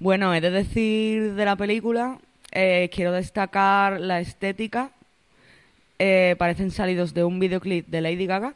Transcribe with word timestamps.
Bueno, 0.00 0.34
he 0.34 0.40
de 0.40 0.50
decir 0.50 1.34
de 1.34 1.44
la 1.44 1.54
película, 1.54 2.18
eh, 2.50 2.90
quiero 2.92 3.12
destacar 3.12 4.00
la 4.00 4.20
estética. 4.20 4.90
Eh, 6.00 6.34
parecen 6.36 6.72
salidos 6.72 7.14
de 7.14 7.22
un 7.22 7.38
videoclip 7.38 7.86
de 7.86 8.00
Lady 8.00 8.26
Gaga. 8.26 8.54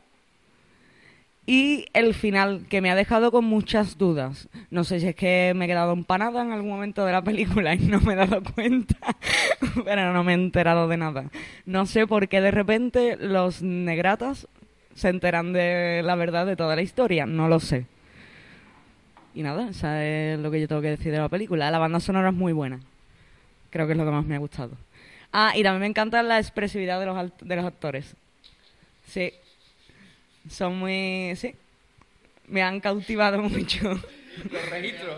Y 1.46 1.86
el 1.94 2.12
final, 2.12 2.66
que 2.68 2.80
me 2.80 2.90
ha 2.90 2.96
dejado 2.96 3.30
con 3.30 3.44
muchas 3.44 3.96
dudas. 3.96 4.48
No 4.70 4.82
sé 4.82 4.98
si 4.98 5.06
es 5.06 5.14
que 5.14 5.52
me 5.54 5.64
he 5.64 5.68
quedado 5.68 5.92
empanada 5.92 6.42
en 6.42 6.50
algún 6.50 6.70
momento 6.70 7.06
de 7.06 7.12
la 7.12 7.22
película 7.22 7.72
y 7.74 7.86
no 7.86 8.00
me 8.00 8.14
he 8.14 8.16
dado 8.16 8.42
cuenta, 8.42 8.96
pero 9.84 10.12
no 10.12 10.24
me 10.24 10.32
he 10.32 10.34
enterado 10.34 10.88
de 10.88 10.96
nada. 10.96 11.30
No 11.64 11.86
sé 11.86 12.06
por 12.06 12.28
qué 12.28 12.40
de 12.40 12.50
repente 12.50 13.16
los 13.16 13.62
negratas 13.62 14.48
se 14.94 15.08
enteran 15.08 15.52
de 15.52 16.02
la 16.04 16.16
verdad 16.16 16.44
de 16.46 16.56
toda 16.56 16.74
la 16.74 16.82
historia, 16.82 17.24
no 17.26 17.48
lo 17.48 17.60
sé. 17.60 17.86
Y 19.34 19.42
nada, 19.42 19.68
eso 19.70 19.88
es 19.88 20.38
lo 20.38 20.50
que 20.50 20.60
yo 20.60 20.68
tengo 20.68 20.82
que 20.82 20.90
decir 20.90 21.12
de 21.12 21.18
la 21.18 21.28
película. 21.28 21.70
La 21.70 21.78
banda 21.78 22.00
sonora 22.00 22.28
es 22.30 22.34
muy 22.34 22.52
buena. 22.52 22.80
Creo 23.70 23.86
que 23.86 23.92
es 23.92 23.98
lo 23.98 24.04
que 24.04 24.10
más 24.10 24.24
me 24.24 24.34
ha 24.34 24.38
gustado. 24.38 24.72
Ah, 25.32 25.52
y 25.54 25.62
también 25.62 25.80
me 25.80 25.86
encanta 25.86 26.22
la 26.22 26.38
expresividad 26.38 26.98
de 26.98 27.06
los, 27.06 27.32
de 27.40 27.56
los 27.56 27.64
actores. 27.64 28.14
Sí, 29.06 29.32
son 30.48 30.78
muy... 30.78 31.34
sí, 31.36 31.54
me 32.46 32.62
han 32.62 32.80
cautivado 32.80 33.40
mucho. 33.42 33.88
Los 34.50 34.70
registros. 34.70 35.16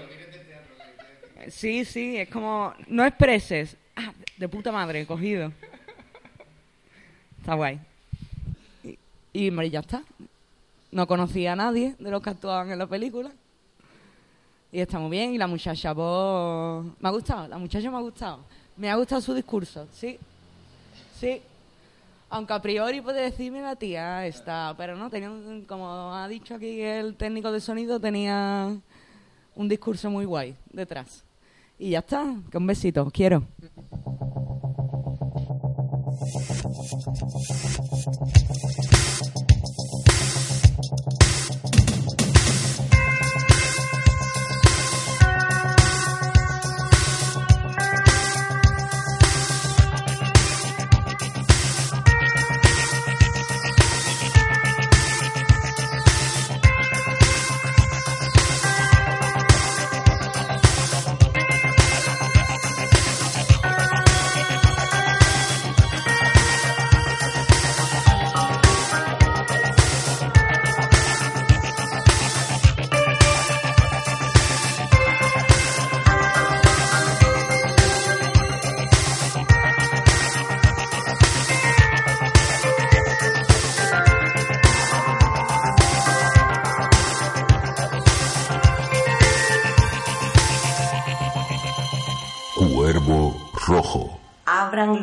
Sí, 1.48 1.84
sí, 1.84 2.16
es 2.16 2.29
como, 2.29 2.74
no 2.88 3.04
expreses. 3.04 3.77
Ah, 3.96 4.12
de 4.37 4.48
puta 4.48 4.73
madre, 4.73 5.06
cogido. 5.06 5.52
Está 7.38 7.54
guay. 7.54 7.79
Y, 8.84 8.98
y 9.32 9.70
ya 9.70 9.80
está. 9.80 10.02
No 10.92 11.06
conocía 11.06 11.52
a 11.52 11.56
nadie 11.56 11.95
de 11.98 12.10
los 12.10 12.23
que 12.23 12.30
actuaban 12.30 12.70
en 12.70 12.79
la 12.79 12.87
película. 12.87 13.30
Y 14.73 14.80
está 14.80 14.98
muy 14.98 15.10
bien. 15.10 15.34
Y 15.34 15.38
la 15.38 15.47
muchacha, 15.47 15.95
pues, 15.95 16.95
me 17.01 17.09
ha 17.09 17.12
gustado. 17.12 17.48
La 17.48 17.59
muchacha 17.59 17.91
me 17.91 17.97
ha 17.97 18.01
gustado. 18.01 18.41
Me 18.76 18.90
ha 18.90 18.96
gustado 18.96 19.21
su 19.21 19.35
discurso, 19.35 19.87
sí. 19.93 20.18
Sí, 21.18 21.43
aunque 22.30 22.52
a 22.52 22.63
priori 22.63 23.01
puede 23.01 23.23
decirme 23.23 23.60
la 23.60 23.76
tía 23.76 24.24
esta, 24.26 24.73
pero 24.79 24.96
no, 24.96 25.10
tenía 25.10 25.30
como 25.66 26.15
ha 26.15 26.29
dicho 26.29 26.54
aquí 26.54 26.80
el 26.80 27.16
técnico 27.16 27.51
de 27.51 27.60
sonido, 27.60 28.01
tenía 28.01 28.74
un 29.57 29.68
discurso 29.68 30.10
muy 30.10 30.24
guay 30.24 30.54
detrás. 30.73 31.24
Y 31.79 31.91
ya 31.91 31.98
está, 31.98 32.37
que 32.51 32.57
un 32.57 32.66
besito, 32.66 33.10
quiero. 33.10 33.43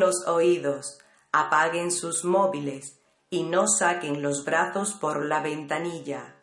Los 0.08 0.26
oídos, 0.26 0.96
apaguen 1.32 1.92
sus 1.92 2.24
móviles 2.24 2.98
y 3.28 3.42
no 3.42 3.68
saquen 3.68 4.22
los 4.22 4.42
brazos 4.42 4.94
por 4.94 5.26
la 5.26 5.42
ventanilla. 5.42 6.36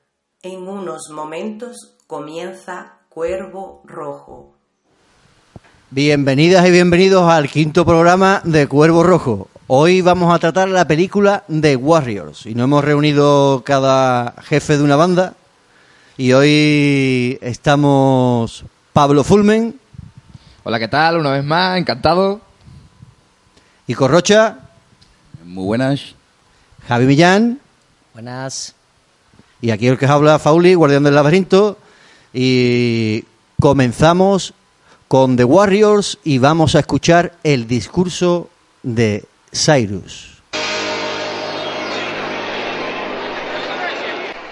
En 0.43 0.67
unos 0.67 1.09
momentos 1.09 1.95
comienza 2.05 2.99
Cuervo 3.09 3.81
Rojo. 3.85 4.53
Bienvenidas 5.89 6.67
y 6.67 6.69
bienvenidos 6.69 7.27
al 7.27 7.49
quinto 7.49 7.85
programa 7.85 8.39
de 8.43 8.67
Cuervo 8.67 9.01
Rojo. 9.01 9.47
Hoy 9.65 10.01
vamos 10.01 10.31
a 10.31 10.37
tratar 10.37 10.67
la 10.67 10.85
película 10.85 11.43
The 11.49 11.75
Warriors 11.75 12.45
y 12.45 12.53
nos 12.53 12.65
hemos 12.65 12.85
reunido 12.85 13.63
cada 13.65 14.35
jefe 14.43 14.77
de 14.77 14.83
una 14.83 14.95
banda 14.95 15.33
y 16.17 16.33
hoy 16.33 17.39
estamos 17.41 18.63
Pablo 18.93 19.23
Fulmen. 19.23 19.79
Hola, 20.63 20.77
¿qué 20.77 20.87
tal? 20.87 21.17
Una 21.17 21.31
vez 21.31 21.43
más, 21.43 21.79
encantado. 21.79 22.44
Y 23.87 23.93
Corrocha. 23.93 24.57
Muy 25.43 25.65
buenas. 25.65 26.15
Javi 26.87 27.05
Millán. 27.05 27.59
Buenas. 28.13 28.73
Y 29.61 29.69
aquí 29.69 29.87
el 29.87 29.99
que 29.99 30.07
habla, 30.07 30.39
Fauli, 30.39 30.73
guardián 30.73 31.03
del 31.03 31.13
laberinto. 31.13 31.77
Y 32.33 33.25
comenzamos 33.59 34.53
con 35.07 35.37
The 35.37 35.43
Warriors 35.43 36.17
y 36.23 36.39
vamos 36.39 36.73
a 36.75 36.79
escuchar 36.79 37.33
el 37.43 37.67
discurso 37.67 38.49
de 38.81 39.23
Cyrus. 39.53 40.41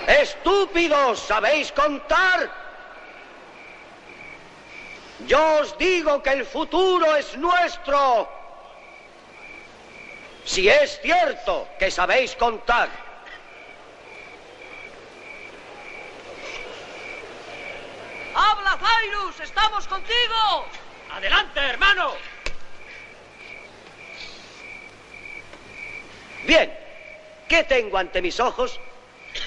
Estúpidos, 0.07 1.19
¿sabéis 1.19 1.72
contar? 1.72 2.51
Yo 5.27 5.59
os 5.61 5.75
digo 5.79 6.22
que 6.22 6.33
el 6.33 6.45
futuro 6.45 7.16
es 7.16 7.35
nuestro 7.38 8.42
si 10.45 10.69
es 10.69 10.99
cierto 11.01 11.67
que 11.79 11.89
sabéis 11.89 12.35
contar. 12.35 12.89
¡Habla, 18.35 18.77
Cyrus! 18.77 19.39
¡Estamos 19.39 19.87
contigo! 19.87 20.65
¡Adelante, 21.11 21.59
hermano! 21.59 22.13
Bien, 26.45 26.77
¿qué 27.47 27.63
tengo 27.63 27.97
ante 27.97 28.21
mis 28.21 28.39
ojos? 28.39 28.79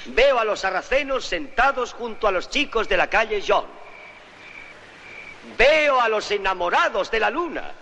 Veo 0.06 0.38
a 0.38 0.44
los 0.44 0.60
sarracenos 0.60 1.26
sentados 1.26 1.92
junto 1.92 2.26
a 2.26 2.32
los 2.32 2.48
chicos 2.48 2.88
de 2.88 2.96
la 2.96 3.10
calle 3.10 3.42
John. 3.46 3.66
Veo 5.58 6.00
a 6.00 6.08
los 6.08 6.30
enamorados 6.30 7.10
de 7.10 7.20
la 7.20 7.30
luna 7.30 7.72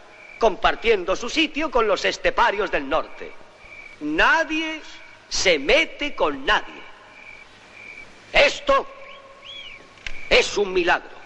compartiendo 0.44 1.16
su 1.16 1.30
sitio 1.30 1.70
con 1.70 1.88
los 1.88 2.04
esteparios 2.04 2.70
del 2.70 2.86
norte. 2.86 3.32
Nadie 4.00 4.82
se 5.26 5.58
mete 5.58 6.14
con 6.14 6.44
nadie. 6.44 6.82
Esto 8.30 8.86
es 10.28 10.58
un 10.58 10.70
milagro. 10.70 11.16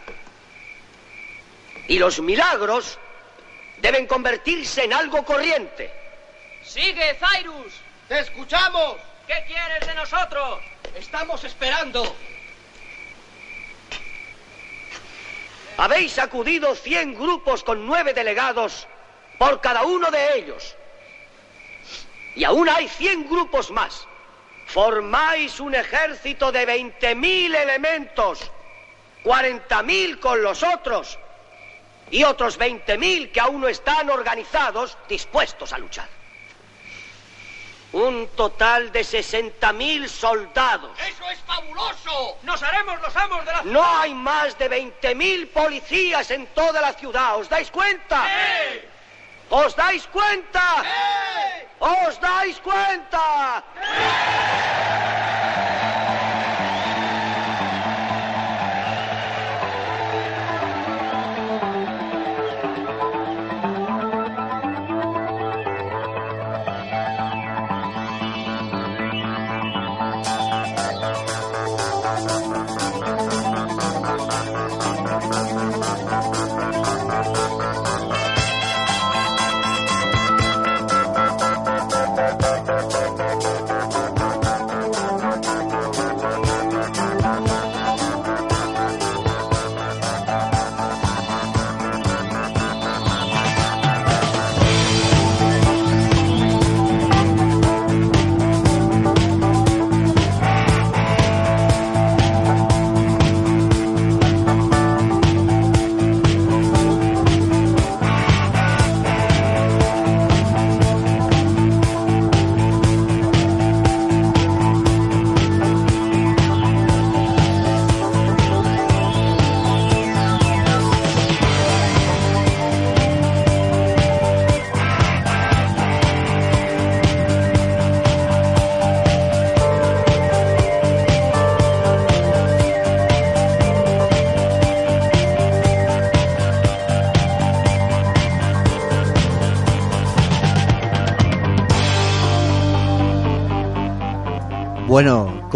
Y 1.88 1.98
los 1.98 2.20
milagros 2.20 2.96
deben 3.78 4.06
convertirse 4.06 4.84
en 4.84 4.92
algo 4.92 5.24
corriente. 5.24 5.90
Sigue, 6.62 7.18
Cyrus. 7.18 7.72
Te 8.06 8.20
escuchamos. 8.20 8.98
¿Qué 9.26 9.42
quieres 9.48 9.84
de 9.84 9.96
nosotros? 9.96 10.60
Estamos 10.94 11.42
esperando. 11.42 12.14
Habéis 15.76 16.20
acudido 16.20 16.76
100 16.76 17.14
grupos 17.16 17.64
con 17.64 17.84
nueve 17.84 18.14
delegados 18.14 18.86
por 19.38 19.60
cada 19.60 19.82
uno 19.84 20.10
de 20.10 20.38
ellos. 20.38 20.76
Y 22.34 22.44
aún 22.44 22.68
hay 22.68 22.88
100 22.88 23.28
grupos 23.28 23.70
más. 23.70 24.06
Formáis 24.66 25.60
un 25.60 25.74
ejército 25.74 26.52
de 26.52 26.66
20.000 26.66 27.56
elementos, 27.56 28.50
40.000 29.24 30.20
con 30.20 30.42
los 30.42 30.62
otros 30.62 31.18
y 32.10 32.24
otros 32.24 32.58
20.000 32.58 33.32
que 33.32 33.40
aún 33.40 33.62
no 33.62 33.68
están 33.68 34.10
organizados, 34.10 34.98
dispuestos 35.08 35.72
a 35.72 35.78
luchar. 35.78 36.08
Un 37.92 38.28
total 38.36 38.92
de 38.92 39.00
60.000 39.00 40.06
soldados. 40.08 40.90
¡Eso 41.00 41.30
es 41.30 41.38
fabuloso! 41.40 42.36
¡Nos 42.42 42.62
haremos 42.62 43.00
los 43.00 43.16
amos 43.16 43.46
de 43.46 43.52
la 43.52 43.62
ciudad! 43.62 43.72
No 43.72 43.82
hay 43.82 44.12
más 44.12 44.58
de 44.58 44.70
20.000 44.70 45.48
policías 45.50 46.30
en 46.30 46.46
toda 46.48 46.82
la 46.82 46.92
ciudad, 46.92 47.36
¿os 47.36 47.48
dais 47.48 47.70
cuenta? 47.70 48.26
¡Sí! 48.26 48.80
¿Os 49.50 49.74
dais 49.74 50.06
cuenta? 50.08 50.84
¿Os 51.80 52.20
dais 52.20 52.60
cuenta? 52.60 53.64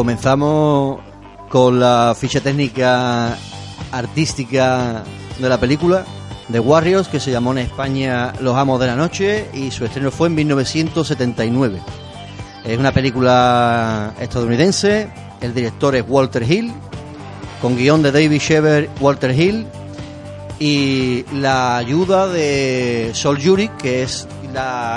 Comenzamos 0.02 0.98
con 1.48 1.78
la 1.78 2.12
ficha 2.18 2.40
técnica 2.40 3.38
artística 3.92 5.04
de 5.38 5.48
la 5.48 5.60
película 5.60 6.04
The 6.50 6.58
Warriors, 6.58 7.06
que 7.06 7.20
se 7.20 7.30
llamó 7.30 7.52
en 7.52 7.58
España 7.58 8.32
Los 8.40 8.56
Amos 8.56 8.80
de 8.80 8.88
la 8.88 8.96
Noche 8.96 9.48
y 9.54 9.70
su 9.70 9.84
estreno 9.84 10.10
fue 10.10 10.26
en 10.26 10.34
1979. 10.34 11.78
Es 12.64 12.76
una 12.76 12.90
película 12.90 14.12
estadounidense, 14.18 15.08
el 15.40 15.54
director 15.54 15.94
es 15.94 16.04
Walter 16.08 16.42
Hill, 16.42 16.72
con 17.60 17.76
guion 17.76 18.02
de 18.02 18.10
David 18.10 18.40
Shever, 18.40 18.90
Walter 18.98 19.30
Hill 19.30 19.68
y 20.58 21.24
la 21.32 21.76
ayuda 21.76 22.26
de 22.26 23.12
Sol 23.14 23.38
Yurik, 23.38 23.76
que 23.76 24.02
es 24.02 24.26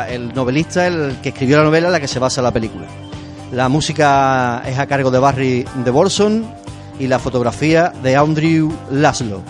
el 0.09 0.33
novelista, 0.33 0.87
el 0.87 1.17
que 1.21 1.29
escribió 1.29 1.57
la 1.57 1.65
novela 1.65 1.89
en 1.89 1.93
la 1.93 1.99
que 1.99 2.07
se 2.07 2.17
basa 2.17 2.41
la 2.41 2.51
película. 2.51 2.87
La 3.55 3.69
música 3.69 4.63
es 4.65 4.77
a 4.77 4.85
cargo 4.85 5.09
de 5.09 5.17
Barry 5.17 5.65
DeBorson 5.85 6.45
y 6.99 7.07
la 7.07 7.19
fotografía 7.19 7.93
de 8.03 8.17
Andrew 8.17 8.69
Laszlo. 8.91 9.41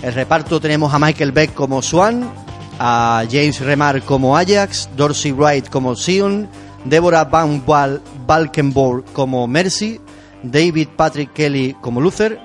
El 0.00 0.14
reparto 0.14 0.58
tenemos 0.58 0.94
a 0.94 0.98
Michael 0.98 1.32
Beck 1.32 1.52
como 1.52 1.82
Swan, 1.82 2.26
a 2.78 3.24
James 3.30 3.60
Remar 3.60 4.00
como 4.00 4.34
Ajax, 4.34 4.88
Dorsey 4.96 5.32
Wright 5.32 5.68
como 5.68 5.94
Sion, 5.94 6.48
Deborah 6.86 7.24
Van 7.24 7.62
Valkenborg 8.26 9.04
como 9.12 9.46
Mercy, 9.46 10.00
David 10.42 10.88
Patrick 10.96 11.34
Kelly 11.34 11.76
como 11.82 12.00
Luther, 12.00 12.40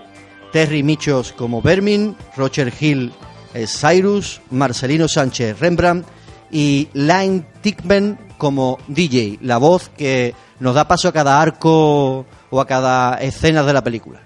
Terry 0.51 0.83
Michos 0.83 1.31
como 1.31 1.61
Vermin, 1.61 2.13
Roger 2.35 2.73
Hill 2.77 3.13
es 3.53 3.79
Cyrus, 3.79 4.41
Marcelino 4.51 5.07
Sánchez 5.07 5.57
Rembrandt 5.61 6.05
y 6.51 6.89
Lane 6.91 7.45
Tickman 7.61 8.19
como 8.37 8.79
DJ, 8.89 9.39
la 9.41 9.57
voz 9.57 9.87
que 9.87 10.35
nos 10.59 10.75
da 10.75 10.87
paso 10.87 11.07
a 11.07 11.11
cada 11.13 11.41
arco 11.41 12.25
o 12.49 12.61
a 12.61 12.67
cada 12.67 13.15
escena 13.21 13.63
de 13.63 13.73
la 13.73 13.83
película. 13.83 14.19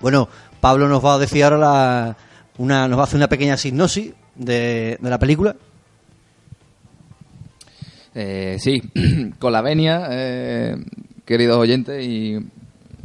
Bueno, 0.00 0.28
Pablo 0.60 0.88
nos 0.88 1.04
va 1.04 1.14
a 1.14 1.18
decir 1.18 1.44
ahora 1.44 1.58
la- 1.58 2.16
una, 2.58 2.88
nos 2.88 2.98
va 2.98 3.02
a 3.02 3.04
hacer 3.04 3.16
una 3.16 3.28
pequeña 3.28 3.56
sinopsis 3.56 4.12
de, 4.34 4.98
la 5.02 5.18
película. 5.18 5.56
Eh, 8.14 8.56
sí, 8.60 8.82
con 9.38 9.52
la 9.52 9.60
venia, 9.62 10.08
eh, 10.10 10.76
queridos 11.24 11.58
oyentes 11.58 12.04
y, 12.04 12.38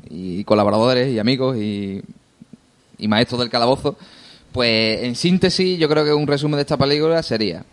y 0.09 0.43
colaboradores 0.45 1.09
y 1.09 1.19
amigos 1.19 1.57
y, 1.57 2.01
y 2.97 3.07
maestros 3.07 3.39
del 3.41 3.49
calabozo, 3.49 3.97
pues 4.51 5.03
en 5.03 5.15
síntesis 5.15 5.77
yo 5.79 5.89
creo 5.89 6.05
que 6.05 6.13
un 6.13 6.27
resumen 6.27 6.57
de 6.57 6.61
esta 6.61 6.77
película 6.77 7.23
sería 7.23 7.63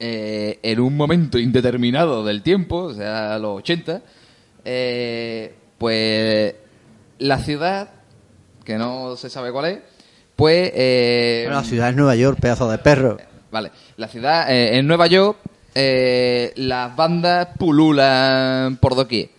eh, 0.00 0.58
en 0.62 0.80
un 0.80 0.96
momento 0.96 1.38
indeterminado 1.38 2.24
del 2.24 2.42
tiempo, 2.42 2.84
o 2.84 2.94
sea, 2.94 3.38
los 3.38 3.58
80, 3.58 4.02
eh, 4.64 5.54
pues 5.78 6.54
la 7.18 7.38
ciudad, 7.38 7.90
que 8.64 8.76
no 8.78 9.16
se 9.16 9.30
sabe 9.30 9.52
cuál 9.52 9.66
es, 9.66 9.78
pues... 10.34 10.72
eh, 10.74 11.42
Bueno, 11.44 11.60
la 11.60 11.66
ciudad 11.66 11.90
es 11.90 11.96
Nueva 11.96 12.16
York, 12.16 12.38
pedazo 12.40 12.70
de 12.70 12.78
perro. 12.78 13.18
Vale, 13.52 13.70
la 13.96 14.08
ciudad, 14.08 14.50
eh, 14.50 14.78
en 14.78 14.86
Nueva 14.86 15.06
York, 15.06 15.38
eh, 15.74 16.52
las 16.56 16.96
bandas 16.96 17.48
pululan 17.58 18.76
por 18.78 18.94
doquier. 18.94 19.30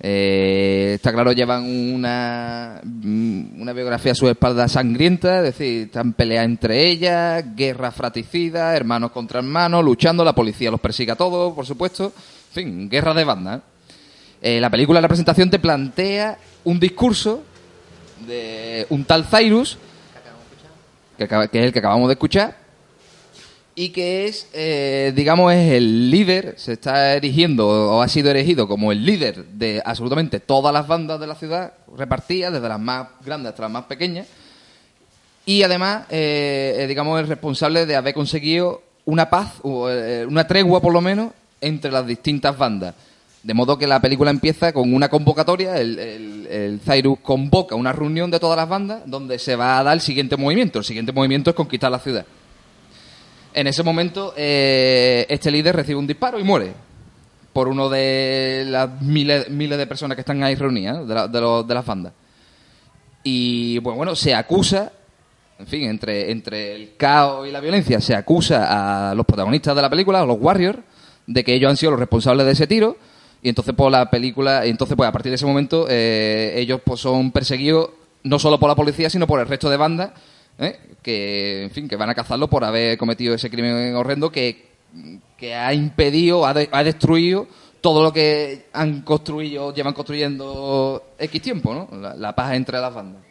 Eh, 0.00 0.92
está 0.94 1.12
claro, 1.12 1.32
llevan 1.32 1.64
una, 1.64 2.80
mm, 2.84 3.60
una 3.60 3.72
biografía 3.72 4.12
a 4.12 4.14
su 4.14 4.28
espalda 4.28 4.68
sangrienta, 4.68 5.38
es 5.38 5.44
decir, 5.44 5.86
están 5.86 6.12
peleas 6.12 6.44
entre 6.44 6.86
ellas, 6.88 7.44
guerra 7.56 7.90
fratricida, 7.90 8.76
hermanos 8.76 9.10
contra 9.10 9.40
hermanos, 9.40 9.84
luchando, 9.84 10.24
la 10.24 10.34
policía 10.34 10.70
los 10.70 10.80
persigue 10.80 11.12
a 11.12 11.16
todos, 11.16 11.52
por 11.52 11.66
supuesto. 11.66 12.12
En 12.50 12.54
fin, 12.54 12.88
guerra 12.88 13.12
de 13.12 13.24
bandas. 13.24 13.60
Eh, 14.40 14.60
la 14.60 14.70
película, 14.70 15.00
la 15.00 15.08
presentación, 15.08 15.50
te 15.50 15.58
plantea 15.58 16.38
un 16.62 16.78
discurso 16.78 17.42
de 18.24 18.86
un 18.90 19.04
tal 19.04 19.24
Cyrus, 19.24 19.78
que 21.16 21.24
es 21.24 21.64
el 21.64 21.72
que 21.72 21.78
acabamos 21.80 22.08
de 22.08 22.14
escuchar, 22.14 22.56
y 23.80 23.90
que 23.90 24.26
es, 24.26 24.48
eh, 24.54 25.12
digamos, 25.14 25.52
es 25.52 25.72
el 25.72 26.10
líder, 26.10 26.54
se 26.58 26.72
está 26.72 27.14
erigiendo 27.14 27.68
o 27.68 28.02
ha 28.02 28.08
sido 28.08 28.28
erigido 28.28 28.66
como 28.66 28.90
el 28.90 29.04
líder 29.06 29.44
de 29.44 29.80
absolutamente 29.84 30.40
todas 30.40 30.72
las 30.74 30.88
bandas 30.88 31.20
de 31.20 31.28
la 31.28 31.36
ciudad, 31.36 31.74
repartidas, 31.96 32.52
desde 32.52 32.68
las 32.68 32.80
más 32.80 33.06
grandes 33.24 33.50
hasta 33.50 33.62
las 33.62 33.70
más 33.70 33.84
pequeñas, 33.84 34.26
y 35.46 35.62
además, 35.62 36.06
eh, 36.10 36.74
eh, 36.80 36.86
digamos, 36.88 37.20
es 37.22 37.28
responsable 37.28 37.86
de 37.86 37.94
haber 37.94 38.14
conseguido 38.14 38.82
una 39.04 39.30
paz, 39.30 39.52
o 39.62 39.88
eh, 39.88 40.26
una 40.26 40.46
tregua 40.48 40.80
por 40.80 40.92
lo 40.92 41.00
menos, 41.00 41.30
entre 41.60 41.92
las 41.92 42.04
distintas 42.04 42.58
bandas. 42.58 42.94
De 43.44 43.54
modo 43.54 43.78
que 43.78 43.86
la 43.86 44.00
película 44.00 44.30
empieza 44.32 44.72
con 44.72 44.92
una 44.92 45.08
convocatoria, 45.08 45.78
el, 45.80 45.98
el- 46.00 46.46
el 46.50 46.80
Cyrus 46.80 47.20
convoca 47.22 47.76
una 47.76 47.92
reunión 47.92 48.28
de 48.30 48.40
todas 48.40 48.56
las 48.56 48.68
bandas 48.68 49.02
donde 49.06 49.38
se 49.38 49.54
va 49.54 49.78
a 49.78 49.84
dar 49.84 49.94
el 49.94 50.00
siguiente 50.00 50.36
movimiento. 50.36 50.80
El 50.80 50.84
siguiente 50.84 51.12
movimiento 51.12 51.50
es 51.50 51.56
conquistar 51.56 51.92
la 51.92 52.00
ciudad. 52.00 52.26
En 53.54 53.66
ese 53.66 53.82
momento, 53.82 54.34
eh, 54.36 55.26
este 55.28 55.50
líder 55.50 55.74
recibe 55.76 55.98
un 55.98 56.06
disparo 56.06 56.38
y 56.38 56.44
muere 56.44 56.72
por 57.52 57.66
uno 57.68 57.88
de 57.88 58.64
las 58.66 59.00
miles, 59.02 59.48
miles 59.50 59.78
de 59.78 59.86
personas 59.86 60.14
que 60.14 60.20
están 60.20 60.42
ahí 60.44 60.54
reunidas, 60.54 61.06
de, 61.08 61.14
la- 61.14 61.26
de 61.28 61.40
los- 61.40 61.66
de 61.66 61.74
las 61.74 61.84
bandas. 61.84 62.12
Y 63.24 63.78
bueno, 63.78 63.96
bueno, 63.96 64.16
se 64.16 64.34
acusa, 64.34 64.92
en 65.58 65.66
fin, 65.66 65.84
entre, 65.88 66.30
entre 66.30 66.74
el 66.76 66.96
caos 66.96 67.48
y 67.48 67.50
la 67.50 67.60
violencia, 67.60 68.00
se 68.00 68.14
acusa 68.14 69.10
a 69.10 69.14
los 69.14 69.26
protagonistas 69.26 69.74
de 69.74 69.82
la 69.82 69.90
película, 69.90 70.20
a 70.20 70.26
los 70.26 70.38
Warriors, 70.40 70.78
de 71.26 71.42
que 71.44 71.54
ellos 71.54 71.68
han 71.70 71.76
sido 71.76 71.90
los 71.92 72.00
responsables 72.00 72.46
de 72.46 72.52
ese 72.52 72.66
tiro. 72.66 72.96
Y 73.42 73.48
entonces, 73.48 73.74
pues 73.76 73.90
la 73.90 74.08
película, 74.10 74.66
y 74.66 74.70
entonces, 74.70 74.96
pues 74.96 75.08
a 75.08 75.12
partir 75.12 75.30
de 75.30 75.36
ese 75.36 75.46
momento, 75.46 75.86
eh, 75.88 76.54
ellos 76.56 76.80
pues 76.84 77.00
son 77.00 77.30
perseguidos 77.32 77.90
no 78.24 78.38
solo 78.38 78.58
por 78.58 78.68
la 78.68 78.74
policía, 78.74 79.10
sino 79.10 79.26
por 79.26 79.40
el 79.40 79.46
resto 79.46 79.68
de 79.70 79.76
bandas, 79.76 80.10
¿eh? 80.58 80.78
que, 81.02 81.64
en 81.64 81.70
fin, 81.70 81.88
que 81.88 81.96
van 81.96 82.10
a 82.10 82.14
cazarlo 82.14 82.48
por 82.48 82.64
haber 82.64 82.98
cometido 82.98 83.34
ese 83.34 83.50
crimen 83.50 83.94
horrendo 83.94 84.30
que, 84.30 84.66
que 85.36 85.54
ha 85.54 85.72
impedido, 85.72 86.46
ha, 86.46 86.54
de- 86.54 86.68
ha 86.72 86.82
destruido 86.84 87.46
todo 87.80 88.02
lo 88.02 88.12
que 88.12 88.66
han 88.72 89.02
construido, 89.02 89.72
llevan 89.72 89.94
construyendo 89.94 91.02
X 91.18 91.40
tiempo, 91.42 91.72
¿no? 91.74 91.96
La, 91.98 92.14
la 92.14 92.34
paz 92.34 92.54
entre 92.54 92.78
las 92.80 92.92
bandas. 92.92 93.22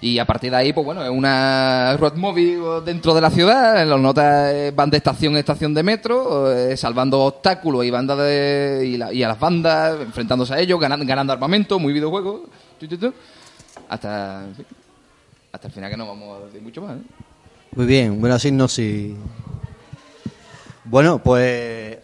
Y 0.00 0.20
a 0.20 0.24
partir 0.24 0.52
de 0.52 0.56
ahí, 0.56 0.72
pues 0.72 0.84
bueno, 0.84 1.02
es 1.02 1.10
una 1.10 1.96
road 1.96 2.14
movie 2.14 2.56
dentro 2.84 3.14
de 3.14 3.20
la 3.20 3.30
ciudad. 3.30 3.84
Los 3.84 4.00
notas 4.00 4.52
eh, 4.54 4.72
van 4.74 4.90
de 4.90 4.96
estación 4.98 5.32
en 5.32 5.38
estación 5.40 5.74
de 5.74 5.82
metro, 5.82 6.52
eh, 6.52 6.76
salvando 6.76 7.20
obstáculos 7.22 7.84
y 7.84 7.90
bandas 7.90 8.16
de, 8.18 8.96
y, 9.12 9.22
a 9.22 9.28
las 9.28 9.40
bandas, 9.40 10.00
enfrentándose 10.00 10.54
a 10.54 10.60
ellos, 10.60 10.78
ganando, 10.78 11.04
ganando 11.04 11.32
armamento, 11.32 11.80
muy 11.80 11.92
videojuego. 11.92 12.44
hasta, 13.88 14.44
en 14.44 14.54
fin, 14.54 14.66
hasta 15.52 15.68
el 15.68 15.72
final 15.72 15.90
que 15.90 15.96
no 15.96 16.06
vamos 16.06 16.40
a 16.42 16.46
decir 16.46 16.62
mucho 16.62 16.82
más. 16.82 16.96
¿eh? 16.98 17.02
Muy 17.74 17.86
bien, 17.86 18.20
buena 18.20 18.38
sinopsis. 18.38 19.14
Bueno, 20.84 21.18
pues 21.22 21.44
eh, 21.46 22.00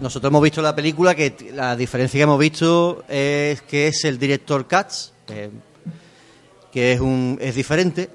nosotros 0.00 0.30
hemos 0.30 0.42
visto 0.42 0.60
la 0.62 0.74
película 0.74 1.14
que 1.14 1.52
la 1.54 1.76
diferencia 1.76 2.18
que 2.18 2.22
hemos 2.22 2.38
visto 2.38 3.04
es 3.08 3.62
que 3.62 3.88
es 3.88 4.04
el 4.04 4.18
director 4.18 4.66
Katz, 4.66 5.10
que 6.72 6.92
es 6.92 7.00
un 7.00 7.38
es 7.40 7.54
diferente. 7.54 8.10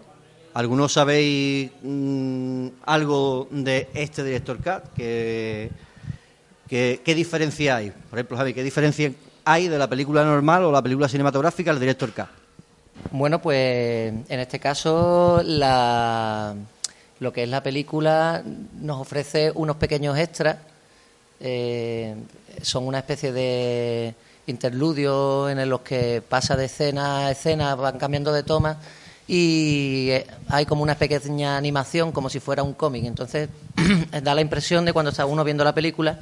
¿Algunos 0.54 0.94
sabéis 0.94 1.70
mm, 1.84 2.68
algo 2.86 3.48
de 3.52 3.90
este 3.94 4.24
director 4.24 4.58
Katz? 4.62 4.90
Que, 4.96 5.70
que- 6.68 7.02
¿Qué 7.04 7.16
diferencia 7.16 7.76
hay? 7.78 7.92
Por 8.10 8.20
ejemplo, 8.20 8.38
Javi, 8.38 8.54
¿qué 8.54 8.64
diferencia 8.64 9.12
hay 9.44 9.68
de 9.68 9.78
la 9.78 9.90
película 9.90 10.24
normal 10.24 10.64
o 10.64 10.72
la 10.72 10.82
película 10.82 11.08
cinematográfica 11.10 11.72
al 11.72 11.80
director 11.80 12.12
Katz? 12.14 12.30
Bueno, 13.12 13.42
pues 13.42 14.14
en 14.28 14.40
este 14.40 14.60
caso 14.60 15.42
la, 15.44 16.56
lo 17.20 17.34
que 17.34 17.44
es 17.44 17.50
la 17.50 17.62
película 17.64 18.44
nos 18.80 19.02
ofrece 19.02 19.52
unos 19.56 19.78
pequeños 19.78 20.18
extras. 20.18 20.58
eh, 21.40 22.16
son 22.62 22.88
una 22.88 23.00
especie 23.00 23.32
de 23.34 24.16
interludios 24.48 25.52
en 25.52 25.70
los 25.70 25.82
que 25.82 26.22
pasa 26.28 26.56
de 26.56 26.66
escena 26.66 27.28
a 27.28 27.32
escena, 27.32 27.76
van 27.76 27.98
cambiando 27.98 28.32
de 28.32 28.44
toma 28.44 28.78
y 29.28 30.10
eh, 30.12 30.28
hay 30.50 30.66
como 30.66 30.84
una 30.84 30.96
pequeña 30.96 31.58
animación 31.58 32.12
como 32.12 32.30
si 32.30 32.40
fuera 32.40 32.64
un 32.64 32.74
cómic. 32.74 33.06
Entonces 33.06 33.50
da 34.24 34.36
la 34.36 34.42
impresión 34.42 34.86
de 34.86 34.94
cuando 34.94 35.12
está 35.12 35.26
uno 35.26 35.44
viendo 35.44 35.64
la 35.64 35.74
película 35.74 36.20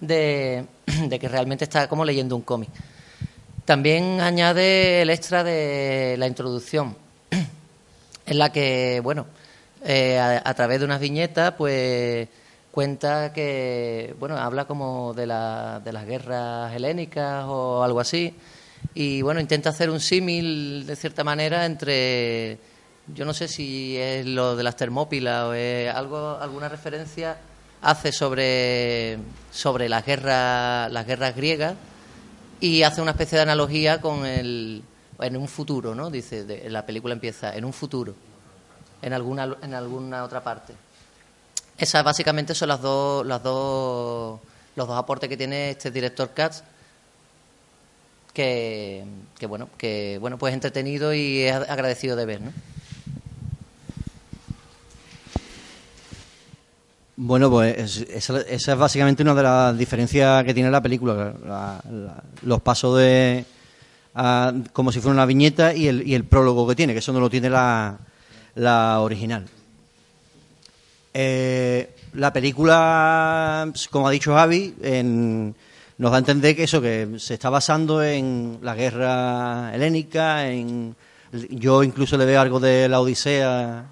de 0.00 0.64
que 1.20 1.28
realmente 1.28 1.64
está 1.64 1.88
como 1.88 2.04
leyendo 2.04 2.36
un 2.36 2.42
cómic. 2.42 2.70
También 3.66 4.20
añade 4.20 5.02
el 5.02 5.10
extra 5.10 5.42
de 5.42 6.14
la 6.18 6.28
introducción, 6.28 6.96
en 8.26 8.38
la 8.38 8.52
que, 8.52 9.00
bueno, 9.02 9.26
eh, 9.84 10.20
a, 10.20 10.54
través 10.54 10.78
de 10.78 10.84
unas 10.84 11.00
viñetas, 11.00 11.54
pues 11.58 12.28
cuenta 12.70 13.32
que, 13.32 14.14
bueno, 14.20 14.38
habla 14.38 14.66
como 14.66 15.14
de, 15.14 15.26
la, 15.26 15.80
de 15.84 15.92
las 15.92 16.06
guerras 16.06 16.76
helénicas 16.76 17.44
o 17.48 17.82
algo 17.82 17.98
así, 17.98 18.36
y 18.94 19.20
bueno, 19.22 19.40
intenta 19.40 19.70
hacer 19.70 19.90
un 19.90 19.98
símil, 19.98 20.86
de 20.86 20.94
cierta 20.94 21.24
manera, 21.24 21.66
entre, 21.66 22.58
yo 23.12 23.24
no 23.24 23.34
sé 23.34 23.48
si 23.48 23.96
es 23.96 24.24
lo 24.26 24.54
de 24.54 24.62
las 24.62 24.76
termópilas 24.76 25.42
o 25.42 25.54
es 25.54 25.92
algo, 25.92 26.38
alguna 26.40 26.68
referencia 26.68 27.36
hace 27.82 28.12
sobre, 28.12 29.18
sobre 29.50 29.88
las 29.88 30.06
guerras 30.06 30.90
las 30.92 31.04
guerras 31.04 31.34
griegas 31.34 31.74
y 32.60 32.82
hace 32.82 33.00
una 33.02 33.12
especie 33.12 33.36
de 33.36 33.42
analogía 33.42 34.00
con 34.00 34.24
el 34.26 34.82
en 35.18 35.36
un 35.36 35.48
futuro, 35.48 35.94
¿no? 35.94 36.10
Dice, 36.10 36.44
de- 36.44 36.68
la 36.70 36.84
película 36.84 37.14
empieza 37.14 37.56
en 37.56 37.64
un 37.64 37.72
futuro, 37.72 38.14
en 39.02 39.12
alguna 39.12 39.56
en 39.62 39.74
alguna 39.74 40.24
otra 40.24 40.42
parte. 40.42 40.74
Esas 41.78 42.04
básicamente 42.04 42.54
son 42.54 42.68
las 42.68 42.80
dos 42.80 43.24
las 43.26 43.42
dos 43.42 44.40
los 44.76 44.88
dos 44.88 44.98
aportes 44.98 45.28
que 45.28 45.36
tiene 45.36 45.70
este 45.70 45.90
director 45.90 46.30
Katz 46.34 46.62
que, 48.32 49.04
que 49.38 49.46
bueno 49.46 49.68
que 49.78 50.18
bueno 50.20 50.36
pues 50.38 50.52
entretenido 50.54 51.14
y 51.14 51.42
es 51.42 51.54
agradecido 51.54 52.16
de 52.16 52.26
ver, 52.26 52.40
¿no? 52.42 52.52
Bueno, 57.18 57.50
pues 57.50 57.76
es- 57.78 58.06
esa, 58.10 58.40
esa 58.42 58.72
es 58.72 58.78
básicamente 58.78 59.22
una 59.22 59.34
de 59.34 59.42
las 59.42 59.78
diferencias 59.78 60.44
que 60.44 60.52
tiene 60.52 60.70
la 60.70 60.82
película, 60.82 61.34
la- 61.46 61.80
la- 61.90 62.22
los 62.42 62.60
pasos 62.60 62.98
de 62.98 63.44
a- 64.14 64.52
como 64.72 64.92
si 64.92 65.00
fuera 65.00 65.14
una 65.14 65.26
viñeta 65.26 65.74
y 65.74 65.88
el, 65.88 66.06
y 66.06 66.14
el 66.14 66.24
prólogo 66.24 66.66
que 66.68 66.74
tiene, 66.74 66.92
que 66.92 66.98
eso 67.00 67.12
no 67.12 67.20
lo 67.20 67.30
tiene 67.30 67.48
la, 67.50 67.98
la 68.54 69.00
original. 69.00 69.46
Eh, 71.14 71.94
la 72.14 72.32
película, 72.32 73.70
como 73.90 74.08
ha 74.08 74.10
dicho 74.10 74.34
Javi, 74.34 74.74
en- 74.82 75.54
nos 75.98 76.10
da 76.10 76.16
a 76.16 76.20
entender 76.20 76.54
que 76.54 76.64
eso, 76.64 76.82
que 76.82 77.08
se 77.18 77.34
está 77.34 77.48
basando 77.48 78.02
en 78.02 78.58
la 78.62 78.74
guerra 78.74 79.74
helénica, 79.74 80.46
en, 80.50 80.94
yo 81.50 81.82
incluso 81.82 82.18
le 82.18 82.26
veo 82.26 82.40
algo 82.42 82.60
de 82.60 82.88
la 82.90 83.00
Odisea 83.00 83.86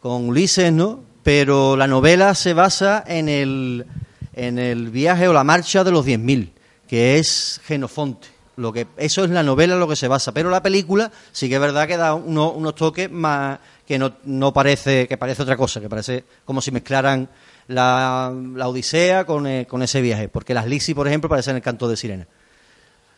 con 0.00 0.28
Ulises, 0.28 0.72
¿no? 0.72 1.07
Pero 1.28 1.76
la 1.76 1.86
novela 1.86 2.34
se 2.34 2.54
basa 2.54 3.04
en 3.06 3.28
el, 3.28 3.84
en 4.32 4.58
el 4.58 4.88
viaje 4.88 5.28
o 5.28 5.34
la 5.34 5.44
marcha 5.44 5.84
de 5.84 5.90
los 5.90 6.06
10.000, 6.06 6.52
que 6.88 7.18
es 7.18 7.60
Genofonte. 7.66 8.28
Lo 8.56 8.72
que, 8.72 8.86
eso 8.96 9.24
es 9.24 9.28
la 9.30 9.42
novela 9.42 9.76
lo 9.76 9.86
que 9.86 9.94
se 9.94 10.08
basa. 10.08 10.32
Pero 10.32 10.48
la 10.48 10.62
película 10.62 11.12
sí 11.30 11.50
que 11.50 11.56
es 11.56 11.60
verdad 11.60 11.86
que 11.86 11.98
da 11.98 12.14
uno- 12.14 12.52
unos 12.52 12.74
toques 12.74 13.10
más 13.10 13.58
que 13.86 13.98
no, 13.98 14.14
no 14.24 14.54
parece, 14.54 15.06
que 15.06 15.18
parece 15.18 15.42
otra 15.42 15.58
cosa, 15.58 15.82
que 15.82 15.88
parece 15.90 16.24
como 16.46 16.62
si 16.62 16.70
mezclaran 16.70 17.28
la, 17.66 18.32
la 18.54 18.66
Odisea 18.68 19.26
con, 19.26 19.46
eh, 19.46 19.66
con 19.68 19.82
ese 19.82 20.00
viaje. 20.00 20.30
Porque 20.30 20.54
las 20.54 20.66
Lisi, 20.66 20.94
por 20.94 21.08
ejemplo, 21.08 21.28
parecen 21.28 21.56
el 21.56 21.62
canto 21.62 21.90
de 21.90 21.98
sirena. 21.98 22.26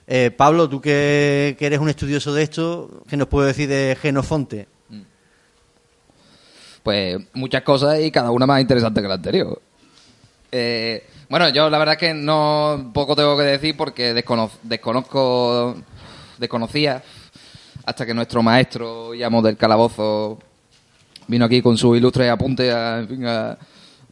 Eh, 0.08 0.32
Pablo, 0.36 0.68
tú 0.68 0.80
que, 0.80 1.54
que 1.56 1.64
eres 1.64 1.78
un 1.78 1.88
estudioso 1.88 2.34
de 2.34 2.42
esto, 2.42 3.04
¿qué 3.08 3.16
nos 3.16 3.28
puedes 3.28 3.54
decir 3.56 3.68
de 3.68 3.96
Genofonte? 4.02 4.66
Pues 6.82 7.18
muchas 7.34 7.62
cosas 7.62 8.00
y 8.00 8.10
cada 8.10 8.30
una 8.30 8.46
más 8.46 8.60
interesante 8.60 9.02
que 9.02 9.08
la 9.08 9.14
anterior. 9.14 9.60
Eh, 10.52 11.06
bueno, 11.28 11.48
yo 11.50 11.70
la 11.70 11.78
verdad 11.78 11.94
es 11.94 11.98
que 12.00 12.14
no 12.14 12.90
poco 12.92 13.14
tengo 13.14 13.36
que 13.36 13.44
decir 13.44 13.76
porque 13.76 14.14
descono- 14.14 14.50
desconozco, 14.62 15.76
desconocía 16.38 17.02
hasta 17.84 18.04
que 18.06 18.14
nuestro 18.14 18.42
maestro, 18.42 19.12
llamo 19.14 19.42
del 19.42 19.56
calabozo, 19.56 20.38
vino 21.28 21.44
aquí 21.44 21.62
con 21.62 21.76
su 21.78 21.94
ilustre 21.94 22.28
apunte 22.30 22.72
a, 22.72 22.98
en 23.00 23.08
fin, 23.08 23.26
a, 23.26 23.56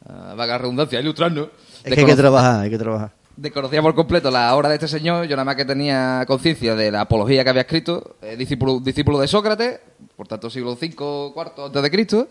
a 0.09 0.35
vaga 0.35 0.59
redundancia, 0.59 0.99
a 0.99 1.03
ilustrarnos. 1.03 1.49
Es 1.85 1.95
que 1.95 2.01
hay 2.01 2.07
que 2.07 2.15
trabajar, 2.17 2.61
hay 2.61 2.71
que 2.71 2.79
trabajar. 2.79 3.13
Desconocía 3.37 3.81
por 3.83 3.95
completo 3.95 4.31
la 4.33 4.55
obra 4.57 4.69
de 4.69 4.75
este 4.77 4.89
señor, 4.89 5.25
yo 5.27 5.37
nada 5.37 5.45
más 5.45 5.55
que 5.57 5.65
tenía 5.65 6.25
conciencia 6.27 6.75
de 6.75 6.91
la 6.91 7.03
apología 7.03 7.45
que 7.45 7.51
había 7.51 7.63
escrito, 7.63 8.17
eh, 8.21 8.37
discípulo, 8.37 8.81
discípulo 8.81 9.19
de 9.21 9.29
Sócrates, 9.29 9.79
por 10.17 10.27
tanto 10.27 10.51
siglo 10.51 10.73
V, 10.73 10.87
IV 10.87 11.65
antes 11.67 11.83
de 11.83 11.91
Cristo, 11.91 12.29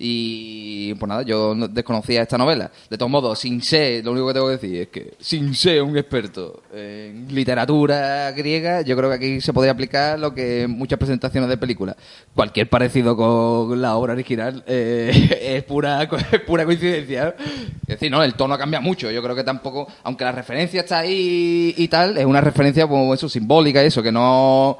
y 0.00 0.94
pues 0.94 1.08
nada, 1.08 1.22
yo 1.22 1.54
no- 1.56 1.66
desconocía 1.66 2.22
esta 2.22 2.38
novela. 2.38 2.70
De 2.88 2.96
todos 2.96 3.10
modos, 3.10 3.38
sin 3.40 3.60
ser, 3.60 4.04
lo 4.04 4.12
único 4.12 4.28
que 4.28 4.34
tengo 4.34 4.46
que 4.46 4.52
decir 4.52 4.76
es 4.82 4.88
que 4.88 5.14
sin 5.18 5.54
ser 5.56 5.82
un 5.82 5.96
experto 5.98 6.62
en 6.72 7.26
literatura 7.34 8.30
griega, 8.30 8.82
yo 8.82 8.96
creo 8.96 9.08
que 9.10 9.16
aquí 9.16 9.40
se 9.40 9.52
podría 9.52 9.72
aplicar 9.72 10.18
lo 10.18 10.32
que 10.32 10.62
en 10.62 10.70
muchas 10.70 10.98
presentaciones 11.00 11.50
de 11.50 11.56
películas. 11.56 11.96
Cualquier 12.32 12.68
parecido 12.70 13.16
con 13.16 13.82
la 13.82 13.96
obra 13.96 14.12
original 14.12 14.62
eh, 14.68 15.36
es 15.58 15.64
pura, 15.64 16.02
es 16.32 16.40
pura 16.42 16.64
coincidencia. 16.64 17.34
Es 17.82 17.86
decir, 17.98 18.10
no, 18.10 18.22
el 18.22 18.34
tono 18.34 18.56
cambia 18.56 18.80
mucho. 18.80 19.10
Yo 19.10 19.20
creo 19.22 19.34
que 19.34 19.42
tampoco, 19.44 19.88
aunque 20.04 20.22
la 20.24 20.30
referencia 20.32 20.80
está 20.82 21.00
ahí 21.00 21.74
y 21.76 21.88
tal, 21.88 22.16
es 22.16 22.24
una 22.24 22.40
referencia 22.40 22.86
como 22.86 23.12
eso, 23.14 23.28
simbólica 23.28 23.82
eso, 23.82 24.00
que 24.02 24.12
no 24.12 24.78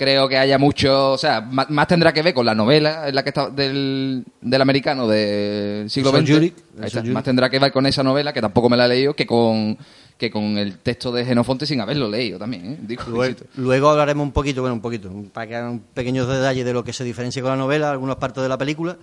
creo 0.00 0.30
que 0.30 0.38
haya 0.38 0.56
mucho, 0.56 1.12
o 1.12 1.18
sea, 1.18 1.42
más, 1.42 1.86
tendrá 1.86 2.10
que 2.10 2.22
ver 2.22 2.32
con 2.32 2.46
la 2.46 2.54
novela 2.54 3.06
en 3.06 3.14
la 3.14 3.22
que 3.22 3.28
está 3.28 3.50
del, 3.50 4.24
del 4.40 4.62
americano 4.62 5.06
del 5.06 5.90
siglo 5.90 6.10
XX. 6.10 6.54
Está. 6.82 7.02
Más 7.04 7.22
tendrá 7.22 7.50
que 7.50 7.58
ver 7.58 7.70
con 7.70 7.84
esa 7.84 8.02
novela, 8.02 8.32
que 8.32 8.40
tampoco 8.40 8.70
me 8.70 8.78
la 8.78 8.86
he 8.86 8.88
leído, 8.88 9.12
que 9.12 9.26
con 9.26 9.76
que 10.16 10.30
con 10.30 10.56
el 10.56 10.78
texto 10.78 11.12
de 11.12 11.26
Genofonte 11.26 11.66
sin 11.66 11.82
haberlo 11.82 12.08
leído 12.08 12.38
también, 12.38 12.72
¿eh? 12.72 12.78
Digo, 12.80 13.02
Luego, 13.56 13.90
hablaremos 13.90 14.24
un 14.24 14.32
poquito, 14.32 14.62
bueno, 14.62 14.74
un 14.74 14.80
poquito, 14.80 15.10
para 15.34 15.46
que 15.46 15.56
hagan 15.56 15.80
pequeños 15.92 16.26
detalles 16.28 16.64
de 16.64 16.72
lo 16.72 16.82
que 16.82 16.94
se 16.94 17.04
diferencia 17.04 17.42
con 17.42 17.50
la 17.50 17.56
novela, 17.58 17.90
algunas 17.90 18.16
partes 18.16 18.42
de 18.42 18.48
la 18.48 18.56
película, 18.56 18.96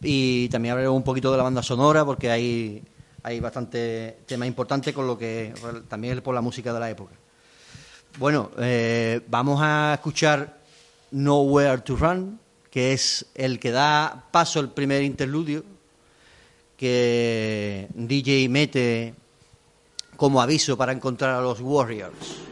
y 0.00 0.48
también 0.50 0.72
hablaremos 0.72 0.96
un 0.96 1.04
poquito 1.04 1.32
de 1.32 1.36
la 1.36 1.42
banda 1.42 1.64
sonora, 1.64 2.04
porque 2.04 2.30
hay, 2.30 2.84
hay 3.24 3.40
bastante 3.40 4.18
tema 4.26 4.46
importante 4.46 4.92
con 4.92 5.08
lo 5.08 5.18
que 5.18 5.52
también 5.88 6.20
por 6.20 6.34
la 6.34 6.40
música 6.40 6.72
de 6.72 6.78
la 6.78 6.90
época. 6.90 7.14
Bueno, 8.16 8.50
eh, 8.58 9.20
vamos 9.28 9.60
a 9.62 9.94
escuchar 9.94 10.58
Nowhere 11.10 11.82
to 11.82 11.96
Run, 11.96 12.40
que 12.70 12.92
es 12.92 13.26
el 13.34 13.60
que 13.60 13.70
da 13.70 14.24
paso 14.30 14.60
al 14.60 14.72
primer 14.72 15.02
interludio, 15.02 15.64
que 16.76 17.88
DJ 17.94 18.48
mete 18.48 19.14
como 20.16 20.40
aviso 20.40 20.76
para 20.76 20.92
encontrar 20.92 21.34
a 21.34 21.40
los 21.40 21.60
Warriors. 21.60 22.48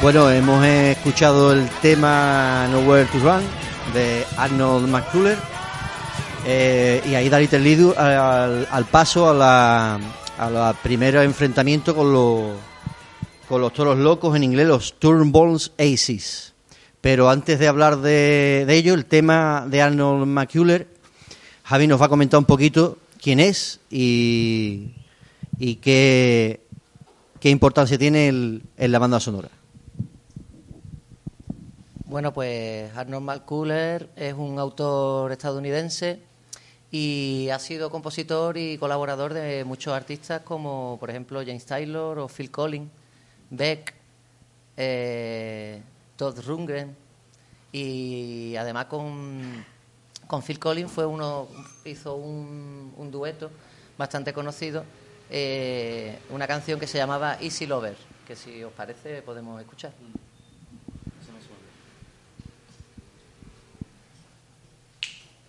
Bueno, 0.00 0.30
hemos 0.30 0.64
escuchado 0.64 1.52
el 1.52 1.68
tema 1.82 2.68
Nowhere 2.70 3.06
to 3.06 3.18
Run 3.18 3.42
de 3.92 4.24
Arnold 4.36 4.88
McCuller 4.88 5.36
eh, 6.46 7.02
y 7.04 7.14
ahí 7.16 7.28
da 7.28 7.40
Little 7.40 7.58
Lidu 7.58 7.94
al, 7.96 8.68
al 8.70 8.84
paso 8.84 9.28
a 9.28 9.34
la, 9.34 10.76
primera 10.84 11.24
enfrentamiento 11.24 11.96
con 11.96 12.12
los, 12.12 12.52
con 13.48 13.60
los 13.60 13.72
toros 13.72 13.98
locos, 13.98 14.36
en 14.36 14.44
inglés 14.44 14.68
los 14.68 14.94
Turnbulls 15.00 15.72
Aces. 15.78 16.54
Pero 17.00 17.28
antes 17.28 17.58
de 17.58 17.66
hablar 17.66 17.96
de, 17.96 18.64
de 18.68 18.76
ello, 18.76 18.94
el 18.94 19.04
tema 19.04 19.66
de 19.68 19.82
Arnold 19.82 20.26
McCuller, 20.26 20.86
Javi 21.64 21.88
nos 21.88 22.00
va 22.00 22.06
a 22.06 22.08
comentar 22.08 22.38
un 22.38 22.46
poquito 22.46 22.98
quién 23.20 23.40
es 23.40 23.80
y, 23.90 24.92
qué, 25.82 26.60
qué 27.40 27.50
importancia 27.50 27.98
tiene 27.98 28.28
en 28.28 28.62
la 28.92 28.98
banda 29.00 29.18
sonora. 29.18 29.57
Bueno, 32.08 32.32
pues 32.32 32.90
Arnold 32.96 33.26
McCuller 33.26 34.08
es 34.16 34.32
un 34.32 34.58
autor 34.58 35.30
estadounidense 35.30 36.18
y 36.90 37.50
ha 37.52 37.58
sido 37.58 37.90
compositor 37.90 38.56
y 38.56 38.78
colaborador 38.78 39.34
de 39.34 39.62
muchos 39.64 39.92
artistas 39.92 40.40
como, 40.40 40.96
por 40.98 41.10
ejemplo, 41.10 41.40
James 41.40 41.66
Taylor 41.66 42.18
o 42.18 42.28
Phil 42.28 42.50
Collins, 42.50 42.88
Beck, 43.50 43.92
eh, 44.78 45.82
Todd 46.16 46.40
Rundgren 46.46 46.96
y 47.72 48.56
además 48.56 48.86
con, 48.86 49.62
con 50.26 50.42
Phil 50.42 50.58
Collins 50.58 50.90
fue 50.90 51.04
uno 51.04 51.46
hizo 51.84 52.14
un, 52.14 52.94
un 52.96 53.10
dueto 53.10 53.50
bastante 53.98 54.32
conocido, 54.32 54.82
eh, 55.28 56.18
una 56.30 56.46
canción 56.46 56.80
que 56.80 56.86
se 56.86 56.96
llamaba 56.96 57.36
Easy 57.38 57.66
Lover, 57.66 57.98
que 58.26 58.34
si 58.34 58.64
os 58.64 58.72
parece 58.72 59.20
podemos 59.20 59.60
escuchar. 59.60 59.92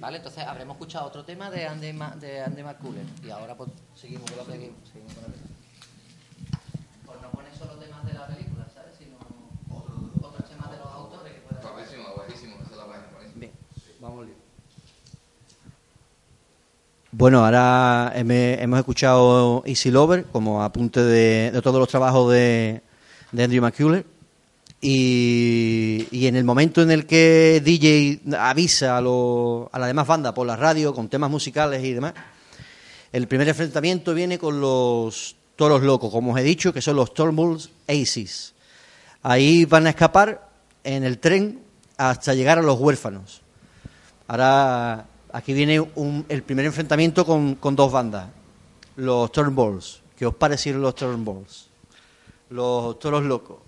Vale, 0.00 0.16
entonces 0.18 0.44
habremos 0.44 0.74
escuchado 0.76 1.06
otro 1.06 1.24
tema 1.24 1.50
de 1.50 1.66
Andy, 1.66 1.92
Ma- 1.92 2.14
de 2.16 2.40
Andy 2.42 2.62
McCuller 2.62 3.06
y 3.22 3.30
ahora 3.30 3.54
pues 3.56 3.70
seguimos 3.94 4.30
con 4.30 4.38
la 4.38 4.44
película. 4.44 4.78
Seguimos 4.92 5.14
con 5.14 5.22
la 5.22 5.28
película. 5.28 5.54
Pues 7.06 7.22
no 7.22 7.30
pones 7.30 7.56
solo 7.56 7.74
temas 7.76 8.04
de 8.06 8.12
la 8.12 8.26
película, 8.26 8.43
Bueno, 17.16 17.44
ahora 17.44 18.12
hemos 18.16 18.78
escuchado 18.80 19.62
Easy 19.66 19.92
Lover 19.92 20.24
como 20.24 20.64
apunte 20.64 21.00
de, 21.00 21.60
todos 21.62 21.78
los 21.78 21.88
trabajos 21.88 22.32
de, 22.32 22.82
de 23.30 23.44
Andrew 23.44 23.62
McCuller. 23.62 24.04
Y, 24.80 26.08
y 26.10 26.26
en 26.26 26.34
el 26.34 26.42
momento 26.42 26.82
en 26.82 26.90
el 26.90 27.06
que 27.06 27.62
DJ 27.64 28.20
avisa 28.36 28.98
a, 28.98 29.00
lo- 29.00 29.70
a 29.72 29.78
la 29.78 29.86
demás 29.86 30.08
banda 30.08 30.34
por 30.34 30.44
la 30.44 30.56
radio 30.56 30.92
con 30.92 31.08
temas 31.08 31.30
musicales 31.30 31.84
y 31.84 31.92
demás, 31.92 32.14
el 33.12 33.28
primer 33.28 33.48
enfrentamiento 33.48 34.12
viene 34.12 34.36
con 34.36 34.60
los 34.60 35.36
toros 35.54 35.82
locos, 35.82 36.10
como 36.10 36.32
os 36.32 36.40
he 36.40 36.42
dicho, 36.42 36.72
que 36.72 36.82
son 36.82 36.96
los 36.96 37.14
Turnbulls 37.14 37.70
Aces. 37.86 38.54
Ahí 39.22 39.64
van 39.66 39.86
a 39.86 39.90
escapar 39.90 40.48
en 40.82 41.04
el 41.04 41.18
tren 41.18 41.60
hasta 41.96 42.34
llegar 42.34 42.58
a 42.58 42.62
los 42.62 42.78
huérfanos. 42.78 43.40
Ahora, 44.26 45.06
aquí 45.34 45.52
viene 45.52 45.80
un- 45.80 46.24
el 46.28 46.42
primer 46.44 46.64
enfrentamiento 46.64 47.26
con, 47.26 47.58
dos 47.74 47.92
bandas. 47.92 48.28
Los 48.96 49.32
Turnbulls. 49.32 50.00
¿Qué 50.16 50.26
os 50.26 50.34
parecieron 50.34 50.80
los 50.80 50.94
Turnbulls? 50.94 51.66
Los 52.50 52.98
toros 53.00 53.24
locos. 53.24 53.58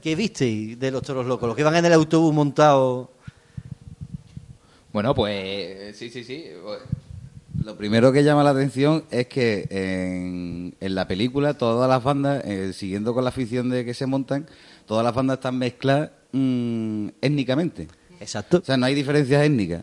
¿Qué 0.00 0.14
visteis 0.14 0.78
de 0.78 0.90
los 0.92 1.02
toros 1.02 1.26
locos? 1.26 1.48
Los 1.48 1.56
que 1.56 1.64
van 1.64 1.74
en 1.74 1.84
el 1.84 1.92
autobús 1.92 2.32
montado. 2.32 3.10
Bueno, 4.92 5.12
pues 5.16 5.96
sí, 5.96 6.10
sí, 6.10 6.22
sí. 6.22 6.44
Pues, 6.62 6.78
Lo 7.64 7.76
primero 7.76 8.12
que 8.12 8.22
llama 8.22 8.44
la 8.44 8.50
atención 8.50 9.04
es 9.10 9.26
que 9.26 9.66
en, 9.68 10.76
la 10.78 11.08
película 11.08 11.54
todas 11.54 11.88
las 11.90 12.04
bandas, 12.04 12.44
eh, 12.44 12.72
siguiendo 12.72 13.14
con 13.14 13.24
la 13.24 13.32
ficción 13.32 13.68
de 13.68 13.84
que 13.84 13.94
se 13.94 14.06
montan, 14.06 14.46
todas 14.86 15.02
las 15.02 15.12
bandas 15.12 15.38
están 15.38 15.58
mezcladas 15.58 16.12
mm, 16.30 17.08
étnicamente. 17.20 17.88
Exacto. 18.20 18.58
O 18.58 18.64
sea, 18.64 18.76
no 18.76 18.86
hay 18.86 18.94
diferencias 18.94 19.44
étnicas. 19.44 19.82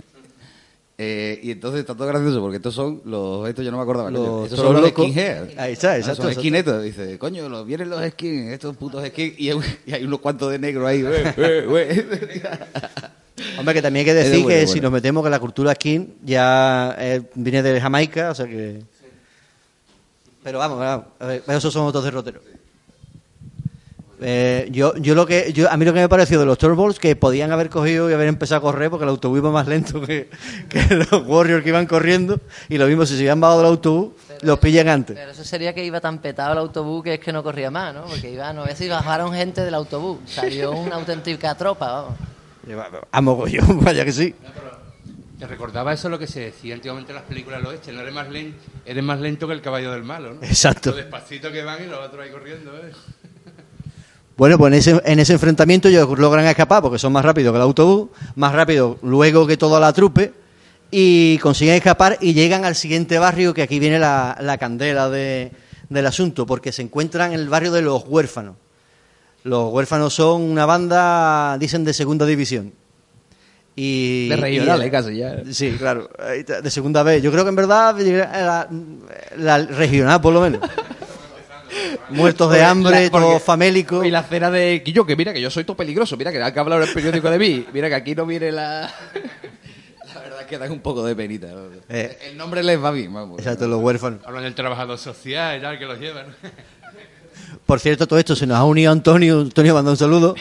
Eh, 0.98 1.39
y 1.41 1.52
entonces 1.52 1.82
está 1.82 1.96
todo 1.96 2.08
gracioso 2.08 2.39
porque 2.39 2.58
estos 2.58 2.74
son 2.76 3.02
los 3.06 3.50
estos 3.50 3.65
yo 3.65 3.72
no 3.72 3.78
me 3.78 3.84
acordaba 3.84 4.12
Los 4.12 4.43
estos 4.43 4.60
son 4.60 4.88
skinheads 4.88 5.58
Ahí 5.58 5.74
está, 5.74 5.93
Ah, 5.93 5.98
exacto, 5.98 6.22
son 6.22 6.30
exacto. 6.32 6.41
skinheads 6.41 6.84
dice 6.84 7.17
coño 7.17 7.50
los 7.50 7.65
vienen 7.65 7.89
los 7.89 8.00
skins 8.12 8.52
estos 8.52 8.78
putos 8.78 9.04
skins 9.08 9.39
y 9.39 9.50
hay, 9.50 9.58
y 9.88 9.93
hay 9.93 10.04
unos 10.04 10.19
cuantos 10.19 10.52
de 10.52 10.60
negro 10.60 10.86
ahí. 10.86 11.02
Hombre, 13.58 13.74
que 13.74 13.82
también 13.82 14.02
hay 14.02 14.06
que 14.06 14.13
decir 14.13 14.43
bueno, 14.43 14.48
que 14.50 14.56
bueno. 14.58 14.72
si 14.72 14.82
nos 14.82 14.91
metemos 14.91 15.24
que 15.24 15.30
la 15.32 15.39
cultura 15.39 15.74
skin 15.74 16.13
ya 16.24 16.96
eh, 17.00 17.24
viene 17.34 17.63
de 17.63 17.82
Jamaica, 17.82 18.30
o 18.32 18.36
sea 18.36 18.46
que. 18.46 18.84
Pero 20.43 20.60
vamos, 20.60 20.78
vamos, 20.78 21.06
a 21.19 21.26
ver, 21.26 21.41
esos 21.48 21.74
son 21.74 21.88
otros 21.88 22.04
derroteros. 22.04 22.43
Eh, 24.21 24.67
yo, 24.71 24.95
yo 24.97 25.15
lo 25.15 25.26
que, 25.26 25.52
yo, 25.54 25.69
a 25.69 25.76
mí 25.76 25.86
lo 25.86 25.93
que 25.93 25.99
me 25.99 26.10
pareció 26.10 26.39
de 26.39 26.45
los 26.45 26.58
Turbols 26.58 26.99
que 26.99 27.15
podían 27.15 27.52
haber 27.52 27.69
cogido 27.69 28.10
y 28.10 28.13
haber 28.13 28.28
empezado 28.28 28.60
a 28.60 28.62
correr 28.62 28.89
porque 28.89 29.04
el 29.04 29.10
autobús 29.10 29.39
iba 29.39 29.52
más 29.52 29.67
lento 29.67 30.02
que, 30.02 30.30
que 30.69 30.95
los 31.12 31.28
Warriors 31.28 31.63
que 31.63 31.69
iban 31.69 31.88
corriendo 31.88 32.39
y 32.69 32.78
lo 32.78 32.88
mismo 32.88 33.06
si 33.06 33.15
se 33.15 33.21
habían 33.21 33.41
bajado 33.41 33.60
del 33.60 33.67
autobús 33.67 34.13
los 34.41 34.60
pillan 34.60 34.88
antes. 34.88 35.15
Pero 35.15 35.32
eso 35.32 35.43
sería 35.43 35.73
que 35.73 35.84
iba 35.84 35.99
tan 35.99 36.19
petado 36.19 36.54
el 36.54 36.60
autobús 36.60 37.04
que 37.04 37.15
es 37.15 37.19
que 37.19 37.34
no 37.34 37.43
corría 37.43 37.71
más, 37.71 37.93
¿no? 37.93 38.06
Porque 38.06 38.32
iba, 38.32 38.54
no 38.54 38.65
sé 38.65 38.76
si 38.76 38.88
bajaron 38.88 39.34
gente 39.34 39.62
del 39.62 39.73
autobús. 39.73 40.19
Salió 40.26 40.71
una 40.71 40.95
auténtica 40.97 41.56
tropa, 41.56 41.91
vamos. 41.91 42.19
A 43.12 43.21
mogollón, 43.21 43.80
vaya 43.84 44.06
que 44.06 44.12
sí. 44.12 44.34
Te 45.38 45.47
recordaba 45.47 45.91
eso 45.91 46.08
lo 46.08 46.17
que 46.17 46.28
se 46.28 46.39
decía 46.39 46.73
antiguamente 46.73 47.12
en 47.12 47.17
las 47.17 47.26
películas 47.26 47.60
del 47.60 47.67
oeste, 47.67 47.91
no 47.91 47.99
eres 48.02 48.13
más 48.13 48.30
lento, 48.30 48.58
eres 48.86 49.04
más 49.04 49.19
lento 49.19 49.47
que 49.47 49.54
el 49.54 49.62
caballo 49.62 49.91
del 49.91 50.04
malo, 50.04 50.36
¿no? 50.36 50.43
Exacto. 50.43 50.91
Lo 50.91 50.95
despacito 50.95 51.52
que 51.52 51.63
van 51.63 51.84
y 51.84 51.88
los 51.88 51.99
otros 51.99 52.23
ahí 52.23 52.32
corriendo, 52.32 52.78
¿eh? 52.78 52.91
Bueno, 54.36 54.58
pues 54.58 54.74
en 54.74 54.80
ese, 54.80 55.02
en 55.06 55.19
ese 55.19 55.34
enfrentamiento 55.34 55.88
ellos 55.88 56.17
logran 56.17 56.46
escapar 56.46 56.82
porque 56.82 56.98
son 56.98 57.13
más 57.13 57.24
rápidos 57.24 57.52
que 57.54 57.58
el 57.58 57.62
autobús, 57.62 58.10
más 58.36 58.54
rápido 58.54 58.98
luego 59.04 59.46
que 59.46 59.58
toda 59.58 59.80
la 59.80 59.93
trupe, 59.93 60.34
y 60.89 61.38
consiguen 61.39 61.76
escapar 61.76 62.17
y 62.22 62.34
llegan 62.34 62.65
al 62.65 62.76
siguiente 62.76 63.19
barrio, 63.19 63.54
que 63.54 63.62
aquí 63.62 63.80
viene 63.80 64.00
la, 64.00 64.38
la 64.41 64.58
candela 64.58 65.10
de- 65.10 65.52
del 65.89 66.06
asunto, 66.08 66.46
porque 66.48 66.72
se 66.72 66.82
encuentran 66.82 67.34
en 67.34 67.39
el 67.39 67.50
barrio 67.50 67.72
de 67.72 67.82
los 67.84 68.04
huérfanos. 68.08 68.56
Los 69.43 69.72
huérfanos 69.74 70.13
son 70.13 70.41
una 70.41 70.65
banda, 70.65 71.58
dicen, 71.60 71.84
de 71.84 71.93
segunda 71.93 72.26
división. 72.26 72.74
Y, 73.76 74.30
De 74.30 74.36
regionales 74.36 74.89
casi 74.91 75.17
ya. 75.17 75.41
Sí, 75.52 75.72
claro, 75.78 76.10
de 76.63 76.69
segunda 76.72 77.02
vez. 77.04 77.22
Yo 77.24 77.32
creo 77.32 77.43
que 77.43 77.50
en 77.50 77.56
verdad 77.56 77.96
la, 78.00 78.67
la 79.38 79.58
regional, 79.65 80.22
por 80.22 80.34
lo 80.34 80.41
menos. 80.41 80.62
Muertos 82.09 82.51
de 82.51 82.63
hambre, 82.63 83.05
la- 83.05 83.12
porque- 83.12 83.25
todos 83.27 83.41
famélicos. 83.43 84.05
Y 84.05 84.12
la 84.12 84.23
cena 84.23 84.49
de 84.51 84.81
Quillo, 84.83 85.05
que 85.05 85.15
mira 85.15 85.33
que 85.33 85.41
yo 85.41 85.49
soy 85.49 85.63
todo 85.63 85.75
peligroso, 85.77 86.15
mira 86.17 86.31
que 86.31 86.41
hay 86.41 86.51
que 86.53 86.59
hablar 86.59 86.81
en 86.81 86.88
el 86.88 86.93
periódico 86.93 87.29
de 87.29 87.39
mí, 87.39 87.65
mira 87.73 87.89
que 87.89 87.95
aquí 87.95 88.15
no 88.15 88.25
viene 88.25 88.51
la... 88.51 88.91
La 90.13 90.21
verdad 90.21 90.41
es 90.41 90.47
que 90.47 90.57
dan 90.59 90.71
un 90.71 90.79
poco 90.79 91.03
de 91.03 91.15
penita. 91.15 91.47
¿no? 91.47 91.62
Eh. 91.89 92.19
El 92.29 92.38
nombre 92.38 92.62
les 92.62 92.81
va 92.81 92.91
bien, 92.91 93.12
vamos. 93.12 93.39
Exacto, 93.39 93.67
los 93.67 93.81
huérfanos. 93.81 94.19
Hablan 94.25 94.43
del 94.43 94.53
trabajador 94.53 94.97
social 94.99 95.57
y 95.57 95.62
tal, 95.62 95.79
que 95.79 95.86
los 95.86 95.99
llevan. 95.99 96.27
Por 97.65 97.79
cierto, 97.79 98.07
todo 98.07 98.19
esto 98.19 98.36
se 98.36 98.45
nos 98.45 98.57
ha 98.57 98.63
unido 98.63 98.91
Antonio. 98.91 99.41
Antonio, 99.41 99.73
manda 99.73 99.89
un 99.89 99.97
saludo. 99.97 100.36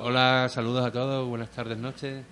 Hola, 0.00 0.48
saludos 0.52 0.84
a 0.86 0.90
todos, 0.92 1.28
buenas 1.28 1.50
tardes, 1.50 1.78
noches. 1.78 2.24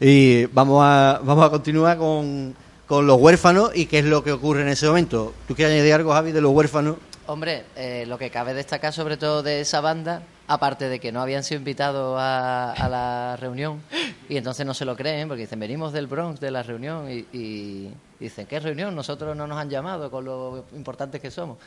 Y 0.00 0.46
vamos 0.46 0.80
a, 0.84 1.20
vamos 1.24 1.44
a 1.46 1.50
continuar 1.50 1.98
con, 1.98 2.54
con 2.88 3.06
los 3.06 3.20
huérfanos 3.20 3.70
y 3.74 3.86
qué 3.86 3.98
es 3.98 4.06
lo 4.06 4.24
que 4.24 4.32
ocurre 4.32 4.62
en 4.62 4.68
ese 4.68 4.86
momento. 4.86 5.34
¿Tú 5.46 5.54
quieres 5.54 5.74
añadir 5.74 5.92
algo, 5.92 6.12
Javi, 6.12 6.32
de 6.32 6.40
los 6.40 6.52
huérfanos? 6.52 6.96
Hombre, 7.26 7.64
eh, 7.76 8.06
lo 8.08 8.16
que 8.16 8.30
cabe 8.30 8.54
destacar 8.54 8.94
sobre 8.94 9.18
todo 9.18 9.42
de 9.42 9.60
esa 9.60 9.82
banda, 9.82 10.22
aparte 10.46 10.88
de 10.88 10.98
que 10.98 11.12
no 11.12 11.20
habían 11.20 11.44
sido 11.44 11.58
invitados 11.58 12.16
a, 12.18 12.88
la 12.90 13.36
reunión, 13.38 13.82
y 14.30 14.38
entonces 14.38 14.64
no 14.64 14.72
se 14.72 14.86
lo 14.86 14.96
creen, 14.96 15.28
porque 15.28 15.42
dicen, 15.42 15.60
venimos 15.60 15.92
del 15.92 16.06
Bronx, 16.06 16.40
de 16.40 16.50
la 16.50 16.62
reunión, 16.62 17.06
y, 17.10 17.90
dicen, 18.18 18.46
¿qué 18.46 18.58
reunión? 18.58 18.96
Nosotros 18.96 19.36
no 19.36 19.46
nos 19.46 19.58
han 19.58 19.68
llamado 19.68 20.10
con 20.10 20.24
lo 20.24 20.64
importantes 20.74 21.20
que 21.20 21.30
somos. 21.30 21.58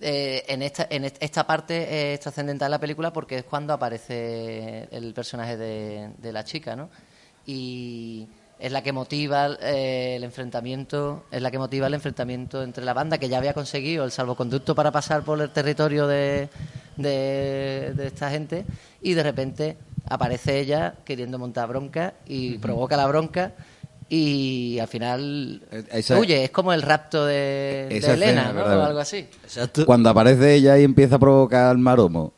Eh, 0.00 0.44
en 0.46 0.62
esta, 0.62 0.86
en 0.88 1.04
est- 1.04 1.16
esta 1.20 1.44
parte 1.44 2.12
es 2.14 2.20
trascendental 2.20 2.70
la 2.70 2.78
película 2.78 3.12
porque 3.12 3.38
es 3.38 3.44
cuando 3.44 3.72
aparece 3.72 4.88
el 4.92 5.12
personaje 5.12 5.56
de 5.56 6.32
la 6.32 6.44
chica, 6.44 6.76
¿no? 6.76 6.88
Y 7.46 8.28
es 8.62 8.70
la 8.70 8.82
que 8.82 8.92
motiva 8.92 9.56
eh, 9.60 10.14
el 10.16 10.22
enfrentamiento, 10.24 11.24
es 11.32 11.42
la 11.42 11.50
que 11.50 11.58
motiva 11.58 11.88
el 11.88 11.94
enfrentamiento 11.94 12.62
entre 12.62 12.84
la 12.84 12.94
banda 12.94 13.18
que 13.18 13.28
ya 13.28 13.38
había 13.38 13.54
conseguido 13.54 14.04
el 14.04 14.12
salvoconducto 14.12 14.74
para 14.76 14.92
pasar 14.92 15.24
por 15.24 15.40
el 15.40 15.50
territorio 15.50 16.06
de, 16.06 16.48
de, 16.96 17.92
de 17.96 18.06
esta 18.06 18.30
gente 18.30 18.64
y 19.02 19.14
de 19.14 19.22
repente 19.24 19.76
aparece 20.08 20.60
ella 20.60 20.94
queriendo 21.04 21.38
montar 21.38 21.68
bronca 21.68 22.14
y 22.26 22.58
provoca 22.58 22.96
la 22.96 23.06
bronca 23.08 23.52
y 24.08 24.78
al 24.78 24.86
final 24.88 25.62
Eh, 25.72 25.84
esa- 25.90 26.18
huye, 26.20 26.44
es 26.44 26.50
como 26.50 26.72
el 26.72 26.82
rapto 26.82 27.24
de, 27.26 27.88
de 27.90 27.96
Elena, 27.96 28.50
escena, 28.50 28.52
¿no? 28.52 28.80
O 28.80 28.84
algo 28.84 28.98
así. 29.00 29.26
Cuando 29.86 30.08
aparece 30.10 30.54
ella 30.54 30.78
y 30.78 30.84
empieza 30.84 31.16
a 31.16 31.18
provocar 31.18 31.64
al 31.68 31.78
maromo 31.78 32.32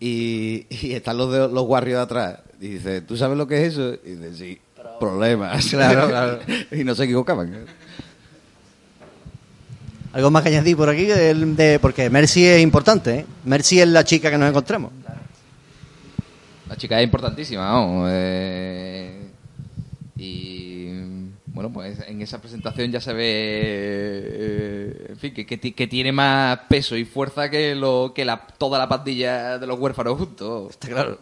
y, 0.00 0.66
y 0.70 0.92
están 0.94 1.18
los, 1.18 1.30
de, 1.32 1.40
los 1.48 1.64
guarrios 1.66 2.00
atrás 2.00 2.38
y 2.60 2.68
dice, 2.68 3.02
¿tú 3.02 3.16
sabes 3.16 3.36
lo 3.36 3.46
que 3.46 3.60
es 3.66 3.72
eso? 3.74 3.94
Y 4.04 4.12
dice, 4.12 4.34
sí, 4.34 4.58
problemas. 4.96 5.66
Claro, 5.70 6.08
claro. 6.08 6.38
y 6.72 6.84
no 6.84 6.94
se 6.94 7.04
equivocaban. 7.04 7.66
Algo 10.12 10.30
más 10.30 10.42
que 10.42 10.48
añadir 10.48 10.76
por 10.76 10.88
aquí, 10.88 11.04
de, 11.04 11.78
porque 11.80 12.08
Mercy 12.08 12.46
es 12.46 12.62
importante, 12.62 13.18
¿eh? 13.20 13.26
Mercy 13.44 13.80
es 13.80 13.88
la 13.88 14.02
chica 14.02 14.30
que 14.30 14.38
nos 14.38 14.48
encontramos. 14.48 14.92
La 16.68 16.76
chica 16.76 16.98
es 16.98 17.04
importantísima, 17.04 17.70
vamos. 17.70 18.08
eh, 18.12 19.28
y 20.16 20.88
bueno, 21.46 21.72
pues 21.72 21.98
en 22.06 22.20
esa 22.22 22.40
presentación 22.40 22.90
ya 22.90 23.00
se 23.00 23.12
ve, 23.12 23.24
eh, 23.26 25.06
en 25.10 25.16
fin, 25.18 25.32
que, 25.34 25.46
que 25.46 25.58
que 25.58 25.86
tiene 25.86 26.12
más 26.12 26.60
peso 26.68 26.96
y 26.96 27.04
fuerza 27.04 27.50
que 27.50 27.74
lo 27.74 28.12
que 28.14 28.24
la, 28.24 28.46
toda 28.58 28.78
la 28.78 28.88
pandilla 28.88 29.58
de 29.58 29.66
los 29.66 29.78
huérfanos 29.78 30.18
juntos. 30.18 30.70
Está 30.70 30.88
claro. 30.88 31.18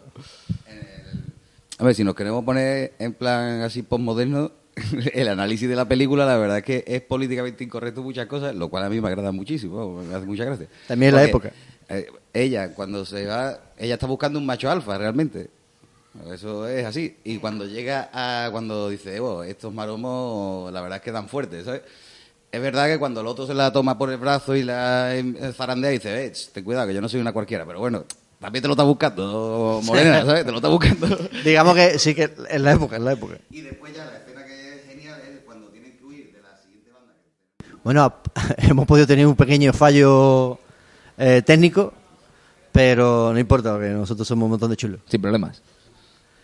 A 1.78 1.84
ver, 1.84 1.94
si 1.94 2.04
nos 2.04 2.14
queremos 2.14 2.44
poner 2.44 2.94
en 2.98 3.14
plan 3.14 3.62
así 3.62 3.82
postmoderno, 3.82 4.52
el 5.12 5.28
análisis 5.28 5.68
de 5.68 5.76
la 5.76 5.86
película, 5.86 6.26
la 6.26 6.36
verdad 6.36 6.58
es 6.58 6.64
que 6.64 6.84
es 6.86 7.00
políticamente 7.02 7.64
incorrecto 7.64 8.02
muchas 8.02 8.26
cosas, 8.26 8.54
lo 8.54 8.68
cual 8.68 8.84
a 8.84 8.88
mí 8.88 9.00
me 9.00 9.08
agrada 9.08 9.32
muchísimo, 9.32 10.02
me 10.02 10.14
hace 10.14 10.26
mucha 10.26 10.44
gracia. 10.44 10.68
También 10.88 11.14
la 11.14 11.24
época. 11.24 11.52
eh, 11.88 12.06
ella, 12.32 12.74
cuando 12.74 13.04
se 13.04 13.26
va, 13.26 13.58
ella 13.78 13.94
está 13.94 14.06
buscando 14.06 14.38
un 14.38 14.46
macho 14.46 14.70
alfa, 14.70 14.98
realmente. 14.98 15.48
Eso 16.32 16.68
es 16.68 16.84
así. 16.86 17.16
Y 17.24 17.38
cuando 17.38 17.66
llega 17.66 18.08
a, 18.12 18.50
cuando 18.50 18.88
dice, 18.88 19.18
oh, 19.20 19.42
estos 19.42 19.74
maromos, 19.74 20.72
la 20.72 20.80
verdad 20.80 20.98
es 20.98 21.02
que 21.02 21.10
dan 21.12 21.28
fuerte, 21.28 21.64
¿sabes? 21.64 21.82
Es 22.52 22.62
verdad 22.62 22.86
que 22.86 23.00
cuando 23.00 23.20
el 23.20 23.26
otro 23.26 23.48
se 23.48 23.54
la 23.54 23.72
toma 23.72 23.98
por 23.98 24.10
el 24.10 24.16
brazo 24.16 24.54
y 24.54 24.62
la 24.62 25.16
em, 25.16 25.34
zarandea 25.52 25.90
y 25.90 25.94
dice, 25.94 26.26
eh, 26.26 26.32
ten 26.52 26.62
cuidado, 26.62 26.86
que 26.86 26.94
yo 26.94 27.00
no 27.00 27.08
soy 27.08 27.20
una 27.20 27.32
cualquiera, 27.32 27.66
pero 27.66 27.80
bueno, 27.80 28.04
también 28.44 28.60
te 28.60 28.68
lo 28.68 28.74
está 28.74 28.84
buscando, 28.84 29.80
Morena, 29.84 30.22
¿sabes? 30.22 30.44
Te 30.44 30.50
lo 30.50 30.58
está 30.58 30.68
buscando. 30.68 31.06
Digamos 31.42 31.74
que 31.74 31.98
sí 31.98 32.14
que 32.14 32.30
es 32.50 32.60
la 32.60 32.72
época, 32.72 32.96
es 32.96 33.02
la 33.02 33.12
época. 33.14 33.38
Y 33.50 33.62
después 33.62 33.96
ya 33.96 34.04
la 34.04 34.18
escena 34.18 34.44
que 34.44 34.52
es 34.52 34.84
genial 34.86 35.18
es 35.26 35.40
cuando 35.46 35.68
tienen 35.68 35.96
que 35.96 36.04
huir 36.04 36.30
de 36.30 36.42
la 36.42 36.54
siguiente 36.58 36.90
banda. 36.92 37.14
Bueno, 37.82 38.12
hemos 38.58 38.86
podido 38.86 39.06
tener 39.06 39.26
un 39.26 39.34
pequeño 39.34 39.72
fallo 39.72 40.58
eh, 41.16 41.40
técnico, 41.40 41.94
pero 42.70 43.32
no 43.32 43.38
importa, 43.38 43.72
porque 43.72 43.88
nosotros 43.88 44.28
somos 44.28 44.44
un 44.44 44.50
montón 44.50 44.68
de 44.68 44.76
chulos. 44.76 45.00
Sin 45.08 45.22
problemas. 45.22 45.62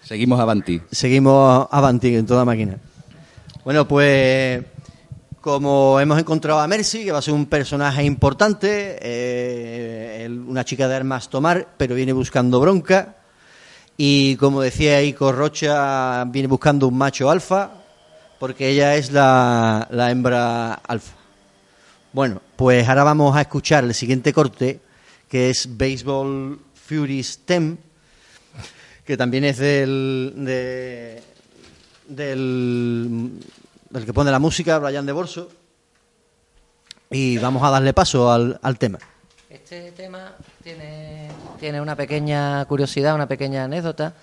Seguimos 0.02 0.40
avanti. 0.40 0.80
Seguimos 0.90 1.68
avanti 1.70 2.16
en 2.16 2.24
toda 2.24 2.46
máquina. 2.46 2.78
Bueno, 3.62 3.86
pues 3.86 4.64
como 5.40 5.98
hemos 6.00 6.18
encontrado 6.18 6.60
a 6.60 6.66
Mercy, 6.68 7.04
que 7.04 7.12
va 7.12 7.18
a 7.18 7.22
ser 7.22 7.34
un 7.34 7.46
personaje 7.46 8.02
importante, 8.04 8.98
eh, 9.00 10.28
una 10.46 10.64
chica 10.64 10.86
de 10.86 10.96
armas 10.96 11.28
tomar, 11.30 11.68
pero 11.76 11.94
viene 11.94 12.12
buscando 12.12 12.60
bronca. 12.60 13.16
Y 13.96 14.36
como 14.36 14.60
decía 14.62 15.02
Ico 15.02 15.32
Rocha, 15.32 16.24
viene 16.26 16.48
buscando 16.48 16.88
un 16.88 16.96
macho 16.96 17.30
alfa, 17.30 17.70
porque 18.38 18.68
ella 18.68 18.96
es 18.96 19.12
la, 19.12 19.86
hembra 20.10 20.74
alfa. 20.74 21.14
Bueno, 22.12 22.40
pues 22.56 22.88
ahora 22.88 23.04
vamos 23.04 23.36
a 23.36 23.42
escuchar 23.42 23.84
el 23.84 23.94
siguiente 23.94 24.32
corte, 24.32 24.80
que 25.28 25.50
es 25.50 25.68
Baseball 25.76 26.58
Furies 26.74 27.40
10, 27.46 27.74
que 29.04 29.16
también 29.16 29.44
es 29.44 29.58
del, 29.58 30.32
de- 30.36 31.22
del, 32.08 33.32
del 33.90 34.04
que 34.06 34.12
pone 34.12 34.30
la 34.30 34.38
música, 34.38 34.78
Brian 34.78 35.06
de 35.06 35.12
Borso. 35.12 35.48
Y 37.10 37.38
vamos 37.38 37.62
a 37.62 37.70
darle 37.70 37.92
paso 37.92 38.30
al, 38.30 38.58
al 38.62 38.78
tema. 38.78 38.98
Este 39.48 39.90
tema 39.92 40.32
tiene, 40.62 41.28
tiene 41.58 41.80
una 41.80 41.96
pequeña 41.96 42.64
curiosidad, 42.66 43.14
una 43.16 43.26
pequeña 43.26 43.64
anécdota. 43.64 44.14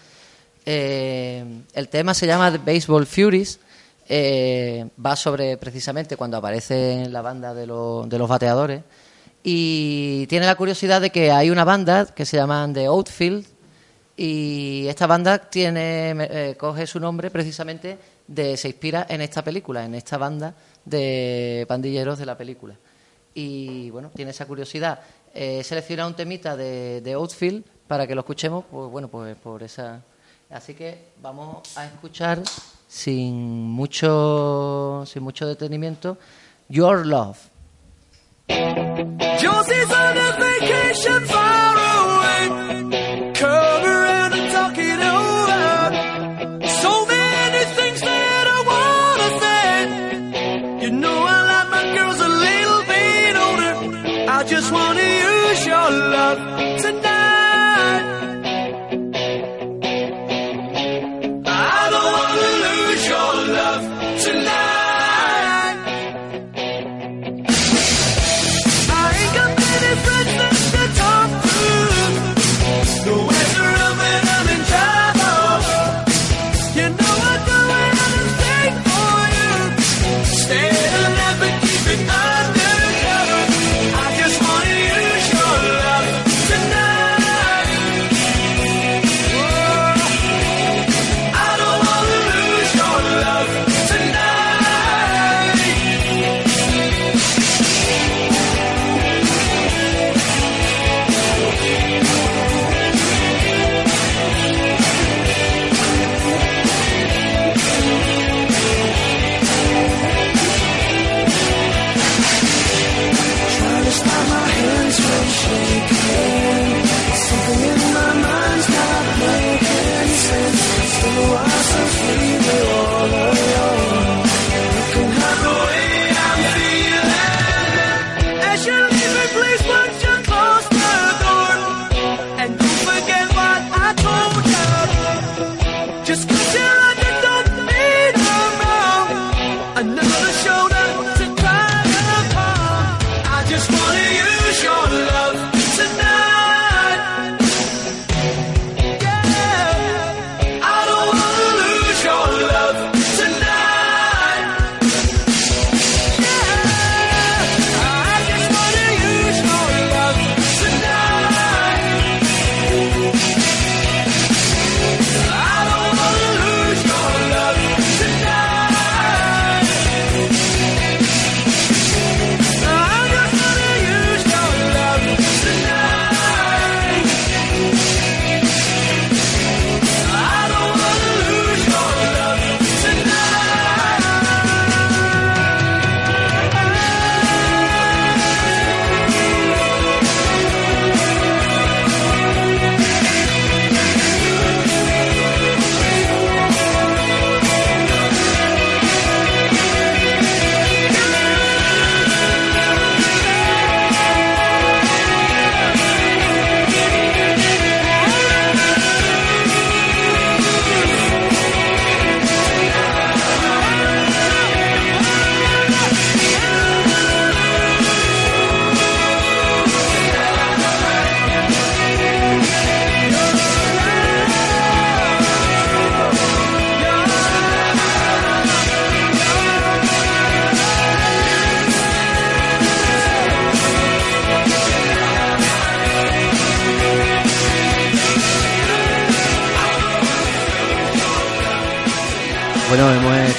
Eh, 0.65 1.43
el 1.73 1.89
tema 1.89 2.13
se 2.13 2.27
llama 2.27 2.51
The 2.51 2.60
Baseball 2.60 3.06
Furies. 3.06 3.60
eh, 4.10 4.88
va 5.06 5.17
sobre 5.17 5.58
precisamente 5.58 6.15
cuando 6.15 6.38
aparece 6.38 7.08
la 7.10 7.21
banda 7.21 7.53
de, 7.53 7.67
los- 7.67 8.08
de 8.08 8.17
los 8.17 8.30
bateadores. 8.30 8.84
Y 9.43 10.25
tiene 10.27 10.45
la 10.45 10.56
curiosidad 10.56 11.01
de 11.01 11.10
que 11.10 11.30
hay 11.32 11.49
una 11.49 11.65
banda 11.65 12.06
que 12.06 12.25
se 12.25 12.38
llama 12.38 12.69
The 12.73 12.86
Outfield. 12.86 13.45
Y 14.15 14.86
esta 14.88 15.08
banda 15.08 15.38
tiene, 15.38 16.15
eh, 16.19 16.56
coge 16.58 16.88
su 16.88 16.99
nombre 17.01 17.30
precisamente 17.30 17.97
de, 18.28 18.58
se 18.58 18.68
inspira 18.68 19.06
en 19.10 19.22
esta 19.22 19.44
película, 19.44 19.86
en 19.86 19.96
esta 19.96 20.18
banda 20.18 20.54
de 20.86 21.66
pandilleros 21.68 22.20
de 22.20 22.26
la 22.26 22.38
película. 22.38 22.76
Y 23.34 23.90
bueno, 23.90 24.12
tiene 24.16 24.32
esa 24.32 24.46
curiosidad. 24.46 25.00
He 25.34 25.63
seleccionado 25.63 26.10
un 26.10 26.16
temita 26.16 26.56
de, 26.56 27.02
de 27.02 27.13
Outfield 27.13 27.63
para 27.88 28.06
que 28.08 28.16
lo 28.16 28.22
escuchemos, 28.22 28.66
pues 28.70 28.90
bueno, 28.92 29.08
pues 29.08 29.36
por 29.36 29.63
esa. 29.63 30.02
Así 30.50 30.74
que 30.74 31.10
vamos 31.22 31.78
a 31.78 31.86
escuchar 31.86 32.42
sin 32.88 33.63
mucho, 33.63 35.04
sin 35.06 35.24
mucho 35.24 35.46
detenimiento, 35.46 36.18
Your 36.70 37.06
Love. 37.06 37.38
Just 54.58 54.72
wanna 54.72 54.97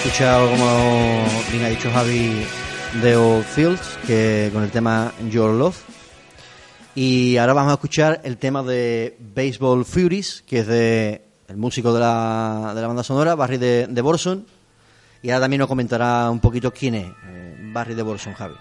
escuchado, 0.09 0.51
como 0.51 1.25
bien 1.53 1.65
ha 1.67 1.69
dicho 1.69 1.91
Javi, 1.91 2.43
de 3.03 3.15
Old 3.15 3.45
Fields, 3.45 3.99
que 4.07 4.49
con 4.55 4.63
el 4.63 4.71
tema 4.71 5.13
Your 5.29 5.53
Love. 5.53 5.77
Y 6.95 7.37
ahora 7.37 7.53
vamos 7.53 7.73
a 7.73 7.75
escuchar 7.75 8.23
el 8.25 8.39
tema 8.39 8.63
de 8.63 9.19
Baseball 9.37 9.85
Furies, 9.85 10.43
que 10.47 10.61
es 10.61 10.67
de 10.67 11.21
el 11.49 11.59
músico 11.59 11.93
de 11.93 12.01
la, 12.01 12.73
de 12.75 12.81
la 12.81 12.87
banda 12.87 13.03
sonora, 13.03 13.35
Barry 13.35 13.59
de, 13.59 13.87
de. 13.87 14.41
Y 15.23 15.29
ahora 15.31 15.43
también 15.43 15.59
nos 15.59 15.69
comentará 15.69 16.31
un 16.31 16.41
poquito 16.41 16.73
quién 16.73 16.95
es 16.95 17.07
eh, 17.27 17.57
Barry 17.71 17.93
de 17.93 18.03
Borson, 18.03 18.33
Javi. 18.33 18.55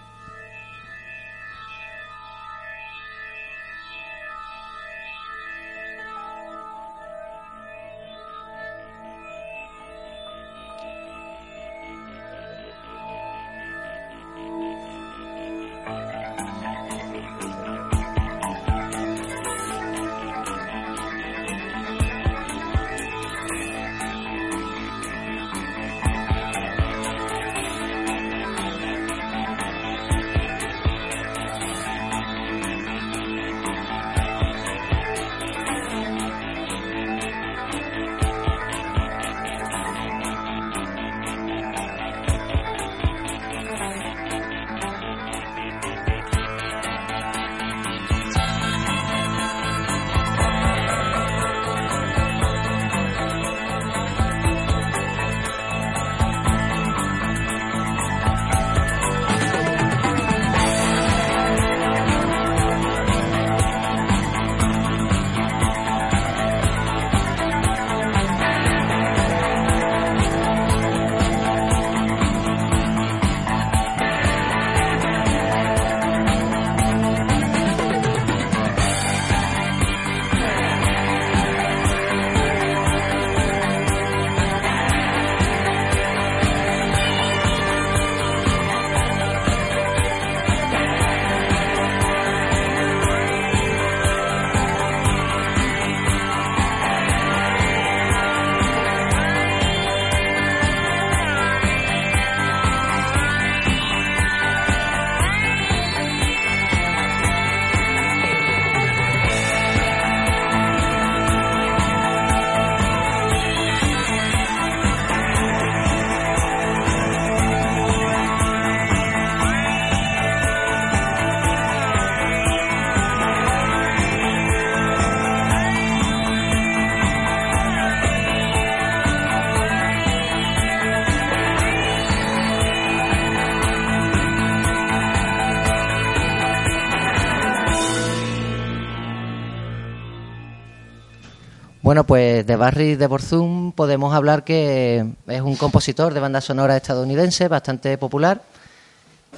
Bueno, 141.88 142.04
pues 142.04 142.46
de 142.46 142.54
Barry 142.54 142.96
de 142.96 143.06
Borzum 143.06 143.72
podemos 143.72 144.14
hablar 144.14 144.44
que 144.44 145.06
es 145.26 145.40
un 145.40 145.56
compositor 145.56 146.12
de 146.12 146.20
banda 146.20 146.42
sonora 146.42 146.76
estadounidense 146.76 147.48
bastante 147.48 147.96
popular 147.96 148.42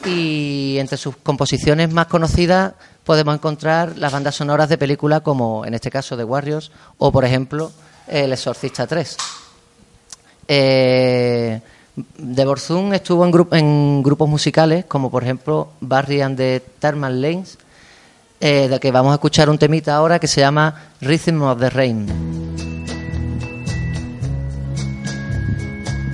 y 0.05 0.75
entre 0.81 0.99
sus 0.99 1.15
composiciones 1.19 1.93
más 1.93 2.09
conocidas 2.09 2.73
podemos 3.05 3.37
encontrar 3.37 3.97
las 3.99 4.13
bandas 4.13 4.35
sonoras 4.35 4.69
de 4.69 4.79
películas 4.79 5.21
como 5.21 5.65
en 5.65 5.75
este 5.75 5.93
caso 5.93 6.17
The 6.17 6.25
Warriors 6.25 6.73
o 6.99 7.13
por 7.13 7.25
ejemplo 7.25 7.71
El 8.09 8.33
Exorcista 8.33 8.85
3. 8.85 9.17
Eh, 10.49 11.61
de 12.19 12.45
Borzum 12.45 12.93
estuvo 12.95 13.25
en, 13.25 13.59
en 13.61 14.03
grupos 14.03 14.29
musicales 14.29 14.87
como 14.87 15.09
por 15.09 15.23
ejemplo 15.23 15.69
Barry 15.81 16.21
and 16.21 16.37
the 16.37 16.61
Thermal 16.81 17.23
Lanes 17.23 17.59
eh, 18.41 18.69
de 18.69 18.81
que 18.81 18.91
vamos 18.91 19.13
a 19.13 19.15
escuchar 19.15 19.51
un 19.51 19.59
temita 19.59 19.95
ahora 19.95 20.19
que 20.19 20.27
se 20.27 20.41
llama 20.41 20.75
Rhythm 21.01 21.43
of 21.43 21.61
the 21.61 21.71
Rain. 21.71 22.07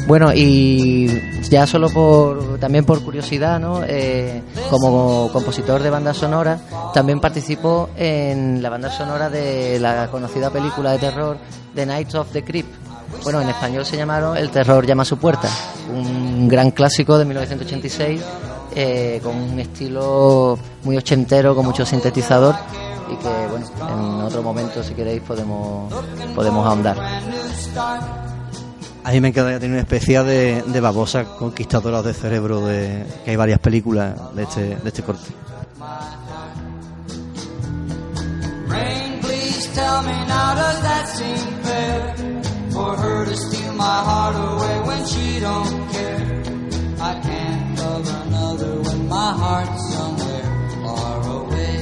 Bueno, 0.07 0.33
y 0.33 1.21
ya 1.49 1.67
solo 1.67 1.89
por 1.91 2.59
también 2.59 2.85
por 2.85 3.03
curiosidad, 3.03 3.59
¿no? 3.59 3.83
Eh, 3.87 4.43
como 4.71 5.31
compositor 5.33 5.83
de 5.83 5.91
banda 5.91 6.15
sonora, 6.15 6.59
también 6.95 7.21
participó 7.21 7.91
en 7.97 8.62
la 8.62 8.71
banda 8.71 8.91
sonora 8.91 9.31
de 9.31 9.79
la 9.81 10.09
conocida 10.09 10.51
película 10.51 10.93
de 10.93 10.99
terror 10.99 11.39
The 11.75 11.87
Night 11.87 12.15
of 12.15 12.31
the 12.33 12.45
Creep. 12.45 12.67
Bueno, 13.23 13.41
en 13.41 13.49
español 13.49 13.85
se 13.85 13.97
llamaron 13.97 14.37
El 14.37 14.51
terror 14.51 14.87
llama 14.87 15.03
a 15.03 15.07
su 15.07 15.19
puerta, 15.19 15.49
un 15.93 16.49
gran 16.49 16.71
clásico 16.71 17.19
de 17.19 17.25
1986 17.25 18.23
eh, 18.77 19.21
con 19.23 19.35
un 19.35 19.59
estilo 19.59 20.59
muy 20.85 20.99
ochentero, 20.99 21.55
con 21.57 21.65
mucho 21.65 21.87
sintetizador 21.87 22.55
y 23.11 23.17
que, 23.17 23.29
bueno, 23.51 23.67
en 23.89 24.25
otro 24.25 24.43
momento, 24.43 24.83
si 24.83 24.93
queréis, 24.93 25.23
podemos, 25.23 25.93
podemos 26.35 26.67
ahondar. 26.67 26.99
A 29.03 29.12
mí 29.12 29.21
me 29.21 29.29
encantaría 29.29 29.59
tener 29.59 29.73
una 29.73 29.81
especial 29.81 30.27
de, 30.27 30.62
de 30.62 30.81
babosa 30.81 31.25
conquistadoras 31.25 32.05
de 32.05 32.12
cerebro, 32.12 32.61
de, 32.61 33.07
que 33.25 33.31
hay 33.31 33.37
varias 33.37 33.61
películas 33.61 34.35
de 34.35 34.43
este, 34.43 34.77
de 34.77 34.89
este 34.89 35.03
corte. 35.03 35.33
Rain, 38.69 39.21
please 39.21 39.69
tell 39.75 40.03
me 40.03 40.12
now, 40.27 40.55
does 40.55 40.83
that 40.83 41.07
seem 41.07 41.37
fair? 41.62 42.15
For 42.73 42.95
her 42.95 43.25
to 43.25 43.37
steal 43.37 43.73
my 43.73 44.03
heart 44.05 44.37
away 44.37 44.81
when 44.87 45.07
she 45.07 45.41
don't 45.41 45.93
care. 45.93 46.43
I 47.01 47.21
can't 47.23 47.46
my 49.16 49.33
heart's 49.33 49.85
somewhere 49.94 50.48
far 50.83 51.16
away. 51.38 51.76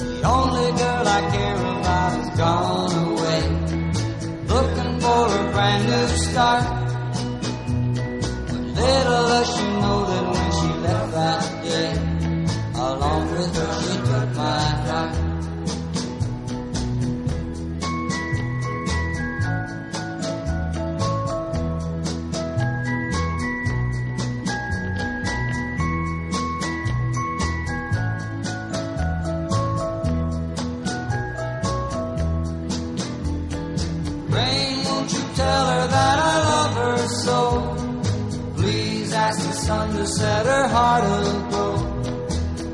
The 0.00 0.20
only 0.36 0.68
girl 0.80 1.04
I 1.18 1.20
care 1.34 1.60
about 1.72 2.12
is 2.22 2.30
gone 2.42 2.94
away. 3.08 3.42
Looking 4.52 4.92
for 5.04 5.24
a 5.40 5.42
brand 5.54 5.82
new 5.90 6.08
start. 6.26 6.64
But 8.48 8.62
little 8.82 9.24
does 9.32 9.48
she 9.54 9.66
know 9.82 10.00
that 10.10 10.24
when 10.32 10.48
she 10.58 10.70
left 10.86 11.10
that 11.18 11.42
day, 11.68 11.92
along 12.88 13.22
with 13.32 13.50
her 13.58 13.74
she 13.86 13.96
took 14.10 14.28
my 14.42 14.83
set 40.06 40.46
her 40.46 40.68
heart 40.68 41.04
aglow. 41.04 41.76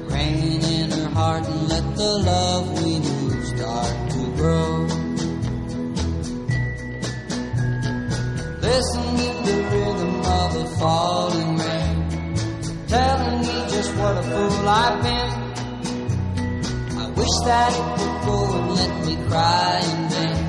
Rain 0.08 0.64
in 0.64 0.90
her 0.90 1.08
heart 1.10 1.46
and 1.46 1.68
let 1.68 1.96
the 1.96 2.18
love 2.18 2.82
we 2.82 2.98
knew 2.98 3.44
start 3.44 4.10
to 4.10 4.22
grow. 4.36 4.86
Listen 8.60 9.04
to 9.20 9.28
the 9.46 9.56
rhythm 9.70 10.14
of 10.20 10.48
the 10.54 10.66
falling 10.78 11.56
rain, 11.56 11.96
telling 12.88 13.40
me 13.40 13.56
just 13.70 13.94
what 13.96 14.18
a 14.18 14.22
fool 14.22 14.68
I've 14.68 15.02
been. 15.02 15.30
I 16.98 17.06
wish 17.10 17.36
that 17.44 17.72
it 17.72 17.86
would 17.98 18.16
go 18.26 18.36
and 18.58 18.70
let 18.74 18.92
me 19.06 19.14
cry 19.28 19.80
in 19.92 20.00
vain, 20.10 20.44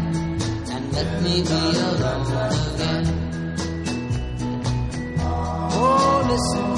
and 0.74 0.84
let 0.94 1.10
me 1.22 1.36
be 1.41 1.62
alone 1.80 2.26
again. 2.52 3.06
Oh, 5.74 6.28
listen 6.30 6.71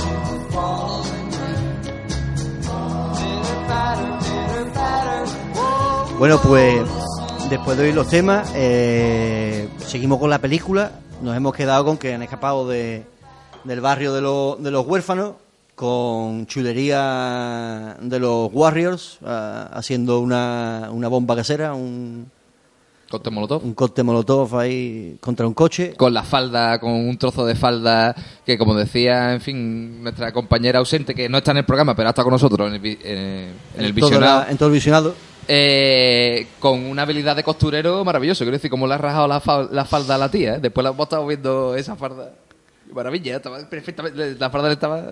Bueno, 6.20 6.40
pues 6.42 6.82
después 7.50 7.78
de 7.78 7.86
oír 7.86 7.96
los 7.96 8.08
temas, 8.08 8.50
eh, 8.56 9.68
seguimos 9.78 10.20
con 10.20 10.30
la 10.30 10.40
película. 10.40 10.92
Nos 11.22 11.36
hemos 11.36 11.54
quedado 11.54 11.84
con 11.86 11.98
que 11.98 12.14
han 12.14 12.22
escapado 12.24 12.68
de, 12.68 13.04
del 13.64 13.82
barrio 13.82 14.14
de, 14.14 14.22
los- 14.22 14.62
de 14.64 14.72
los 14.72 14.86
huérfanos 14.86 15.34
con 15.76 16.46
chulería 16.46 17.98
de 18.00 18.20
los 18.20 18.50
Warriors, 18.54 19.18
ah, 19.26 19.70
haciendo 19.74 20.20
una, 20.20 20.90
una 20.92 21.08
bomba 21.08 21.36
casera, 21.36 21.74
un, 21.74 22.30
Corte 23.10 23.30
molotov. 23.30 23.64
un 23.64 23.74
corte 23.74 24.02
molotov 24.04 24.58
ahí 24.58 25.18
contra 25.20 25.46
un 25.46 25.54
coche. 25.54 25.94
Con 25.96 26.14
la 26.14 26.24
falda, 26.24 26.80
con 26.80 26.92
un 26.94 27.18
trozo 27.18 27.46
de 27.46 27.56
falda 27.56 28.16
que, 28.46 28.58
como 28.58 28.76
decía, 28.76 29.34
en 29.34 29.42
fin, 29.42 30.02
nuestra 30.04 30.32
compañera 30.32 30.80
ausente, 30.80 31.14
que 31.14 31.28
no 31.30 31.38
está 31.40 31.52
en 31.52 31.58
el 31.58 31.66
programa, 31.66 31.96
pero 31.96 32.08
ha 32.08 32.12
estado 32.12 32.26
con 32.26 32.34
nosotros 32.34 32.68
en 32.68 32.74
el, 32.76 32.80
vi- 32.80 32.98
eh, 33.04 33.52
en 33.78 33.86
el 33.86 33.94
visionado. 33.94 34.42
la- 34.46 34.52
en 34.52 34.58
todo 34.58 34.70
el 34.70 34.74
visionado. 34.74 35.14
Eh, 35.48 36.48
con 36.60 36.86
una 36.86 37.02
habilidad 37.02 37.36
de 37.36 37.44
costurero 37.44 38.04
maravilloso. 38.06 38.44
Quiero 38.44 38.58
decir, 38.58 38.70
como 38.72 38.88
le 38.88 38.94
ha 38.94 38.98
rajado 38.98 39.28
la, 39.28 39.40
fa- 39.40 39.68
la 39.72 39.84
falda 39.86 40.16
a 40.16 40.18
la 40.18 40.30
tía. 40.32 40.56
¿eh? 40.56 40.60
Después 40.62 40.84
la 40.84 40.92
hemos 40.92 41.04
estado 41.04 41.26
viendo 41.28 41.76
esa 41.76 41.96
falda. 41.96 42.32
Maravilla, 42.94 43.36
estaba 43.38 43.60
perfectamente. 43.70 44.36
La 44.40 44.50
falda 44.50 44.68
le 44.70 44.74
estaba. 44.76 45.12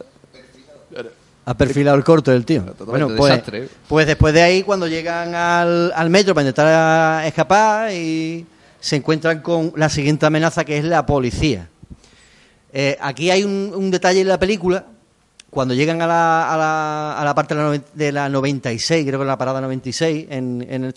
Ha 1.46 1.58
perfilado 1.58 1.98
el 1.98 2.04
corte 2.04 2.32
del 2.32 2.46
tío. 2.46 2.62
Totalmente 2.62 2.86
Bueno, 3.06 3.16
pues, 3.18 3.32
desastre. 3.32 3.70
pues 3.88 4.06
después 4.08 4.34
de 4.34 4.42
ahí, 4.44 4.64
cuando 4.64 4.88
llegan 4.88 5.34
al, 5.34 5.92
al 5.96 6.10
metro 6.10 6.34
para 6.36 6.44
intentar 6.48 7.26
escapar 7.26 7.92
y 7.92 8.46
se 8.80 8.96
encuentran 8.98 9.42
con 9.42 9.74
la 9.76 9.90
siguiente 9.90 10.26
amenaza 10.26 10.64
que 10.64 10.78
es 10.78 10.84
la 10.86 11.06
policía. 11.06 11.68
Eh, 12.74 12.98
aquí 13.02 13.32
hay 13.32 13.44
un, 13.44 13.74
un 13.76 13.90
detalle 13.92 14.22
en 14.22 14.28
la 14.28 14.40
película. 14.40 14.86
Cuando 15.52 15.74
llegan 15.76 16.02
a 16.02 16.08
la, 16.08 16.52
a 16.54 16.58
la, 16.58 17.14
a 17.20 17.24
la 17.26 17.36
parte 17.36 17.54
de 17.54 17.62
la, 17.62 17.82
de 17.94 18.12
la 18.12 18.30
96, 18.30 19.06
creo 19.06 19.20
que 19.20 19.24
en 19.24 19.28
la 19.28 19.38
parada 19.38 19.62
96, 19.62 20.26
en, 20.30 20.66
en 20.68 20.86
el- 20.86 20.94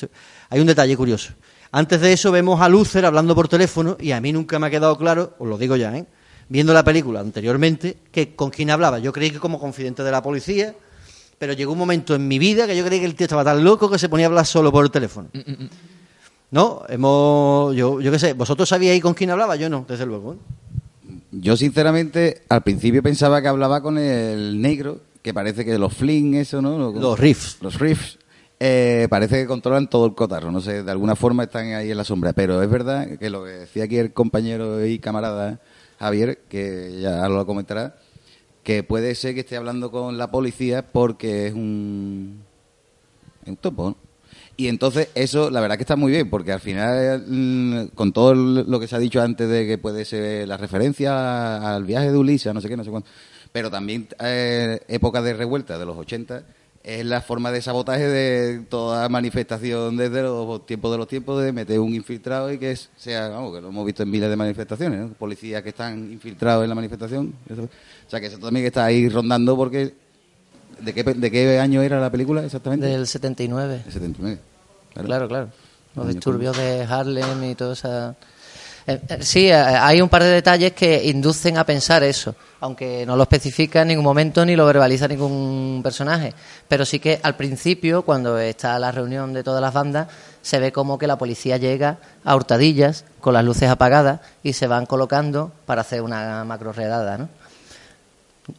hay 0.48 0.60
un 0.60 0.66
detalle 0.66 0.96
curioso. 0.96 1.32
Antes 1.72 2.00
de 2.00 2.12
eso 2.12 2.30
vemos 2.30 2.60
a 2.60 2.68
Lucer 2.68 3.04
hablando 3.04 3.34
por 3.34 3.48
teléfono 3.48 3.96
y 4.00 4.12
a 4.12 4.20
mí 4.20 4.32
nunca 4.32 4.58
me 4.60 4.68
ha 4.68 4.70
quedado 4.70 4.96
claro, 4.96 5.34
os 5.40 5.48
lo 5.48 5.58
digo 5.58 5.74
ya, 5.76 5.94
¿eh? 5.96 6.06
viendo 6.48 6.72
la 6.72 6.84
película 6.84 7.18
anteriormente, 7.20 7.96
que 8.12 8.36
con 8.36 8.50
quién 8.50 8.70
hablaba. 8.70 9.00
Yo 9.00 9.12
creí 9.12 9.32
que 9.32 9.40
como 9.40 9.58
confidente 9.58 10.04
de 10.04 10.10
la 10.12 10.22
policía, 10.22 10.72
pero 11.36 11.52
llegó 11.52 11.72
un 11.72 11.78
momento 11.78 12.14
en 12.14 12.28
mi 12.28 12.38
vida 12.38 12.66
que 12.68 12.76
yo 12.76 12.84
creí 12.84 13.00
que 13.00 13.06
el 13.06 13.16
tío 13.16 13.24
estaba 13.24 13.42
tan 13.42 13.64
loco 13.64 13.90
que 13.90 13.98
se 13.98 14.08
ponía 14.08 14.26
a 14.26 14.28
hablar 14.28 14.46
solo 14.46 14.70
por 14.70 14.88
teléfono. 14.88 15.30
No, 16.52 16.82
hemos, 16.88 17.74
yo, 17.74 18.00
yo 18.00 18.12
qué 18.12 18.18
sé, 18.20 18.34
vosotros 18.34 18.68
sabíais 18.68 19.02
con 19.02 19.14
quién 19.14 19.30
hablaba, 19.30 19.56
yo 19.56 19.68
no, 19.68 19.84
desde 19.88 20.06
luego. 20.06 20.34
¿eh? 20.34 20.36
Yo, 21.40 21.56
sinceramente, 21.56 22.42
al 22.48 22.62
principio 22.62 23.02
pensaba 23.02 23.40
que 23.42 23.48
hablaba 23.48 23.80
con 23.82 23.98
el 23.98 24.60
negro, 24.60 25.00
que 25.22 25.32
parece 25.34 25.64
que 25.64 25.78
los 25.78 25.94
fling, 25.94 26.34
eso, 26.34 26.60
¿no? 26.62 26.78
Lo- 26.78 26.92
Los 26.92 27.18
riffs. 27.18 27.58
Los 27.60 27.78
riffs. 27.78 28.18
eh, 28.60 29.08
parece 29.10 29.36
que 29.42 29.46
controlan 29.46 29.90
todo 29.90 30.06
el 30.06 30.14
cotarro, 30.14 30.50
no 30.52 30.60
sé, 30.60 30.82
de 30.84 30.90
alguna 30.90 31.16
forma 31.16 31.42
están 31.44 31.72
ahí 31.72 31.90
en 31.90 31.96
la 31.96 32.04
sombra. 32.04 32.32
Pero 32.32 32.62
es 32.62 32.70
verdad 32.70 33.18
que 33.18 33.28
lo 33.28 33.44
que 33.44 33.50
decía 33.50 33.84
aquí 33.84 33.96
el 33.98 34.12
compañero 34.12 34.84
y 34.86 34.98
camarada 35.00 35.60
Javier, 35.98 36.38
que 36.48 36.98
ya 37.00 37.28
lo 37.28 37.44
comentará, 37.46 37.96
que 38.62 38.82
puede 38.82 39.14
ser 39.16 39.34
que 39.34 39.40
esté 39.40 39.56
hablando 39.56 39.90
con 39.90 40.16
la 40.18 40.30
policía 40.30 40.86
porque 40.92 41.48
es 41.48 41.52
un, 41.54 42.42
es 43.42 43.48
un 43.48 43.56
topo, 43.56 43.90
¿no? 43.90 43.96
Y 44.56 44.68
entonces 44.68 45.08
eso, 45.14 45.50
la 45.50 45.60
verdad 45.60 45.76
que 45.76 45.82
está 45.82 45.96
muy 45.96 46.12
bien, 46.12 46.30
porque 46.30 46.52
al 46.52 46.60
final, 46.60 47.24
mm, 47.26 47.86
con 47.94 48.12
todo 48.12 48.34
lo 48.34 48.80
que 48.80 48.86
se 48.86 48.94
ha 48.94 49.00
dicho 49.00 49.20
antes 49.20 49.48
de 49.48 49.66
que 49.66 49.78
puede 49.78 50.04
ser 50.04 50.46
la 50.46 50.56
referencia 50.56 51.74
al 51.74 51.84
viaje 51.84 52.12
de 52.12 52.18
Ulises, 52.18 52.54
no 52.54 52.60
sé 52.60 52.68
qué, 52.68 52.76
no 52.76 52.84
sé 52.84 52.90
cuánto, 52.90 53.08
pero 53.50 53.70
también 53.70 54.08
eh, 54.20 54.80
época 54.86 55.22
de 55.22 55.34
revuelta 55.34 55.76
de 55.76 55.86
los 55.86 55.96
80, 55.96 56.44
es 56.84 57.04
la 57.04 57.22
forma 57.22 57.50
de 57.50 57.62
sabotaje 57.62 58.06
de 58.06 58.60
toda 58.68 59.08
manifestación 59.08 59.96
desde 59.96 60.22
los 60.22 60.66
tiempos 60.66 60.92
de 60.92 60.98
los 60.98 61.08
tiempos, 61.08 61.42
de 61.42 61.50
meter 61.50 61.80
un 61.80 61.94
infiltrado 61.94 62.52
y 62.52 62.58
que 62.58 62.76
sea, 62.76 63.28
vamos, 63.28 63.54
que 63.54 63.62
lo 63.62 63.68
hemos 63.68 63.86
visto 63.86 64.02
en 64.02 64.10
miles 64.10 64.28
de 64.28 64.36
manifestaciones, 64.36 65.10
policías 65.18 65.62
que 65.62 65.70
están 65.70 66.12
infiltrados 66.12 66.62
en 66.62 66.68
la 66.68 66.74
manifestación. 66.74 67.34
o 67.50 68.10
sea, 68.10 68.20
que 68.20 68.26
eso 68.26 68.38
también 68.38 68.66
está 68.66 68.84
ahí 68.84 69.08
rondando 69.08 69.56
porque... 69.56 70.03
¿De 70.80 70.92
qué, 70.94 71.04
¿De 71.04 71.30
qué 71.30 71.58
año 71.58 71.82
era 71.82 72.00
la 72.00 72.10
película 72.10 72.44
exactamente? 72.44 72.86
Del 72.86 73.06
79. 73.06 73.82
El 73.86 73.92
79. 73.92 74.38
Claro, 74.94 75.28
claro. 75.28 75.48
Los 75.94 76.06
Año 76.06 76.14
disturbios 76.14 76.56
de 76.56 76.82
Harlem 76.88 77.44
y 77.44 77.54
todo 77.54 77.72
esa... 77.72 78.14
Eh, 78.86 79.00
eh, 79.08 79.18
sí, 79.20 79.46
eh, 79.46 79.54
hay 79.54 80.02
un 80.02 80.08
par 80.10 80.22
de 80.22 80.28
detalles 80.28 80.72
que 80.72 81.04
inducen 81.04 81.56
a 81.56 81.64
pensar 81.64 82.02
eso, 82.02 82.34
aunque 82.60 83.06
no 83.06 83.16
lo 83.16 83.22
especifica 83.22 83.82
en 83.82 83.88
ningún 83.88 84.04
momento 84.04 84.44
ni 84.44 84.56
lo 84.56 84.66
verbaliza 84.66 85.08
ningún 85.08 85.80
personaje. 85.82 86.34
Pero 86.68 86.84
sí 86.84 86.98
que 86.98 87.18
al 87.22 87.36
principio, 87.36 88.02
cuando 88.02 88.38
está 88.38 88.78
la 88.78 88.92
reunión 88.92 89.32
de 89.32 89.42
todas 89.42 89.62
las 89.62 89.72
bandas, 89.72 90.08
se 90.42 90.58
ve 90.58 90.72
como 90.72 90.98
que 90.98 91.06
la 91.06 91.16
policía 91.16 91.56
llega 91.56 91.98
a 92.24 92.36
hurtadillas 92.36 93.04
con 93.20 93.32
las 93.32 93.44
luces 93.44 93.70
apagadas 93.70 94.20
y 94.42 94.52
se 94.52 94.66
van 94.66 94.84
colocando 94.84 95.52
para 95.64 95.80
hacer 95.80 96.02
una 96.02 96.44
macro 96.44 96.72
redada, 96.72 97.16
¿no? 97.16 97.28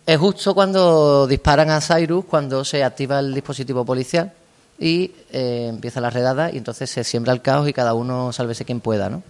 Es 0.06 0.18
justo 0.18 0.56
cuando 0.56 1.28
disparan 1.28 1.70
a 1.70 1.80
Cyrus, 1.82 2.26
cuando 2.26 2.66
se 2.66 2.84
activa 2.84 3.20
el 3.20 3.34
dispositivo 3.34 3.86
policial 3.86 4.32
y 4.80 5.12
eh, 5.32 5.68
empieza 5.70 6.02
la 6.02 6.10
redada 6.10 6.52
y 6.52 6.58
entonces 6.58 6.90
se 6.90 7.04
siembra 7.04 7.32
el 7.34 7.42
caos 7.42 7.70
y 7.70 7.74
cada 7.74 7.94
uno 7.94 8.34
sálvese 8.34 8.66
quien 8.66 8.80
pueda, 8.82 9.10
¿no? 9.10 9.22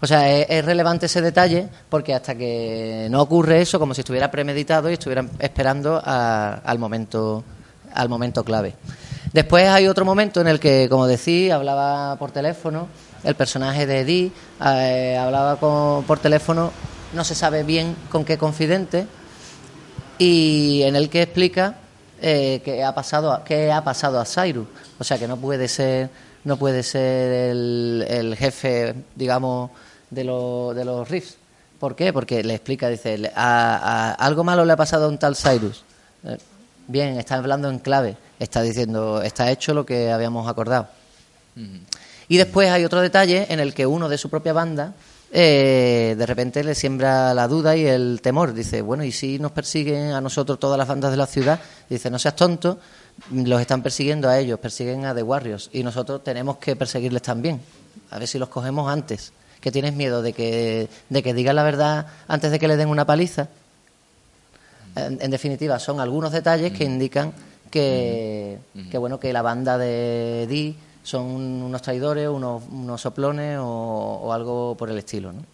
O 0.00 0.06
sea, 0.06 0.30
es, 0.30 0.64
relevante 0.64 1.06
ese 1.06 1.22
detalle 1.22 1.68
porque 1.88 2.12
hasta 2.12 2.34
que 2.34 3.06
no 3.10 3.22
ocurre 3.22 3.62
eso, 3.62 3.78
como 3.78 3.94
si 3.94 4.00
estuviera 4.00 4.30
premeditado 4.30 4.90
y 4.90 4.94
estuvieran 4.94 5.30
esperando 5.38 6.02
a- 6.04 6.54
al 6.64 6.78
momento 6.78 7.44
al 7.94 8.08
momento 8.08 8.42
clave. 8.42 8.74
Después 9.32 9.68
hay 9.68 9.86
otro 9.86 10.04
momento 10.04 10.40
en 10.40 10.48
el 10.48 10.58
que, 10.58 10.88
como 10.90 11.06
decía, 11.06 11.54
hablaba 11.54 12.16
por 12.16 12.32
teléfono, 12.32 12.88
el 13.22 13.36
personaje 13.36 13.86
de 13.86 14.00
Eddie 14.00 14.32
eh, 14.66 15.16
hablaba 15.16 15.56
por 15.56 16.18
teléfono, 16.18 16.72
no 17.12 17.22
se 17.22 17.36
sabe 17.36 17.62
bien 17.62 17.94
con 18.10 18.24
qué 18.24 18.36
confidente, 18.36 19.06
y 20.18 20.82
en 20.82 20.96
el 20.96 21.08
que 21.08 21.22
explica 21.22 21.76
eh, 22.20 22.60
qué 22.64 22.82
ha 22.84 22.94
pasado 22.94 23.32
a, 23.32 23.44
qué 23.44 23.70
ha 23.72 23.82
pasado 23.84 24.18
a 24.20 24.24
Cyrus 24.24 24.66
o 24.98 25.04
sea 25.04 25.18
que 25.18 25.26
no 25.28 25.36
puede 25.36 25.68
ser 25.68 26.08
no 26.44 26.56
puede 26.56 26.82
ser 26.82 27.50
el, 27.50 28.04
el 28.08 28.36
jefe 28.36 28.94
digamos 29.16 29.70
de, 30.10 30.24
los 30.24 30.74
de 30.76 30.84
los 30.84 31.08
Riffs 31.08 31.36
¿por 31.80 31.96
qué? 31.96 32.12
porque 32.12 32.42
le 32.44 32.54
explica 32.54 32.88
dice 32.88 33.18
le- 33.18 33.32
a- 33.34 33.76
a- 33.76 34.12
algo 34.14 34.44
malo 34.44 34.64
le 34.64 34.72
ha 34.72 34.76
pasado 34.76 35.06
a 35.06 35.08
un 35.08 35.18
tal 35.18 35.36
Cyrus. 35.36 35.82
Eh, 36.24 36.38
bien 36.86 37.18
está 37.18 37.36
hablando 37.36 37.68
en 37.70 37.78
clave 37.78 38.16
está 38.38 38.62
diciendo 38.62 39.20
está 39.22 39.50
hecho 39.50 39.74
lo 39.74 39.84
que 39.86 40.10
habíamos 40.12 40.48
acordado. 40.48 40.88
Y 42.28 42.36
después 42.36 42.70
hay 42.70 42.84
otro 42.84 43.00
detalle 43.00 43.46
en 43.50 43.60
el 43.60 43.74
que 43.74 43.86
uno 43.86 44.08
de 44.08 44.18
su 44.18 44.28
propia 44.30 44.52
banda 44.52 44.92
eh, 45.36 46.14
de 46.16 46.26
repente 46.26 46.62
le 46.62 46.76
siembra 46.76 47.34
la 47.34 47.48
duda 47.48 47.76
y 47.76 47.84
el 47.84 48.20
temor. 48.22 48.54
Dice, 48.54 48.82
bueno, 48.82 49.02
¿y 49.02 49.10
si 49.10 49.40
nos 49.40 49.50
persiguen 49.50 50.12
a 50.12 50.20
nosotros 50.20 50.60
todas 50.60 50.78
las 50.78 50.86
bandas 50.86 51.10
de 51.10 51.16
la 51.16 51.26
ciudad? 51.26 51.58
Dice, 51.90 52.08
no 52.08 52.20
seas 52.20 52.36
tonto, 52.36 52.78
los 53.32 53.60
están 53.60 53.82
persiguiendo 53.82 54.28
a 54.28 54.38
ellos, 54.38 54.60
persiguen 54.60 55.06
a 55.06 55.12
The 55.12 55.24
Warriors 55.24 55.70
y 55.72 55.82
nosotros 55.82 56.22
tenemos 56.22 56.58
que 56.58 56.76
perseguirles 56.76 57.22
también. 57.22 57.60
A 58.12 58.20
ver 58.20 58.28
si 58.28 58.38
los 58.38 58.48
cogemos 58.48 58.88
antes. 58.88 59.32
¿Que 59.60 59.72
tienes 59.72 59.94
miedo 59.94 60.22
de 60.22 60.32
que, 60.32 60.88
de 61.08 61.22
que 61.24 61.34
digan 61.34 61.56
la 61.56 61.64
verdad 61.64 62.06
antes 62.28 62.52
de 62.52 62.60
que 62.60 62.68
le 62.68 62.76
den 62.76 62.88
una 62.88 63.04
paliza? 63.04 63.48
En, 64.94 65.18
en 65.20 65.30
definitiva, 65.32 65.80
son 65.80 65.98
algunos 65.98 66.30
detalles 66.30 66.72
que 66.72 66.84
indican 66.84 67.32
que, 67.72 68.58
que, 68.88 68.98
bueno 68.98 69.18
que 69.18 69.32
la 69.32 69.42
banda 69.42 69.78
de 69.78 70.46
Dee 70.48 70.76
son 71.04 71.26
unos 71.26 71.82
traidores, 71.82 72.28
unos, 72.28 72.62
unos 72.70 73.00
soplones 73.00 73.58
o, 73.60 74.32
algo 74.32 74.74
por 74.76 74.90
el 74.90 74.98
estilo. 74.98 75.32
¿no? 75.32 75.44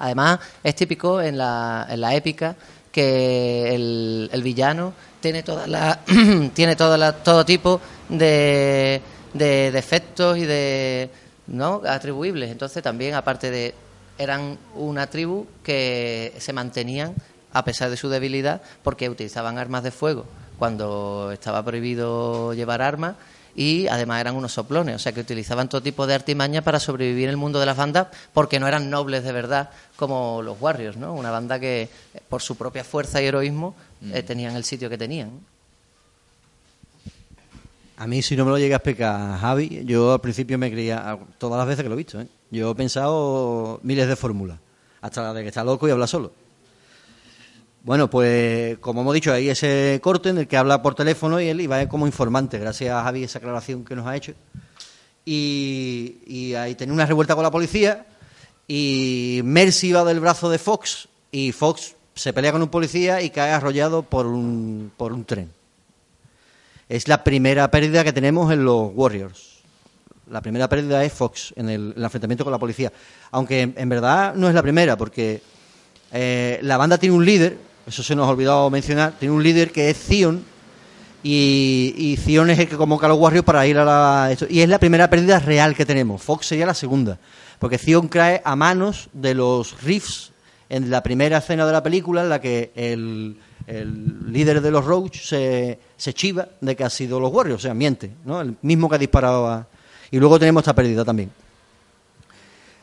Además, 0.00 0.40
es 0.64 0.74
típico 0.74 1.20
en 1.20 1.38
la, 1.38 1.86
en 1.88 2.00
la 2.00 2.16
épica 2.16 2.56
que 2.90 3.74
el, 3.74 4.30
el 4.32 4.42
villano 4.42 4.94
tiene 5.20 5.42
toda 5.42 5.66
la, 5.66 6.00
tiene 6.54 6.74
toda 6.74 6.98
la, 6.98 7.12
todo 7.12 7.44
tipo 7.44 7.80
de, 8.08 9.00
de 9.34 9.70
defectos 9.70 10.38
y 10.38 10.46
de 10.46 11.10
no 11.46 11.82
atribuibles. 11.86 12.50
Entonces, 12.50 12.82
también, 12.82 13.14
aparte 13.14 13.50
de 13.50 13.74
eran 14.18 14.58
una 14.74 15.06
tribu 15.08 15.46
que 15.62 16.34
se 16.38 16.52
mantenían 16.52 17.14
a 17.52 17.64
pesar 17.64 17.90
de 17.90 17.96
su 17.96 18.08
debilidad 18.08 18.62
porque 18.82 19.08
utilizaban 19.08 19.58
armas 19.58 19.82
de 19.82 19.90
fuego 19.90 20.26
cuando 20.58 21.30
estaba 21.32 21.64
prohibido 21.64 22.54
llevar 22.54 22.82
armas 22.82 23.16
y 23.54 23.86
además 23.88 24.20
eran 24.20 24.34
unos 24.34 24.52
soplones, 24.52 24.96
o 24.96 24.98
sea 24.98 25.12
que 25.12 25.20
utilizaban 25.20 25.68
todo 25.68 25.82
tipo 25.82 26.06
de 26.06 26.14
artimaña 26.14 26.62
para 26.62 26.80
sobrevivir 26.80 27.24
en 27.24 27.30
el 27.30 27.36
mundo 27.36 27.60
de 27.60 27.66
las 27.66 27.76
bandas 27.76 28.08
porque 28.32 28.58
no 28.58 28.66
eran 28.66 28.90
nobles 28.90 29.24
de 29.24 29.32
verdad 29.32 29.70
como 29.96 30.42
los 30.42 30.60
Warriors, 30.60 30.96
¿no? 30.96 31.14
Una 31.14 31.30
banda 31.30 31.60
que 31.60 31.88
por 32.28 32.42
su 32.42 32.56
propia 32.56 32.84
fuerza 32.84 33.20
y 33.20 33.26
heroísmo 33.26 33.74
eh, 34.12 34.22
tenían 34.22 34.56
el 34.56 34.64
sitio 34.64 34.88
que 34.88 34.98
tenían. 34.98 35.30
A 37.96 38.06
mí, 38.06 38.22
si 38.22 38.36
no 38.36 38.44
me 38.44 38.50
lo 38.50 38.58
llega 38.58 38.76
a 38.76 38.78
explicar 38.78 39.38
Javi, 39.38 39.84
yo 39.84 40.14
al 40.14 40.20
principio 40.20 40.58
me 40.58 40.72
creía, 40.72 41.18
todas 41.38 41.58
las 41.58 41.66
veces 41.66 41.84
que 41.84 41.88
lo 41.88 41.94
he 41.94 41.98
visto, 41.98 42.20
¿eh? 42.20 42.26
yo 42.50 42.70
he 42.70 42.74
pensado 42.74 43.78
miles 43.82 44.08
de 44.08 44.16
fórmulas, 44.16 44.58
hasta 45.00 45.22
la 45.22 45.32
de 45.32 45.42
que 45.42 45.48
está 45.48 45.62
loco 45.62 45.86
y 45.86 45.90
habla 45.90 46.06
solo. 46.06 46.41
Bueno, 47.84 48.08
pues 48.08 48.78
como 48.78 49.00
hemos 49.00 49.12
dicho, 49.12 49.32
hay 49.32 49.48
ese 49.48 49.98
corte 50.00 50.28
en 50.28 50.38
el 50.38 50.46
que 50.46 50.56
habla 50.56 50.82
por 50.82 50.94
teléfono 50.94 51.40
y 51.40 51.48
él 51.48 51.60
iba 51.60 51.88
como 51.88 52.06
informante, 52.06 52.58
gracias 52.58 52.94
a 52.94 53.02
Javi 53.02 53.24
esa 53.24 53.40
aclaración 53.40 53.84
que 53.84 53.96
nos 53.96 54.06
ha 54.06 54.14
hecho. 54.14 54.34
Y, 55.24 56.54
ahí 56.56 56.76
tenía 56.76 56.94
una 56.94 57.06
revuelta 57.06 57.34
con 57.34 57.42
la 57.42 57.50
policía 57.50 58.06
y 58.68 59.40
Mercy 59.42 59.90
va 59.90 60.04
del 60.04 60.20
brazo 60.20 60.48
de 60.48 60.58
Fox 60.58 61.08
y 61.32 61.50
Fox 61.50 61.96
se 62.14 62.32
pelea 62.32 62.52
con 62.52 62.62
un 62.62 62.68
policía 62.68 63.20
y 63.20 63.30
cae 63.30 63.50
arrollado 63.50 64.04
por 64.04 64.26
un, 64.26 64.92
por 64.96 65.12
un 65.12 65.24
tren. 65.24 65.50
Es 66.88 67.08
la 67.08 67.24
primera 67.24 67.68
pérdida 67.70 68.04
que 68.04 68.12
tenemos 68.12 68.52
en 68.52 68.64
los 68.64 68.92
Warriors. 68.94 69.60
La 70.30 70.40
primera 70.40 70.68
pérdida 70.68 71.04
es 71.04 71.12
Fox 71.12 71.52
en 71.56 71.68
el, 71.68 71.80
en 71.80 71.94
el 71.96 72.04
enfrentamiento 72.04 72.44
con 72.44 72.52
la 72.52 72.58
policía. 72.58 72.92
Aunque 73.32 73.62
en, 73.62 73.74
en 73.76 73.88
verdad 73.88 74.34
no 74.36 74.48
es 74.48 74.54
la 74.54 74.62
primera, 74.62 74.96
porque 74.96 75.42
eh, 76.12 76.58
la 76.62 76.76
banda 76.76 76.98
tiene 76.98 77.16
un 77.16 77.24
líder, 77.24 77.71
eso 77.86 78.02
se 78.02 78.14
nos 78.14 78.26
ha 78.26 78.30
olvidado 78.30 78.70
mencionar, 78.70 79.14
tiene 79.18 79.34
un 79.34 79.42
líder 79.42 79.72
que 79.72 79.90
es 79.90 79.98
Zion, 79.98 80.44
y, 81.22 81.94
y 81.96 82.16
Zion 82.16 82.50
es 82.50 82.58
el 82.58 82.68
que 82.68 82.76
convoca 82.76 83.06
a 83.06 83.08
los 83.08 83.18
Warriors 83.18 83.44
para 83.44 83.66
ir 83.66 83.78
a 83.78 83.84
la... 83.84 84.36
y 84.48 84.60
es 84.60 84.68
la 84.68 84.78
primera 84.80 85.08
pérdida 85.08 85.38
real 85.38 85.74
que 85.76 85.86
tenemos. 85.86 86.20
Fox 86.20 86.46
sería 86.46 86.66
la 86.66 86.74
segunda, 86.74 87.18
porque 87.58 87.78
Zion 87.78 88.08
cae 88.08 88.42
a 88.44 88.56
manos 88.56 89.08
de 89.12 89.34
los 89.34 89.80
Riffs 89.82 90.32
en 90.68 90.90
la 90.90 91.02
primera 91.02 91.38
escena 91.38 91.66
de 91.66 91.72
la 91.72 91.82
película 91.82 92.22
en 92.22 92.28
la 92.28 92.40
que 92.40 92.72
el, 92.74 93.36
líder 94.26 94.60
de 94.60 94.70
los 94.70 94.84
Roach 94.84 95.20
se, 95.20 95.78
se 95.96 96.14
chiva 96.14 96.48
de 96.60 96.74
que 96.74 96.82
ha 96.82 96.90
sido 96.90 97.20
los 97.20 97.32
Warriors, 97.32 97.60
o 97.60 97.62
sea, 97.62 97.74
miente, 97.74 98.10
¿no? 98.24 98.40
El 98.40 98.56
mismo 98.62 98.88
que 98.88 98.96
ha 98.96 98.98
disparado 98.98 99.46
a... 99.46 99.66
Y 100.10 100.18
luego 100.18 100.38
tenemos 100.38 100.62
esta 100.62 100.74
pérdida 100.74 101.04
también. 101.04 101.30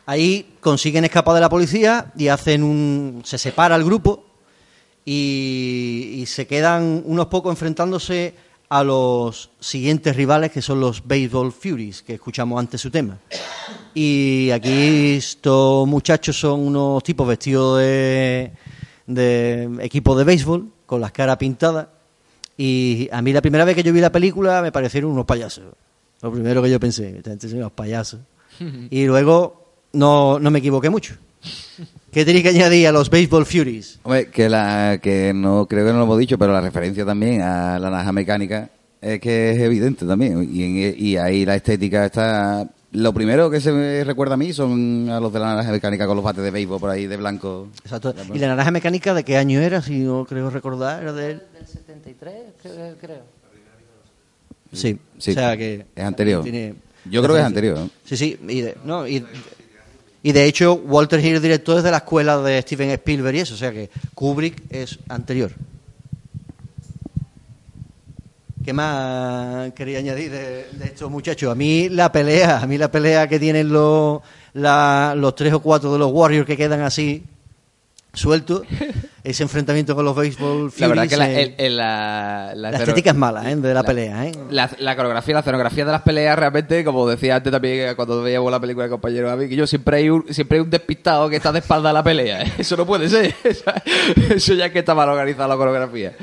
Ahí 0.06 0.56
consiguen 0.62 1.04
escapar 1.04 1.36
de 1.36 1.42
la 1.42 1.50
policía 1.50 2.14
y 2.16 2.30
hacen 2.30 2.64
un... 2.64 3.22
se 3.26 3.38
separa 3.38 3.76
el 3.76 3.84
grupo 3.84 4.29
y, 5.12 6.18
y 6.22 6.26
se 6.28 6.46
quedan 6.46 7.02
unos 7.04 7.26
pocos 7.26 7.52
enfrentándose 7.52 8.36
a 8.70 8.84
los 8.84 9.50
siguientes 9.60 10.16
rivales 10.16 10.52
que 10.52 10.62
son 10.62 10.80
los 10.80 11.08
Baseball 11.08 11.52
Furies, 11.52 12.04
que 12.04 12.14
escuchamos 12.14 12.60
antes 12.60 12.80
su 12.80 12.92
tema. 12.92 13.18
Y 13.96 14.52
aquí 14.52 15.16
estos 15.16 15.88
muchachos 15.88 16.40
son 16.40 16.60
unos 16.60 17.02
tipos 17.04 17.28
vestidos 17.28 17.80
de, 17.80 18.52
de 19.08 19.80
equipo 19.82 20.16
de 20.16 20.26
béisbol, 20.26 20.70
con 20.86 21.02
las 21.02 21.12
caras 21.12 21.38
pintadas. 21.38 21.88
Y 22.56 23.10
a 23.12 23.24
mí 23.24 23.34
la 23.34 23.42
primera 23.42 23.66
vez 23.66 23.76
que 23.76 23.82
yo 23.82 23.92
vi 23.92 24.02
la 24.02 24.12
película 24.12 24.62
me 24.62 24.72
parecieron 24.72 25.10
unos 25.10 25.26
payasos. 25.26 25.74
Lo 26.22 26.32
primero 26.32 26.62
que 26.62 26.70
yo 26.70 26.80
pensé, 26.80 27.18
esta 27.18 27.32
gente 27.32 27.50
son 27.50 27.58
unos 27.58 27.72
payasos. 27.72 28.20
Y 28.92 29.08
luego 29.08 29.74
no, 29.94 30.38
no 30.38 30.52
me 30.52 30.60
equivoqué 30.60 30.92
mucho. 30.92 31.16
¿Qué 32.12 32.26
tenéis 32.26 32.44
que 32.44 32.50
añadir 32.50 32.88
a 32.88 32.92
los 32.92 33.10
Baseball 33.10 33.46
Furies? 33.46 34.00
Hombre, 34.04 34.28
que, 34.30 34.50
la, 34.50 35.00
que 35.02 35.32
no 35.34 35.68
creo 35.68 35.86
que 35.86 35.92
no 35.92 36.00
lo 36.00 36.04
hemos 36.06 36.18
dicho, 36.18 36.38
pero 36.38 36.52
la 36.54 36.62
referencia 36.62 37.06
también 37.06 37.42
a 37.42 37.78
la 37.78 37.90
naranja 37.92 38.12
mecánica 38.12 38.70
es 39.02 39.20
que 39.20 39.52
es 39.52 39.60
evidente 39.60 40.06
también. 40.06 40.48
Y, 40.52 40.64
en- 40.64 40.96
y 40.98 41.18
ahí 41.18 41.46
la 41.46 41.56
estética 41.56 42.06
está... 42.06 42.68
Lo 42.92 43.14
primero 43.14 43.52
que 43.52 43.62
se 43.62 43.72
me 43.72 44.04
recuerda 44.04 44.34
a 44.34 44.38
mí 44.38 44.52
son 44.52 45.08
a 45.12 45.20
los 45.20 45.32
de 45.32 45.38
la 45.40 45.50
naranja 45.50 45.72
mecánica 45.72 46.08
con 46.08 46.16
los 46.16 46.26
bates 46.26 46.44
de 46.44 46.50
béisbol 46.50 46.80
por 46.80 46.90
ahí 46.90 47.06
de 47.06 47.18
blanco. 47.18 47.68
Exacto. 47.84 48.16
¿Y 48.34 48.40
la 48.40 48.48
naranja 48.48 48.72
mecánica 48.72 49.14
de 49.14 49.24
qué 49.24 49.38
año 49.38 49.60
era? 49.60 49.84
Si 49.84 50.00
no 50.00 50.26
creo 50.26 50.50
recordar, 50.50 51.04
era 51.04 51.14
del... 51.14 51.44
Del 51.54 51.68
73, 51.68 52.34
creo. 53.00 53.22
Sí, 54.74 54.98
Sí, 55.20 55.32
o 55.32 55.34
sea 55.34 55.56
que... 55.56 55.86
es 55.96 56.04
anterior. 56.04 56.42
tiene- 56.44 56.74
Yo 57.06 57.22
creo 57.22 57.36
que 57.36 57.42
es 57.42 57.46
anterior. 57.46 57.78
¿no? 57.78 57.90
Sí, 58.06 58.18
sí, 58.18 58.40
y 58.48 58.62
de, 58.62 58.76
no, 58.84 59.08
y, 59.08 59.24
y 60.22 60.32
de 60.32 60.46
hecho 60.46 60.74
Walter 60.74 61.24
Hill, 61.24 61.42
director, 61.42 61.78
es 61.78 61.84
de 61.84 61.92
la 61.92 61.98
escuela 61.98 62.40
de 62.40 62.62
Steven 62.62 62.90
Spielberg 62.92 63.36
y 63.36 63.40
eso, 63.40 63.54
o 63.54 63.58
sea 63.58 63.72
que 63.72 63.90
Kubrick 64.14 64.64
es 64.70 65.00
anterior. 65.08 65.52
¿Qué 68.64 68.74
más 68.74 69.72
quería 69.74 70.00
añadir 70.00 70.32
de, 70.32 70.66
estos 70.84 71.10
muchachos? 71.10 71.52
A 71.52 71.56
mí 71.56 71.90
la 71.90 72.12
pelea, 72.12 72.60
a 72.60 72.68
mí 72.68 72.78
la 72.78 72.92
pelea 72.92 73.28
que 73.28 73.40
tienen 73.40 73.72
los 73.72 74.22
tres 75.36 75.54
o 75.54 75.60
cuatro 75.62 75.94
de 75.94 76.00
los 76.00 76.12
Warriors 76.12 76.46
que 76.46 76.58
quedan 76.58 76.82
así 76.82 77.24
sueltos, 78.20 78.64
ese 79.24 79.44
enfrentamiento 79.44 79.96
con 79.96 80.06
los 80.06 80.16
Baseball 80.16 80.72
La 80.78 80.88
verdad 80.88 81.08
que 81.08 81.18
la, 81.18 81.32
eh, 81.32 81.56
el- 81.58 81.66
el- 81.66 81.78
la, 81.78 82.54
la 82.56 82.70
estética 82.72 83.12
es 83.12 83.16
mala, 83.16 83.50
¿eh? 83.50 83.56
de 83.56 83.74
la, 83.74 83.84
pelea, 83.84 84.28
¿eh? 84.28 84.32
La, 84.52 84.70
la 84.80 84.96
coreografía, 84.96 85.34
la 85.34 85.40
escenografía 85.42 85.86
de 85.86 85.92
las 85.92 86.02
peleas 86.02 86.38
realmente, 86.38 86.84
como 86.84 87.08
decía 87.08 87.38
antes 87.38 87.52
también 87.52 87.96
cuando 87.96 88.22
veíamos 88.22 88.52
la 88.52 88.60
película 88.60 88.86
de 88.86 88.90
compañero 88.92 89.28
David, 89.28 89.50
que 89.50 89.56
yo 89.56 89.66
siempre 89.68 89.98
hay 89.98 90.10
un, 90.10 90.26
siempre 90.34 90.58
hay 90.58 90.64
un 90.64 90.70
despistado 90.70 91.30
que 91.30 91.38
está 91.38 91.52
de 91.52 91.60
espalda 91.60 91.90
a 91.90 91.94
la 91.94 92.04
pelea. 92.04 92.44
¿eh? 92.44 92.52
Eso 92.60 92.76
no 92.78 92.86
puede 92.86 93.10
ser. 93.10 93.34
Eso 94.36 94.54
ya 94.54 94.66
es 94.68 94.72
que 94.72 94.80
está 94.80 94.94
mal 94.94 95.10
organizada 95.10 95.48
la 95.48 95.56
coreografía. 95.56 96.14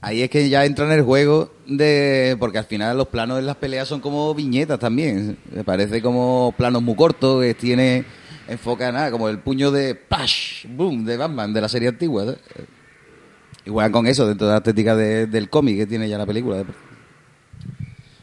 Ahí 0.00 0.20
es 0.22 0.28
que 0.28 0.50
ya 0.50 0.66
entra 0.66 0.84
en 0.84 0.92
el 0.92 1.00
juego 1.02 1.50
de... 1.66 2.36
Porque 2.38 2.58
al 2.58 2.66
final 2.66 2.94
los 2.98 3.08
planos 3.08 3.38
de 3.38 3.42
las 3.42 3.56
peleas 3.56 3.88
son 3.88 4.00
como 4.00 4.34
viñetas 4.34 4.78
también. 4.78 5.38
Me 5.50 5.64
parece 5.64 6.02
como 6.02 6.52
planos 6.58 6.82
muy 6.82 6.94
cortos 6.94 7.42
que 7.42 7.54
tiene... 7.54 8.04
Enfoca 8.48 8.92
nada, 8.92 9.10
como 9.10 9.28
el 9.28 9.38
puño 9.38 9.70
de... 9.70 9.94
¡Plash! 9.94 10.66
¡Boom! 10.68 11.04
De 11.04 11.16
Batman, 11.16 11.52
de 11.52 11.60
la 11.60 11.68
serie 11.68 11.88
antigua. 11.88 12.24
¿sabes? 12.24 12.38
Y 13.64 13.70
juegan 13.70 13.92
con 13.92 14.06
eso 14.06 14.26
dentro 14.26 14.46
de 14.46 14.52
la 14.52 14.58
estética 14.58 14.94
de- 14.94 15.26
del 15.26 15.48
cómic 15.48 15.78
que 15.78 15.86
tiene 15.86 16.08
ya 16.08 16.18
la 16.18 16.26
película. 16.26 16.62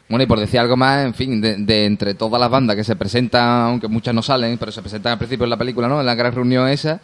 Bueno, 0.08 0.24
y 0.24 0.26
por 0.26 0.38
decir 0.38 0.60
algo 0.60 0.76
más, 0.76 1.04
en 1.06 1.14
fin, 1.14 1.40
de, 1.40 1.56
de 1.56 1.84
entre 1.86 2.14
todas 2.14 2.38
las 2.38 2.50
bandas 2.50 2.76
que 2.76 2.84
se 2.84 2.96
presentan, 2.96 3.42
aunque 3.62 3.88
muchas 3.88 4.14
no 4.14 4.22
salen, 4.22 4.58
pero 4.58 4.70
se 4.70 4.82
presentan 4.82 5.12
al 5.12 5.18
principio 5.18 5.44
en 5.44 5.50
la 5.50 5.56
película, 5.56 5.88
¿no? 5.88 6.00
En 6.00 6.06
la 6.06 6.14
gran 6.14 6.34
reunión 6.34 6.68
esa, 6.68 7.00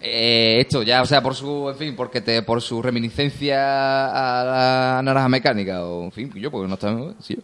eh, 0.00 0.58
esto 0.60 0.82
ya, 0.84 1.02
o 1.02 1.06
sea, 1.06 1.20
por 1.22 1.34
su, 1.34 1.68
en 1.70 1.76
fin, 1.76 1.96
porque 1.96 2.20
te, 2.20 2.40
por 2.42 2.62
su 2.62 2.80
reminiscencia 2.80 3.56
a 4.06 4.44
la 4.44 5.02
naranja 5.02 5.28
mecánica, 5.28 5.84
o 5.84 6.04
en 6.04 6.12
fin, 6.12 6.32
yo, 6.36 6.52
porque 6.52 6.68
no 6.68 6.74
están, 6.74 7.16
sí, 7.20 7.36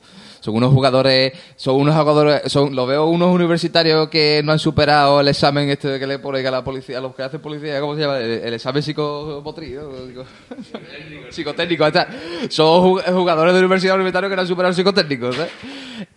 son 0.49 0.57
unos 0.57 0.73
jugadores, 0.73 1.33
son 1.57 1.77
unos 1.77 1.95
jugadores, 1.95 2.41
son, 2.51 2.75
lo 2.75 2.87
veo 2.87 3.05
unos 3.07 3.35
universitarios 3.35 4.09
que 4.09 4.41
no 4.43 4.53
han 4.53 4.59
superado 4.59 5.21
el 5.21 5.29
examen 5.29 5.69
este 5.69 5.99
que 5.99 6.07
le 6.07 6.19
ponen 6.19 6.47
a 6.47 6.51
la 6.51 6.65
policía, 6.65 6.97
a 6.97 7.01
los 7.03 7.15
que 7.15 7.23
hacen 7.23 7.41
policía, 7.41 7.79
¿cómo 7.81 7.95
se 7.95 8.01
llama? 8.01 8.19
El, 8.19 8.55
examen 8.55 8.83
psicomotriz, 8.83 9.75
¿no? 9.77 9.89
Psicotécnico, 11.31 11.87
está. 11.87 12.09
Son 12.49 12.83
ju- 12.95 13.13
jugadores 13.13 13.53
de 13.53 13.61
universidad 13.61 13.95
universitaria 13.97 14.31
que 14.31 14.37
no 14.37 14.43
han 14.43 14.49
superado 14.49 14.71
el 14.71 14.75
psicotécnico. 14.75 15.31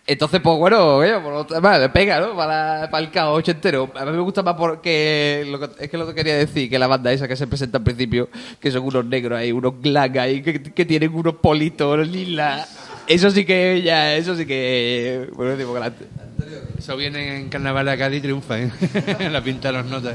Entonces, 0.06 0.40
pues 0.40 0.58
bueno, 0.58 0.96
oye, 0.96 1.12
por 1.20 1.32
lo 1.32 1.44
demás, 1.44 1.78
le 1.78 1.88
pega, 1.90 2.20
¿no? 2.20 2.34
Para, 2.34 2.88
para 2.90 3.04
el 3.04 3.10
caos 3.10 3.38
ochentero. 3.38 3.90
A 3.94 4.04
mí 4.06 4.12
me 4.12 4.20
gusta 4.20 4.42
más 4.42 4.54
porque, 4.54 5.44
lo 5.48 5.58
que- 5.60 5.84
es 5.84 5.90
que 5.90 5.98
lo 5.98 6.06
que 6.06 6.14
quería 6.14 6.36
decir, 6.36 6.70
que 6.70 6.78
la 6.78 6.86
banda 6.86 7.12
esa 7.12 7.28
que 7.28 7.36
se 7.36 7.46
presenta 7.46 7.78
al 7.78 7.84
principio, 7.84 8.28
que 8.58 8.70
son 8.70 8.82
unos 8.84 9.04
negros 9.04 9.38
ahí, 9.38 9.52
unos 9.52 9.74
glang 9.80 10.18
ahí, 10.18 10.42
que, 10.42 10.84
tienen 10.86 11.14
unos 11.14 11.34
politos 11.34 12.08
lilas. 12.08 12.81
Eso 13.12 13.30
sí 13.30 13.44
que 13.44 13.82
ya, 13.82 14.14
eso 14.14 14.34
sí 14.34 14.46
que, 14.46 15.28
bueno, 15.34 15.72
galante. 15.74 16.06
Eso 16.78 16.96
viene 16.96 17.40
en 17.40 17.48
Carnaval 17.50 17.84
de 17.84 17.98
Cádiz 17.98 18.18
y 18.18 18.22
triunfa, 18.22 18.58
¿eh? 18.58 18.70
la 19.30 19.44
pinta 19.44 19.68
de 19.68 19.74
las 19.74 19.86
notas. 19.86 20.14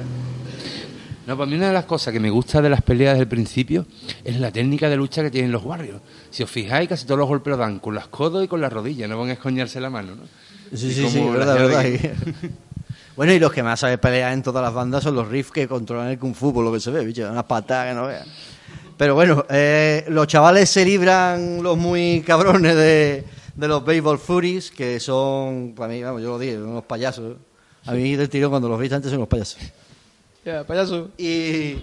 No, 1.27 1.37
para 1.37 1.49
mí 1.49 1.57
una 1.57 1.67
de 1.67 1.73
las 1.73 1.85
cosas 1.85 2.11
que 2.11 2.19
me 2.19 2.31
gusta 2.31 2.59
de 2.59 2.69
las 2.69 2.81
peleas 2.81 3.13
desde 3.13 3.23
el 3.23 3.27
principio 3.27 3.85
es 4.23 4.39
la 4.39 4.51
técnica 4.51 4.89
de 4.89 4.95
lucha 4.95 5.21
que 5.21 5.29
tienen 5.29 5.51
los 5.51 5.63
Warriors. 5.63 6.01
Si 6.31 6.41
os 6.41 6.49
fijáis, 6.49 6.89
casi 6.89 7.05
todos 7.05 7.19
los 7.19 7.27
golpes 7.27 7.51
los 7.51 7.59
dan 7.59 7.77
con 7.79 7.93
las 7.93 8.07
codos 8.07 8.43
y 8.43 8.47
con 8.47 8.61
las 8.61 8.73
rodillas, 8.73 9.07
no 9.07 9.19
van 9.19 9.29
a 9.29 9.33
escoñarse 9.33 9.79
la 9.79 9.91
mano, 9.91 10.15
¿no? 10.15 10.23
Sí, 10.75 10.87
Y 10.87 10.93
sí, 10.93 11.07
sí, 11.07 11.21
verdad, 11.21 11.55
verdad. 11.55 11.83
bueno, 13.15 13.31
y 13.31 13.39
los 13.39 13.53
que 13.53 13.61
más 13.61 13.79
saben 13.79 13.99
pelear 13.99 14.33
en 14.33 14.41
todas 14.41 14.63
las 14.63 14.73
bandas 14.73 15.03
son 15.03 15.13
los 15.15 15.27
riffs 15.27 15.51
que 15.51 15.67
controlan 15.67 16.07
el 16.07 16.17
kung 16.17 16.33
fu, 16.33 16.51
por 16.51 16.65
lo 16.65 16.73
que 16.73 16.79
se 16.79 16.89
ve, 16.89 17.05
bicho, 17.05 17.29
unas 17.29 17.43
patadas 17.43 17.89
que 17.89 17.95
no 17.95 18.07
veas. 18.07 18.27
Pero 18.97 19.13
bueno, 19.13 19.45
eh, 19.49 20.05
los 20.09 20.25
chavales 20.27 20.69
se 20.69 20.83
libran 20.83 21.61
los 21.61 21.77
muy 21.77 22.21
cabrones 22.25 22.75
de, 22.75 23.23
de 23.55 23.67
los 23.67 23.85
Baseball 23.85 24.17
Furies, 24.17 24.71
que 24.71 24.99
son, 24.99 25.73
para 25.75 25.93
mí, 25.93 26.01
vamos, 26.01 26.21
yo 26.23 26.29
lo 26.29 26.39
digo, 26.39 26.67
unos 26.67 26.83
payasos. 26.83 27.37
A 27.85 27.91
mí 27.93 28.15
del 28.15 28.27
tirón 28.27 28.49
cuando 28.49 28.67
los 28.67 28.79
vi 28.79 28.91
antes 28.91 29.11
son 29.11 29.19
unos 29.19 29.29
payasos. 29.29 29.59
Ya, 30.43 30.63
payaso. 30.65 31.11
Y, 31.17 31.75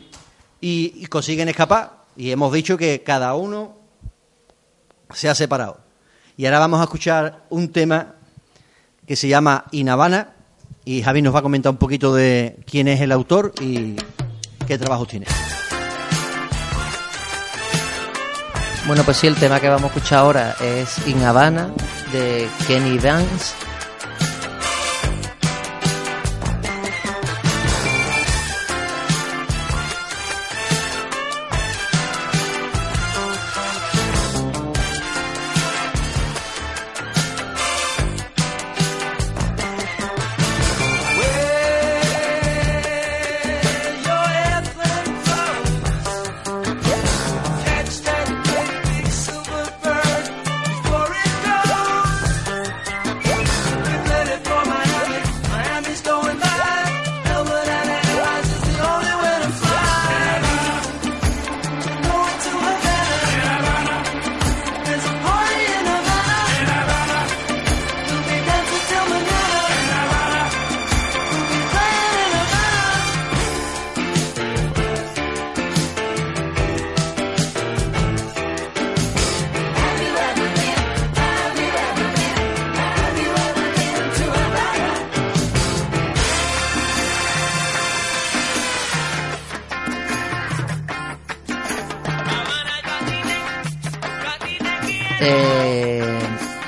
y, 0.60 0.92
y 0.96 1.06
consiguen 1.06 1.48
escapar. 1.48 2.04
Y 2.16 2.30
hemos 2.30 2.52
dicho 2.52 2.76
que 2.76 3.02
cada 3.02 3.34
uno 3.34 3.76
se 5.12 5.28
ha 5.28 5.34
separado. 5.34 5.78
Y 6.36 6.46
ahora 6.46 6.58
vamos 6.58 6.80
a 6.80 6.84
escuchar 6.84 7.44
un 7.48 7.70
tema 7.70 8.16
que 9.06 9.14
se 9.14 9.28
llama 9.28 9.66
Inhabana. 9.70 10.34
Y 10.84 11.02
Javi 11.02 11.22
nos 11.22 11.34
va 11.34 11.38
a 11.38 11.42
comentar 11.42 11.70
un 11.70 11.78
poquito 11.78 12.14
de 12.14 12.56
quién 12.66 12.88
es 12.88 13.00
el 13.00 13.12
autor 13.12 13.52
y 13.60 13.94
qué 14.66 14.76
trabajos 14.76 15.08
tiene. 15.08 15.26
Bueno, 18.86 19.02
pues 19.02 19.16
sí, 19.16 19.26
el 19.26 19.34
tema 19.36 19.60
que 19.60 19.68
vamos 19.68 19.84
a 19.84 19.86
escuchar 19.86 20.18
ahora 20.18 20.56
es 20.60 21.06
In 21.06 21.22
Habana 21.24 21.70
de 22.12 22.48
Kenny 22.66 22.98
Vance. 22.98 23.54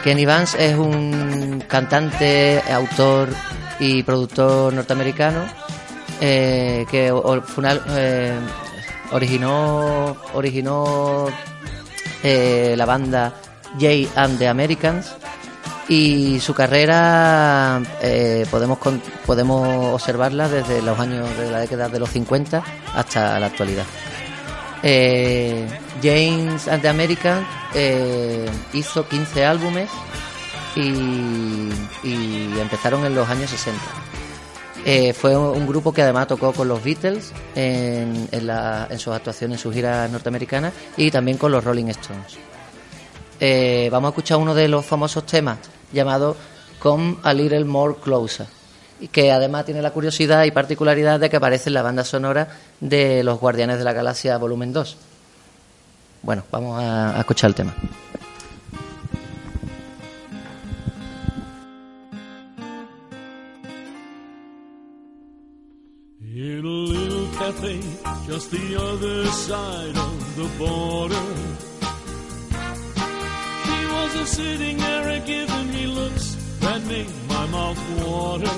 Kenny 0.07 0.25
Vance 0.25 0.65
es 0.65 0.79
un 0.79 1.65
cantante, 1.67 2.63
autor 2.71 3.29
y 3.81 4.05
productor 4.05 4.73
norteamericano 4.73 5.45
eh, 6.21 6.87
que 6.89 7.09
eh, 7.09 8.39
originó, 9.11 10.17
eh, 12.23 12.75
la 12.77 12.87
banda 12.87 13.35
Jay 13.81 14.09
and 14.15 14.39
the 14.39 14.47
Americans 14.47 15.13
y 15.89 16.39
su 16.39 16.55
carrera 16.55 17.83
podemos 18.49 18.79
podemos 19.27 19.93
observarla 19.93 20.49
desde 20.49 20.83
los 20.83 21.01
años 21.01 21.37
de 21.37 21.51
la 21.51 21.59
década 21.59 21.89
de 21.89 21.99
los 21.99 22.11
50 22.11 22.63
hasta 22.95 23.41
la 23.41 23.47
actualidad. 23.47 23.87
Eh, 24.89 25.67
James 26.01 26.69
and 26.69 26.81
the 26.81 27.19
eh, 27.75 28.49
hizo 28.73 29.09
15 29.09 29.45
álbumes 29.45 29.91
y, 30.77 31.71
empezaron 32.61 33.05
en 33.05 33.17
los 33.17 33.29
años 33.29 33.51
60. 33.51 33.83
Eh, 34.85 35.13
fue 35.13 35.37
un, 35.37 35.67
grupo 35.67 35.93
que 35.93 36.03
además 36.03 36.29
tocó 36.29 36.53
con 36.53 36.69
los 36.69 36.85
Beatles 36.85 37.33
en, 37.57 38.29
en, 38.31 38.99
sus 39.01 39.13
actuaciones, 39.13 39.59
en 39.59 39.63
sus 39.63 39.75
giras 39.75 40.09
norteamericanas 40.09 40.73
y 40.97 41.11
también 41.11 41.37
con 41.37 41.51
los 41.51 41.65
Rolling 41.65 41.87
Stones. 41.87 42.39
Vamos 43.91 44.09
a 44.09 44.11
escuchar 44.11 44.39
uno 44.39 44.55
de 44.55 44.69
los 44.69 44.87
famosos 44.87 45.27
temas 45.27 45.59
llamado 45.93 46.37
Come 46.79 47.17
a 47.25 47.35
Little 47.35 47.65
More 47.65 47.97
Closer 47.97 48.47
y 49.01 49.09
que 49.09 49.33
además 49.33 49.65
tiene 49.65 49.83
la 49.83 49.91
curiosidad 49.91 50.45
y 50.45 50.51
particularidad 50.51 51.21
de 51.21 51.31
que 51.31 51.37
aparece 51.37 51.71
en 51.71 51.75
la 51.75 51.83
banda 51.83 52.05
sonora 52.05 52.49
de 52.81 53.23
Los 53.23 53.39
Guardianes 53.41 53.79
de 53.79 53.85
la 53.85 53.93
Galaxia 53.93 54.39
Volumen 54.39 54.73
2. 54.73 54.97
Bueno, 56.23 56.43
vamos 56.51 56.83
a, 56.83 57.19
escuchar 57.21 57.51
el 57.51 57.55
tema. 57.55 57.75
In 66.21 66.65
a 66.65 66.69
little 66.69 67.29
cafe 67.39 67.81
just 68.27 68.51
the 68.51 68.77
other 68.77 69.25
side 69.29 69.97
of 69.97 70.37
the 70.37 70.49
border. 70.59 71.15
She 73.65 73.87
was 73.87 74.15
a 74.17 74.27
sitting 74.27 74.79
there 74.79 75.21
giving 75.21 75.71
me 75.73 75.87
looks 75.87 76.36
that 76.67 76.85
made 76.87 77.13
my 77.29 77.47
mouth 77.47 77.81
water. 78.05 78.57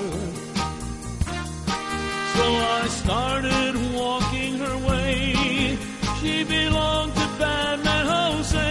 So 2.35 2.45
I 2.79 2.83
started 3.01 3.73
walking 3.93 4.57
her 4.63 4.77
way. 4.89 5.77
She 6.19 6.43
belonged 6.43 7.13
to 7.13 7.27
Batman 7.39 8.05
Jose. 8.15 8.68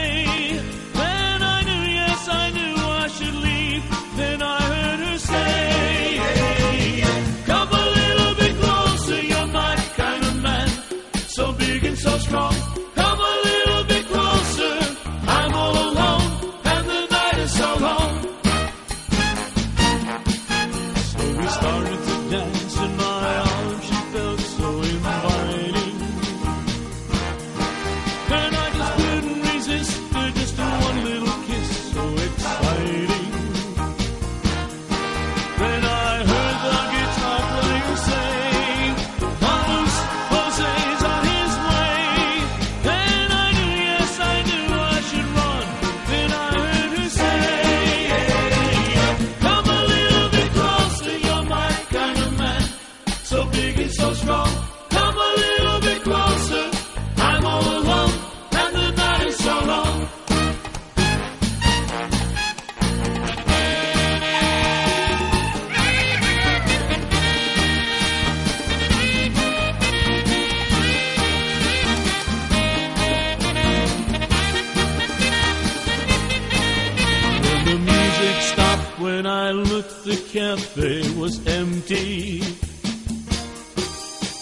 Cafe 80.43 81.03
was 81.19 81.41
empty. 81.47 82.41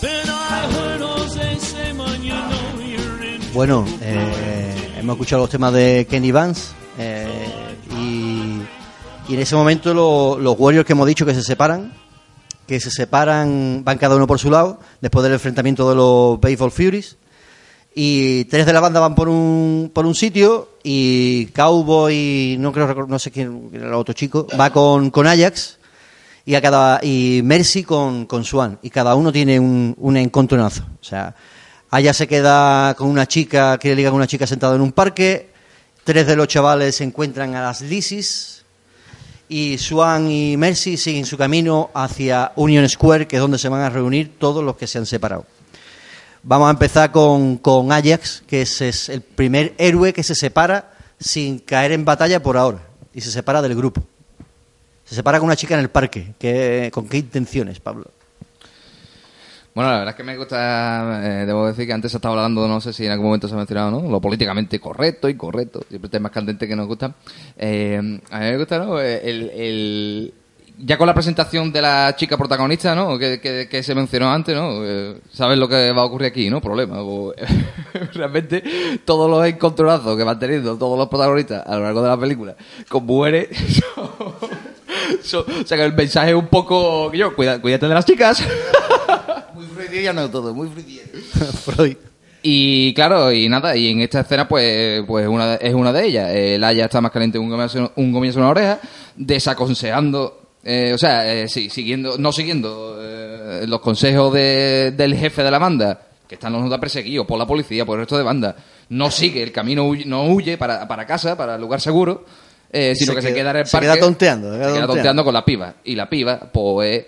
Then 0.02 0.28
I 0.28 0.68
heard 0.74 1.00
Jose 1.00 1.58
say, 1.58 1.92
man, 1.94 2.22
you 2.22 2.34
know 2.34 2.80
you're 2.84 3.24
in 3.24 3.40
Bueno, 3.54 3.86
eh, 4.02 4.74
hemos 4.98 5.14
escuchado 5.14 5.42
los 5.42 5.50
temas 5.50 5.72
de 5.72 6.06
Kenny 6.08 6.32
Vance 6.32 6.72
eh, 6.98 7.26
y, 7.98 8.60
y 9.30 9.34
en 9.34 9.40
ese 9.40 9.56
momento 9.56 9.94
lo- 9.94 10.38
los 10.38 10.54
Warriors 10.58 10.86
que 10.86 10.92
hemos 10.92 11.06
dicho 11.06 11.24
que 11.24 11.32
se 11.34 11.42
separan, 11.42 11.94
que 12.66 12.78
se 12.78 12.90
separan, 12.90 13.80
van 13.82 13.96
cada 13.96 14.16
uno 14.16 14.26
por 14.26 14.38
su 14.38 14.50
lado, 14.50 14.78
después 15.00 15.22
del 15.24 15.32
enfrentamiento 15.32 15.88
de 15.88 15.94
los 15.96 16.38
Baseball 16.40 16.70
Furies. 16.72 17.16
Y 17.98 18.44
tres 18.44 18.66
de 18.66 18.74
la 18.74 18.80
banda 18.80 19.00
van 19.00 19.14
por 19.14 19.30
un, 19.30 19.90
por 19.94 20.04
un 20.04 20.14
sitio 20.14 20.68
y 20.82 21.46
Cowboy, 21.54 22.58
no 22.60 22.70
creo 22.70 23.06
no 23.06 23.18
sé 23.18 23.30
quién 23.30 23.70
quién 23.70 23.80
era 23.80 23.88
el 23.88 23.94
otro 23.94 24.12
chico, 24.12 24.46
va 24.60 24.68
con, 24.68 25.08
con 25.10 25.26
Ajax 25.26 25.78
y 26.46 26.54
a 26.54 26.62
cada 26.62 27.00
y 27.02 27.40
Mercy 27.44 27.82
con, 27.82 28.24
con 28.24 28.44
Swan 28.44 28.78
y 28.80 28.88
cada 28.88 29.16
uno 29.16 29.32
tiene 29.32 29.58
un, 29.58 29.94
un 29.98 30.16
encontronazo. 30.16 30.84
O 31.00 31.04
sea, 31.04 31.34
Ajax 31.90 32.16
se 32.16 32.28
queda 32.28 32.94
con 32.94 33.08
una 33.08 33.26
chica, 33.26 33.76
quiere 33.78 33.96
ligar 33.96 34.12
con 34.12 34.18
una 34.18 34.28
chica 34.28 34.46
sentada 34.46 34.76
en 34.76 34.80
un 34.80 34.92
parque, 34.92 35.50
tres 36.04 36.26
de 36.26 36.36
los 36.36 36.46
chavales 36.46 36.94
se 36.94 37.04
encuentran 37.04 37.56
a 37.56 37.62
las 37.62 37.80
lisis 37.82 38.64
y 39.48 39.76
Swan 39.78 40.30
y 40.30 40.56
Mercy 40.56 40.96
siguen 40.96 41.26
su 41.26 41.36
camino 41.36 41.90
hacia 41.94 42.52
Union 42.54 42.88
Square, 42.88 43.26
que 43.26 43.36
es 43.36 43.42
donde 43.42 43.58
se 43.58 43.68
van 43.68 43.82
a 43.82 43.90
reunir 43.90 44.38
todos 44.38 44.64
los 44.64 44.76
que 44.76 44.86
se 44.86 44.98
han 44.98 45.06
separado. 45.06 45.46
Vamos 46.44 46.68
a 46.68 46.70
empezar 46.70 47.10
con, 47.10 47.56
con 47.58 47.90
Ajax, 47.90 48.44
que 48.46 48.62
es, 48.62 48.80
es 48.80 49.08
el 49.08 49.20
primer 49.20 49.74
héroe 49.78 50.12
que 50.12 50.22
se 50.22 50.36
separa 50.36 50.92
sin 51.18 51.58
caer 51.58 51.90
en 51.90 52.04
batalla 52.04 52.40
por 52.40 52.56
ahora. 52.56 52.86
y 53.12 53.20
se 53.20 53.32
separa 53.32 53.62
del 53.62 53.74
grupo. 53.74 54.04
Se 55.06 55.14
separa 55.14 55.38
con 55.38 55.46
una 55.46 55.56
chica 55.56 55.74
en 55.74 55.80
el 55.80 55.88
parque. 55.88 56.34
¿Qué- 56.38 56.90
¿Con 56.92 57.08
qué 57.08 57.16
intenciones, 57.18 57.80
Pablo? 57.80 58.10
Bueno, 59.74 59.90
la 59.90 59.98
verdad 59.98 60.12
es 60.12 60.16
que 60.16 60.22
me 60.24 60.36
gusta, 60.38 61.20
eh, 61.22 61.44
debo 61.46 61.66
decir 61.66 61.86
que 61.86 61.92
antes 61.92 62.10
se 62.10 62.16
estaba 62.16 62.34
hablando, 62.34 62.66
no 62.66 62.80
sé 62.80 62.94
si 62.94 63.04
en 63.04 63.12
algún 63.12 63.26
momento 63.26 63.46
se 63.46 63.52
ha 63.54 63.58
mencionado, 63.58 63.90
¿no? 63.90 64.10
Lo 64.10 64.20
políticamente 64.22 64.80
correcto, 64.80 65.28
incorrecto, 65.28 65.82
siempre 65.88 66.08
temas 66.10 66.32
candentes 66.32 66.66
que 66.66 66.74
nos 66.74 66.86
gustan. 66.86 67.14
Eh, 67.58 68.20
a 68.30 68.38
mí 68.38 68.44
me 68.46 68.56
gusta, 68.56 68.78
¿no? 68.78 68.98
Eh, 69.00 69.20
El, 69.22 69.50
el- 69.50 70.34
ya 70.78 70.96
con 70.98 71.06
la 71.06 71.14
presentación 71.14 71.72
de 71.72 71.80
la 71.82 72.14
chica 72.16 72.36
protagonista, 72.38 72.94
¿no? 72.94 73.18
Que, 73.18 73.38
que- 73.70 73.82
se 73.82 73.94
mencionó 73.94 74.30
antes, 74.30 74.54
¿no? 74.56 74.82
Eh, 74.82 75.18
¿Sabes 75.30 75.58
lo 75.58 75.68
que 75.68 75.92
va 75.92 76.02
a 76.02 76.04
ocurrir 76.06 76.28
aquí, 76.28 76.48
no? 76.50 76.60
Problema. 76.62 76.96
Realmente, 78.14 78.62
todos 79.04 79.30
los 79.30 79.46
encontronazos 79.46 80.16
que 80.16 80.24
van 80.24 80.38
teniendo 80.38 80.76
todos 80.78 80.98
los 80.98 81.08
protagonistas 81.08 81.66
a 81.66 81.76
lo 81.76 81.82
largo 81.82 82.00
de 82.02 82.08
la 82.08 82.16
película 82.18 82.56
con 82.88 83.04
mujeres 83.04 83.48
o 85.34 85.64
sea 85.66 85.76
que 85.78 85.84
el 85.84 85.94
mensaje 85.94 86.30
es 86.30 86.36
un 86.36 86.48
poco 86.48 87.10
que 87.10 87.18
yo 87.18 87.34
cuida- 87.34 87.60
cuídate 87.60 87.88
de 87.88 87.94
las 87.94 88.04
chicas 88.04 88.42
Muy 89.54 89.66
freudiano 89.66 90.30
todo, 90.30 90.52
muy 90.54 90.68
freudiano. 90.68 91.08
Freud. 91.64 91.96
y 92.42 92.92
claro, 92.94 93.32
y 93.32 93.48
nada, 93.48 93.76
y 93.76 93.88
en 93.88 94.00
esta 94.00 94.20
escena, 94.20 94.46
pues, 94.46 95.02
pues 95.06 95.26
una 95.26 95.56
de- 95.56 95.66
es 95.68 95.74
una 95.74 95.92
de 95.92 96.06
ellas. 96.06 96.30
El 96.32 96.62
Aya 96.62 96.84
está 96.84 97.00
más 97.00 97.10
caliente 97.10 97.36
que 97.36 97.40
un 97.40 97.50
gomiazo, 97.50 97.92
un 97.96 98.12
gomiazo 98.12 98.38
en 98.38 98.42
una 98.44 98.50
oreja, 98.50 98.78
desaconsejando, 99.16 100.42
eh, 100.64 100.92
o 100.94 100.98
sea, 100.98 101.32
eh, 101.32 101.48
sí, 101.48 101.70
siguiendo, 101.70 102.18
no 102.18 102.32
siguiendo 102.32 102.98
eh, 103.00 103.64
los 103.66 103.80
consejos 103.80 104.32
de- 104.34 104.90
del 104.92 105.14
jefe 105.16 105.42
de 105.42 105.50
la 105.50 105.58
banda, 105.58 106.00
que 106.28 106.34
están 106.34 106.52
los 106.52 106.62
notas 106.62 106.78
perseguidos 106.80 107.26
por 107.26 107.38
la 107.38 107.46
policía, 107.46 107.84
por 107.86 107.96
el 107.96 108.00
resto 108.02 108.16
de 108.18 108.24
banda. 108.24 108.56
No 108.88 109.10
sigue 109.10 109.42
el 109.42 109.52
camino, 109.52 109.84
huye- 109.86 110.04
no 110.06 110.24
huye 110.24 110.56
para, 110.58 110.86
para 110.88 111.06
casa, 111.06 111.36
para 111.36 111.54
el 111.54 111.60
lugar 111.60 111.80
seguro, 111.80 112.24
eh, 112.76 112.94
sino 112.94 113.12
Se 113.12 113.16
que 113.16 113.22
se 113.22 113.34
queda- 113.34 113.50
en 113.50 113.56
el 113.56 113.66
se 113.66 113.72
parque. 113.72 113.86
queda 113.88 114.00
tonteando, 114.00 114.48
se 114.48 114.52
Se 114.54 114.58
queda 114.58 114.66
tonteando. 114.68 114.92
tonteando 114.94 115.24
con 115.24 115.34
la 115.34 115.44
piba. 115.44 115.74
Y 115.84 115.94
la 115.94 116.08
piba, 116.08 116.38
pues, 116.52 117.06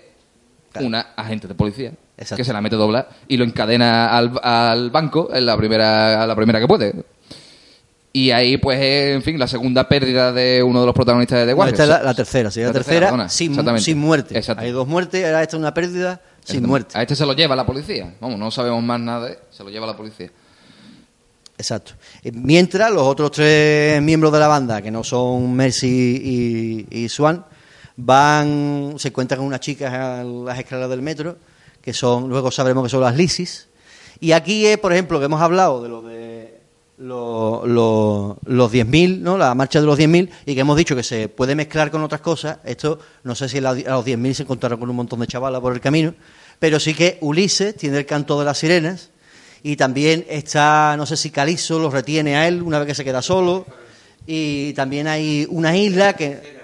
es 0.73 0.81
una 0.81 0.99
agente 1.15 1.47
de 1.47 1.55
policía 1.55 1.91
Exacto. 2.17 2.37
que 2.37 2.43
se 2.45 2.53
la 2.53 2.61
mete 2.61 2.75
dobla 2.75 3.07
y 3.27 3.37
lo 3.37 3.43
encadena 3.45 4.15
al, 4.15 4.31
al 4.43 4.89
banco 4.91 5.29
en 5.33 5.45
la 5.45 5.55
primera 5.57 6.21
a 6.23 6.27
la 6.27 6.35
primera 6.35 6.59
que 6.59 6.67
puede 6.67 6.93
y 8.11 8.31
ahí 8.31 8.57
pues 8.57 8.79
es, 8.79 9.15
en 9.15 9.21
fin 9.23 9.37
la 9.39 9.47
segunda 9.47 9.87
pérdida 9.87 10.31
de 10.33 10.61
uno 10.63 10.79
de 10.81 10.85
los 10.87 10.95
protagonistas 10.95 11.39
de 11.39 11.45
The 11.45 11.51
No, 11.51 11.57
Warriors 11.59 11.79
esta 11.79 11.83
es 11.95 11.99
la, 12.01 12.03
la 12.05 12.13
tercera, 12.13 12.51
sí, 12.51 12.59
la, 12.59 12.67
La 12.67 12.73
tercera, 12.73 13.07
perdona, 13.07 13.29
sin, 13.29 13.55
sin 13.79 13.97
muerte. 13.99 14.37
Exacto. 14.37 14.63
Hay 14.63 14.71
dos 14.71 14.87
muertes, 14.87 15.23
ahora 15.25 15.41
esta 15.43 15.55
es 15.55 15.59
una 15.59 15.73
pérdida 15.73 16.19
sin 16.43 16.65
muerte. 16.67 16.97
a 16.97 17.01
este 17.03 17.15
se 17.15 17.25
lo 17.25 17.33
lleva 17.33 17.55
la 17.55 17.65
policía 17.65 18.13
vamos 18.19 18.37
no 18.39 18.49
sabemos 18.51 18.83
más 18.83 18.99
nada 18.99 19.27
de 19.27 19.39
se 19.51 19.63
lo 19.63 19.69
lleva 19.69 19.85
la 19.87 19.95
policía 19.95 20.29
Exacto. 21.59 21.91
Eh, 22.23 22.31
Mientras 22.33 22.89
los 22.91 23.03
otros 23.03 23.31
tres 23.31 24.01
miembros 24.01 24.31
de 24.33 24.39
la 24.39 24.47
banda, 24.47 24.81
que 24.81 24.89
no 24.89 25.03
son 25.03 25.53
Mercy 25.53 26.87
y, 26.89 27.03
y 27.03 27.09
Swan, 27.09 27.45
van, 27.97 28.93
se 28.97 29.09
encuentran 29.09 29.39
con 29.39 29.47
unas 29.47 29.59
chicas 29.59 29.93
a 29.93 30.23
las 30.23 30.57
escaleras 30.57 30.89
del 30.89 31.01
metro, 31.01 31.37
que 31.81 31.93
son, 31.93 32.29
luego 32.29 32.49
sabremos 32.49 32.83
que 32.83 32.89
son 32.89 33.01
las 33.01 33.15
Lisis. 33.15 33.67
Y 34.21 34.31
aquí 34.31 34.65
es, 34.65 34.77
por 34.77 34.93
ejemplo, 34.93 35.19
que 35.19 35.25
hemos 35.25 35.41
hablado 35.41 35.83
de 35.83 35.89
lo 35.89 36.01
de 36.01 36.59
lo- 36.97 37.65
lo- 37.65 38.37
los 38.45 38.71
10.000, 38.71 39.19
¿no? 39.19 39.37
la 39.37 39.53
marcha 39.55 39.79
de 39.79 39.85
los 39.85 39.97
10.000, 39.97 40.29
y 40.45 40.53
que 40.55 40.61
hemos 40.61 40.75
dicho 40.77 40.95
que 40.97 41.03
se 41.03 41.29
puede 41.29 41.55
mezclar 41.55 41.91
con 41.91 42.01
otras 42.03 42.19
cosas. 42.21 42.57
Esto, 42.65 42.99
no 43.23 43.35
sé 43.35 43.47
si 43.47 43.57
a 43.59 43.61
los 43.61 44.05
10.000 44.05 44.33
se 44.33 44.43
encontraron 44.43 44.79
con 44.79 44.89
un 44.89 44.95
montón 44.97 45.19
de 45.21 45.27
chavalas 45.27 45.61
por 45.61 45.73
el 45.73 45.79
camino, 45.81 46.13
pero 46.57 46.79
sí 46.79 46.93
que 46.93 47.17
Ulises 47.21 47.75
tiene 47.77 47.97
el 47.99 48.05
canto 48.05 48.37
de 48.39 48.45
las 48.45 48.57
sirenas, 48.57 49.11
y 49.63 49.75
también 49.75 50.25
está, 50.29 50.95
no 50.97 51.05
sé 51.05 51.17
si 51.17 51.29
Calizo 51.29 51.79
lo 51.79 51.89
retiene 51.89 52.35
a 52.37 52.47
él 52.47 52.61
una 52.61 52.79
vez 52.79 52.87
que 52.87 52.95
se 52.95 53.03
queda 53.03 53.21
solo, 53.21 53.65
y 54.25 54.73
también 54.73 55.07
hay 55.07 55.47
una 55.49 55.75
isla 55.75 56.13
que... 56.13 56.59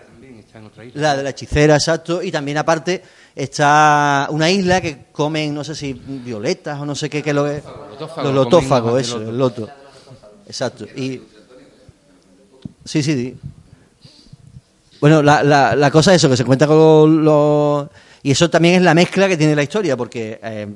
La 0.94 1.18
de 1.18 1.24
la 1.24 1.32
hechicera, 1.32 1.76
exacto. 1.76 2.22
Y 2.22 2.32
también 2.32 2.58
aparte 2.58 3.02
está 3.36 4.28
una 4.30 4.50
isla 4.50 4.80
que 4.80 5.06
comen, 5.12 5.54
no 5.54 5.64
sé 5.64 5.76
si 5.76 5.94
violetas 5.94 6.80
o 6.80 6.86
no 6.86 6.96
sé 6.96 7.10
qué, 7.10 7.24
es 7.26 7.34
lo 7.34 7.44
que 7.44 7.62
Lotófagos, 7.90 8.24
Los 8.24 8.34
lotófagos, 8.34 9.02
eso, 9.02 9.22
el 9.22 9.38
loto. 9.38 9.70
Exacto. 10.48 10.86
Y... 10.96 11.22
Sí, 12.84 13.02
sí, 13.02 13.14
sí. 13.14 13.36
Bueno, 15.02 15.22
la, 15.22 15.44
la, 15.44 15.76
la 15.76 15.92
cosa 15.92 16.12
es 16.12 16.18
eso, 16.18 16.30
que 16.30 16.38
se 16.38 16.46
cuenta 16.46 16.68
con 16.68 17.24
los... 17.24 17.88
Y 18.24 18.32
eso 18.32 18.50
también 18.50 18.76
es 18.76 18.82
la 18.82 18.94
mezcla 18.94 19.28
que 19.28 19.38
tiene 19.38 19.56
la 19.56 19.64
historia, 19.64 19.98
porque 19.98 20.40
eh, 20.42 20.68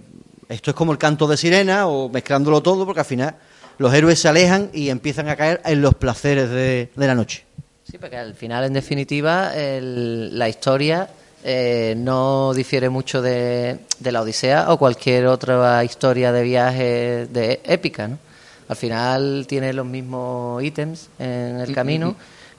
esto 0.50 0.72
es 0.72 0.76
como 0.76 0.92
el 0.92 0.98
canto 0.98 1.28
de 1.28 1.38
sirena 1.38 1.88
o 1.88 2.10
mezclándolo 2.10 2.62
todo, 2.62 2.86
porque 2.86 3.00
al 3.02 3.06
final 3.06 3.36
los 3.78 3.94
héroes 3.94 4.20
se 4.20 4.28
alejan 4.28 4.70
y 4.74 4.90
empiezan 4.90 5.30
a 5.30 5.36
caer 5.36 5.62
en 5.64 5.82
los 5.82 5.94
placeres 5.96 6.50
de, 6.50 6.90
de 6.96 7.08
la 7.08 7.16
noche. 7.16 7.46
Sí, 7.90 7.98
porque 7.98 8.18
al 8.18 8.36
final, 8.36 8.66
en 8.66 8.74
definitiva, 8.74 9.56
el- 9.56 10.38
la 10.38 10.50
historia 10.50 11.10
eh, 11.44 11.94
no 11.98 12.54
difiere 12.54 12.90
mucho 12.90 13.22
de, 13.22 13.80
de 14.00 14.12
la 14.12 14.22
Odisea 14.22 14.72
o 14.74 14.78
cualquier 14.78 15.28
otra 15.28 15.84
historia 15.86 16.32
de 16.34 16.44
viaje 16.44 17.28
de 17.32 17.62
épica, 17.64 18.08
¿no? 18.10 18.18
Al 18.68 18.76
final 18.76 19.46
tiene 19.48 19.72
los 19.74 19.86
mismos 19.86 20.62
ítems 20.64 21.08
en 21.18 21.60
el 21.62 21.74
camino 21.74 22.16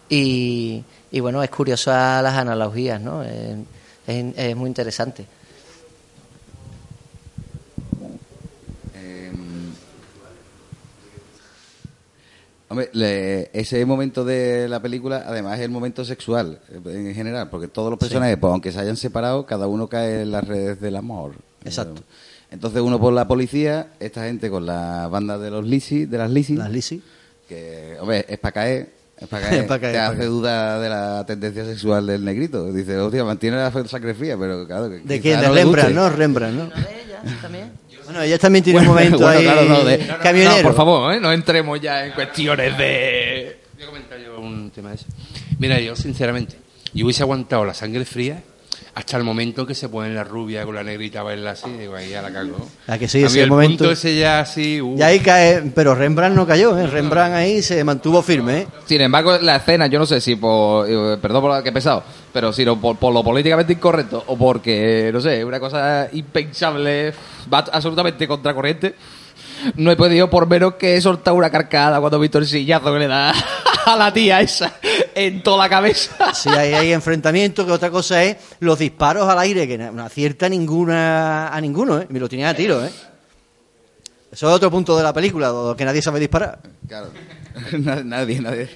y, 0.08 0.82
y, 1.12 1.20
bueno, 1.20 1.42
es 1.42 1.50
curiosa 1.50 2.20
las 2.22 2.34
analogías, 2.34 3.00
¿no? 3.00 3.22
Eh, 3.22 3.56
es, 4.06 4.24
es 4.36 4.56
muy 4.56 4.66
interesante. 4.68 5.24
Hombre, 12.70 12.88
le- 12.94 13.50
ese 13.52 13.84
momento 13.84 14.24
de 14.24 14.66
la 14.68 14.80
película, 14.80 15.24
además, 15.26 15.58
es 15.58 15.64
el 15.66 15.70
momento 15.70 16.04
sexual 16.04 16.58
en 16.86 17.14
general, 17.14 17.50
porque 17.50 17.68
todos 17.68 17.90
los 17.90 17.98
personajes, 17.98 18.38
pues, 18.38 18.50
aunque 18.50 18.72
se 18.72 18.78
hayan 18.80 18.96
separado, 18.96 19.44
cada 19.44 19.66
uno 19.66 19.86
cae 19.88 20.22
en 20.22 20.30
las 20.32 20.42
redes 20.48 20.80
del 20.80 20.96
amor. 20.96 21.32
Exacto. 21.64 22.02
Entonces, 22.50 22.80
uno 22.80 22.98
por 22.98 23.12
la 23.12 23.28
policía, 23.28 23.88
esta 24.00 24.24
gente 24.24 24.48
con 24.50 24.64
la 24.66 25.06
banda 25.08 25.36
de 25.38 25.50
los 25.50 25.64
Lisi, 25.66 26.06
de 26.06 26.18
las 26.18 26.30
Lisi, 26.30 26.56
Las 26.56 26.70
Lisi. 26.70 27.02
que, 27.48 27.96
hombre, 28.00 28.24
es 28.28 28.38
para 28.38 28.52
caer. 28.52 28.88
Es 29.20 29.28
para 29.28 29.46
caer. 29.48 29.60
Es 29.60 29.66
pa' 29.68 29.78
caer, 29.78 29.92
Te 29.96 29.98
hace 29.98 30.16
caer. 30.16 30.28
duda 30.30 30.80
de 30.80 30.88
la 30.88 31.24
tendencia 31.26 31.64
sexual 31.64 32.06
del 32.06 32.24
negrito. 32.24 32.72
Dice, 32.72 32.96
hostia, 32.96 33.22
mantiene 33.24 33.56
la 33.58 33.70
sangre 33.86 34.14
fría, 34.14 34.36
pero 34.38 34.66
claro. 34.66 34.88
que 34.90 34.98
¿De 35.00 35.20
quién? 35.20 35.40
De 35.40 35.46
no 35.48 35.54
Rembrandt. 35.54 35.94
¿no? 35.94 36.08
Rembrandt, 36.10 36.56
¿no? 36.58 36.64
¿Una 36.66 36.74
de 36.86 37.02
ellas 37.02 37.40
también? 37.42 37.70
Bueno, 38.10 38.24
ella 38.24 38.38
también 38.38 38.64
tiene 38.64 38.78
Bueno, 38.80 38.90
un 38.90 38.96
momento 38.96 39.18
bueno, 39.18 39.38
ahí 39.38 39.44
claro, 39.44 39.64
no, 39.66 39.84
de- 39.84 39.98
camionero. 40.20 40.56
No, 40.56 40.62
por 40.62 40.74
favor, 40.74 41.14
¿eh? 41.14 41.20
no 41.20 41.32
entremos 41.32 41.80
ya 41.80 42.04
en 42.06 42.12
cuestiones 42.12 42.76
de... 42.76 43.60
Voy 43.74 43.84
a 43.84 43.86
comentar 43.86 44.18
yo 44.18 44.40
un 44.40 44.70
tema 44.70 44.88
de 44.90 44.96
eso. 44.96 45.06
Mira, 45.60 45.78
yo 45.78 45.94
sinceramente, 45.94 46.56
yo 46.92 47.04
hubiese 47.04 47.22
aguantado 47.22 47.64
la 47.64 47.72
sangre 47.74 48.04
fría 48.04 48.42
hasta 48.94 49.16
el 49.16 49.24
momento 49.24 49.66
que 49.66 49.74
se 49.74 49.88
pone 49.88 50.12
la 50.12 50.24
rubia 50.24 50.64
con 50.64 50.74
la 50.74 50.82
negrita 50.82 51.20
a 51.20 51.22
bailar 51.22 51.54
así, 51.54 51.70
digo, 51.70 51.94
ahí 51.94 52.10
ya 52.10 52.22
la 52.22 52.30
cago. 52.32 52.68
Ah, 52.88 52.98
que 52.98 53.06
sí, 53.08 53.18
A 53.18 53.20
mí 53.22 53.26
ese 53.28 53.42
el 53.42 53.48
momento- 53.50 53.84
punto 53.84 53.92
ese 53.92 54.16
ya 54.16 54.40
así... 54.40 54.80
uh, 54.80 54.98
Y 54.98 55.02
ahí 55.02 55.20
cae, 55.20 55.62
pero 55.74 55.94
Rembrandt 55.94 56.36
no 56.36 56.46
cayó, 56.46 56.76
¿eh? 56.78 56.86
Rembrandt 56.86 57.34
ahí 57.36 57.62
se 57.62 57.82
mantuvo 57.84 58.20
firme, 58.22 58.58
¿eh? 58.62 58.66
Sin 58.86 59.00
embargo, 59.00 59.38
la 59.38 59.56
escena, 59.56 59.86
yo 59.86 59.98
no 59.98 60.06
sé 60.06 60.20
si 60.20 60.36
por. 60.36 60.88
eh, 60.88 61.16
Perdón 61.22 61.42
por 61.42 61.56
lo 61.56 61.62
que 61.62 61.68
he 61.68 61.72
pesado, 61.72 62.02
pero 62.32 62.52
si 62.52 62.64
no 62.64 62.80
por, 62.80 62.96
por 62.96 63.12
lo 63.14 63.22
políticamente 63.22 63.72
incorrecto 63.74 64.24
o 64.26 64.36
porque, 64.36 65.10
no 65.12 65.20
sé, 65.20 65.44
una 65.44 65.60
cosa 65.60 66.08
impensable, 66.12 67.12
va 67.52 67.58
absolutamente 67.72 68.26
contracorriente. 68.26 68.94
No 69.76 69.90
he 69.90 69.96
podido 69.96 70.30
por 70.30 70.46
menos 70.48 70.74
que 70.74 70.98
soltar 71.02 71.34
una 71.34 71.50
carcada 71.50 72.00
cuando 72.00 72.16
he 72.16 72.20
visto 72.22 72.38
el 72.38 72.46
sillazo 72.46 72.92
que 72.94 72.98
le 73.00 73.06
da 73.08 73.32
a 73.86 73.94
la 73.96 74.10
tía 74.12 74.40
esa 74.40 74.72
en 75.14 75.42
toda 75.42 75.58
la 75.64 75.68
cabeza. 75.68 76.32
Sí, 76.34 76.48
ahí 76.50 76.72
hay 76.74 76.92
enfrentamientos, 76.92 77.64
que 77.66 77.72
otra 77.72 77.90
cosa 77.90 78.22
es 78.24 78.36
los 78.60 78.78
disparos 78.78 79.28
al 79.28 79.38
aire, 79.38 79.66
que 79.68 79.78
no 79.78 80.02
acierta 80.04 80.48
ninguna 80.48 81.48
a 81.48 81.60
ninguno, 81.60 82.00
¿eh? 82.00 82.06
Me 82.10 82.18
lo 82.20 82.28
tenía 82.28 82.48
a 82.50 82.54
tiro, 82.54 82.84
¿eh? 82.84 82.90
Eso 84.32 84.48
es 84.48 84.54
otro 84.54 84.70
punto 84.70 84.96
de 84.96 85.02
la 85.02 85.12
película, 85.12 85.52
que 85.76 85.84
nadie 85.84 86.00
sabe 86.02 86.20
disparar. 86.20 86.60
Claro. 86.86 87.08
Na- 87.78 87.96
nadie, 88.04 88.40
nadie. 88.40 88.68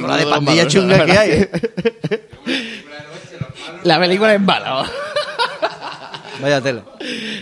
Con 0.00 0.08
la 0.08 0.16
de 0.16 0.26
pandilla 0.26 0.66
chunga 0.66 1.04
que 1.04 1.12
hay, 1.18 1.30
¿eh? 1.30 1.50
La 3.84 3.98
película 4.00 4.34
es 4.34 4.40
mala. 4.40 4.86
Vaya 6.40 6.60
tela. 6.60 6.82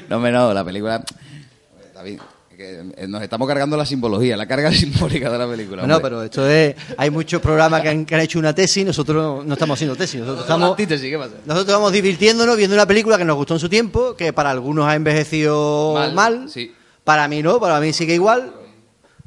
No, 0.08 0.18
no, 0.18 0.52
la 0.52 0.64
película. 0.64 1.02
Está 1.84 2.02
bien. 2.02 2.18
Que, 2.62 3.02
eh, 3.04 3.08
nos 3.08 3.22
estamos 3.22 3.46
cargando 3.48 3.76
la 3.76 3.84
simbología, 3.84 4.36
la 4.36 4.46
carga 4.46 4.72
simbólica 4.72 5.30
de 5.30 5.38
la 5.38 5.48
película. 5.48 5.86
No, 5.86 5.96
hombre. 5.96 6.02
pero 6.10 6.22
esto 6.22 6.48
es. 6.48 6.74
Hay 6.96 7.10
muchos 7.10 7.40
programas 7.42 7.82
que 7.82 7.88
han, 7.88 8.04
que 8.04 8.14
han 8.14 8.20
hecho 8.20 8.38
una 8.38 8.54
tesis, 8.54 8.84
nosotros 8.86 9.44
no 9.44 9.52
estamos 9.52 9.76
haciendo 9.76 9.96
tesis, 9.96 10.20
nosotros 10.20 10.42
estamos. 10.44 10.76
¿qué 10.76 11.18
pasa? 11.18 11.34
Nosotros 11.44 11.76
vamos 11.76 11.92
divirtiéndonos 11.92 12.56
viendo 12.56 12.74
una 12.74 12.86
película 12.86 13.18
que 13.18 13.24
nos 13.24 13.36
gustó 13.36 13.54
en 13.54 13.60
su 13.60 13.68
tiempo, 13.68 14.14
que 14.16 14.32
para 14.32 14.50
algunos 14.50 14.86
ha 14.86 14.94
envejecido 14.94 15.94
mal. 15.94 16.14
Mal, 16.14 16.48
sí. 16.48 16.72
Para 17.04 17.26
mí 17.28 17.42
no, 17.42 17.58
para 17.58 17.80
mí 17.80 17.92
sigue 17.92 18.14
igual. 18.14 18.52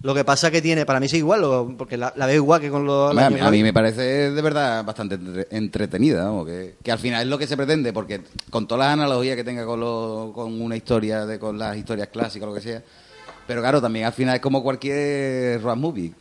Lo 0.01 0.13
que 0.13 0.23
pasa 0.23 0.51
que 0.51 0.61
tiene, 0.61 0.85
para 0.85 0.99
mí 0.99 1.07
sigue 1.07 1.19
igual, 1.19 1.41
lo- 1.41 1.73
porque 1.75 1.97
la, 1.97 2.13
la 2.15 2.27
veo 2.27 2.35
igual 2.35 2.61
que 2.61 2.69
con 2.69 2.85
los. 2.85 3.17
A, 3.17 3.25
a 3.25 3.49
mí 3.51 3.63
me 3.63 3.73
parece 3.73 4.29
de 4.29 4.41
verdad 4.41 4.85
bastante 4.85 5.15
entre- 5.15 5.47
entretenida, 5.49 6.25
vamos, 6.25 6.45
que, 6.45 6.75
que 6.83 6.91
al 6.91 6.99
final 6.99 7.23
es 7.23 7.27
lo 7.27 7.39
que 7.39 7.47
se 7.47 7.57
pretende, 7.57 7.91
porque 7.91 8.21
con 8.51 8.67
todas 8.67 8.85
las 8.85 8.93
analogías 8.93 9.35
que 9.35 9.43
tenga 9.43 9.65
con, 9.65 9.79
lo- 9.79 10.31
con 10.35 10.61
una 10.61 10.75
historia, 10.77 11.25
de, 11.25 11.39
con 11.39 11.57
las 11.57 11.75
historias 11.75 12.09
clásicas 12.09 12.47
lo 12.47 12.53
que 12.53 12.61
sea, 12.61 12.83
pero 13.47 13.61
claro, 13.61 13.81
también 13.81 14.05
al 14.05 14.13
final 14.13 14.35
es 14.35 14.41
como 14.41 14.61
cualquier 14.63 15.61
road 15.61 15.77
movie. 15.77 16.11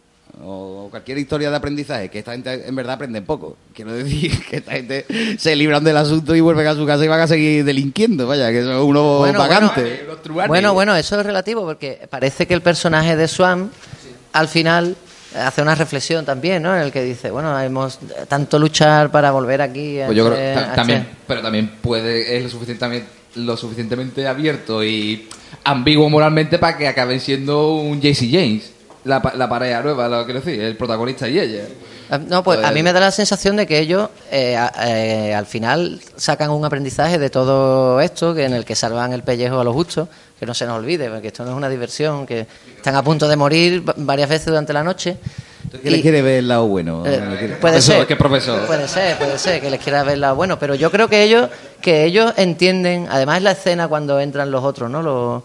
o 0.42 0.88
cualquier 0.90 1.18
historia 1.18 1.48
de 1.48 1.56
aprendizaje, 1.56 2.08
que 2.08 2.18
esta 2.18 2.32
gente 2.32 2.66
en 2.66 2.74
verdad 2.74 2.94
aprende 2.94 3.22
poco. 3.22 3.56
Quiero 3.72 3.92
decir 3.92 4.44
que 4.50 4.56
esta 4.56 4.72
gente 4.72 5.06
se 5.38 5.54
libran 5.54 5.84
del 5.84 5.96
asunto 5.96 6.34
y 6.34 6.40
vuelven 6.40 6.66
a 6.66 6.74
su 6.74 6.84
casa 6.84 7.04
y 7.04 7.08
van 7.08 7.20
a 7.20 7.26
seguir 7.28 7.64
delinquiendo, 7.64 8.26
vaya, 8.26 8.50
que 8.50 8.62
son 8.62 8.76
unos 8.78 9.18
Bueno, 9.20 9.38
vagantes. 9.38 10.00
Bueno, 10.48 10.74
bueno, 10.74 10.96
eso 10.96 11.20
es 11.20 11.26
relativo 11.26 11.64
porque 11.64 12.06
parece 12.10 12.46
que 12.46 12.54
el 12.54 12.62
personaje 12.62 13.14
de 13.16 13.28
Swan 13.28 13.70
al 14.32 14.48
final 14.48 14.96
hace 15.36 15.62
una 15.62 15.74
reflexión 15.74 16.24
también, 16.24 16.62
¿no? 16.62 16.74
En 16.74 16.82
el 16.82 16.92
que 16.92 17.02
dice, 17.02 17.30
bueno, 17.30 17.58
hemos 17.60 17.98
tanto 18.28 18.58
luchar 18.58 19.10
para 19.10 19.30
volver 19.30 19.62
aquí. 19.62 20.00
a 20.00 20.06
Pues 20.06 20.18
yo 20.18 20.26
creo 20.28 20.74
también, 20.74 21.08
pero 21.26 21.42
también 21.42 21.70
puede, 21.80 22.36
es 22.36 22.42
lo 22.44 22.50
suficientemente, 22.50 23.08
lo 23.36 23.56
suficientemente 23.56 24.26
abierto 24.26 24.82
y 24.84 25.28
ambiguo 25.62 26.10
moralmente 26.10 26.58
para 26.58 26.76
que 26.76 26.88
acaben 26.88 27.20
siendo 27.20 27.74
un 27.74 28.00
JC 28.00 28.28
James, 28.30 28.73
la, 29.04 29.20
pa- 29.22 29.34
la 29.34 29.48
pareja 29.48 29.82
nueva, 29.82 30.08
lo 30.08 30.24
quiero 30.24 30.40
decir, 30.40 30.60
el 30.62 30.76
protagonista 30.76 31.28
y 31.28 31.38
ella. 31.38 31.62
Ah, 32.10 32.18
No, 32.18 32.42
pues 32.42 32.58
a 32.58 32.62
Pues- 32.62 32.74
mí 32.74 32.82
me 32.82 32.92
da 32.92 33.00
la 33.00 33.10
sensación 33.10 33.56
de 33.56 33.66
que 33.66 33.78
ellos 33.78 34.08
eh, 34.30 34.58
eh, 34.84 35.34
al 35.34 35.46
final 35.46 36.00
sacan 36.16 36.50
un 36.50 36.64
aprendizaje 36.64 37.18
de 37.18 37.30
todo 37.30 38.00
esto, 38.00 38.34
que 38.34 38.44
en 38.44 38.52
el 38.54 38.64
que 38.64 38.74
salvan 38.74 39.12
el 39.12 39.22
pellejo 39.22 39.60
a 39.60 39.64
los 39.64 39.74
justos, 39.74 40.08
que 40.38 40.46
no 40.46 40.54
se 40.54 40.66
nos 40.66 40.76
olvide, 40.78 41.08
porque 41.10 41.28
esto 41.28 41.44
no 41.44 41.50
es 41.52 41.56
una 41.56 41.68
diversión, 41.68 42.26
que 42.26 42.46
están 42.76 42.94
a 42.96 43.02
punto 43.02 43.26
de 43.28 43.36
morir 43.36 43.86
va- 43.88 43.94
varias 43.96 44.28
veces 44.28 44.46
durante 44.46 44.72
la 44.72 44.82
noche. 44.84 45.16
¿Qué 45.82 45.90
le 45.90 46.00
quiere 46.02 46.22
ver 46.22 46.34
el 46.40 46.48
lado 46.48 46.66
bueno? 46.68 47.04
Eh, 47.04 47.10
¿Le 47.10 47.38
quiere- 47.38 47.54
puede 47.56 47.72
Profesor, 47.74 47.96
ser, 47.96 48.06
¿qué 48.06 48.16
profesor? 48.16 48.66
Puede 48.66 48.86
ser, 48.86 49.16
puede 49.16 49.38
ser 49.38 49.60
que 49.60 49.70
les 49.70 49.80
quiera 49.80 50.04
ver 50.04 50.18
la 50.18 50.32
bueno, 50.32 50.58
pero 50.58 50.74
yo 50.74 50.90
creo 50.90 51.08
que 51.08 51.22
ellos 51.24 51.48
que 51.80 52.04
ellos 52.04 52.32
entienden, 52.36 53.08
además 53.10 53.42
la 53.42 53.52
escena 53.52 53.88
cuando 53.88 54.20
entran 54.20 54.50
los 54.50 54.62
otros, 54.62 54.88
¿no? 54.90 55.02
Los, 55.02 55.42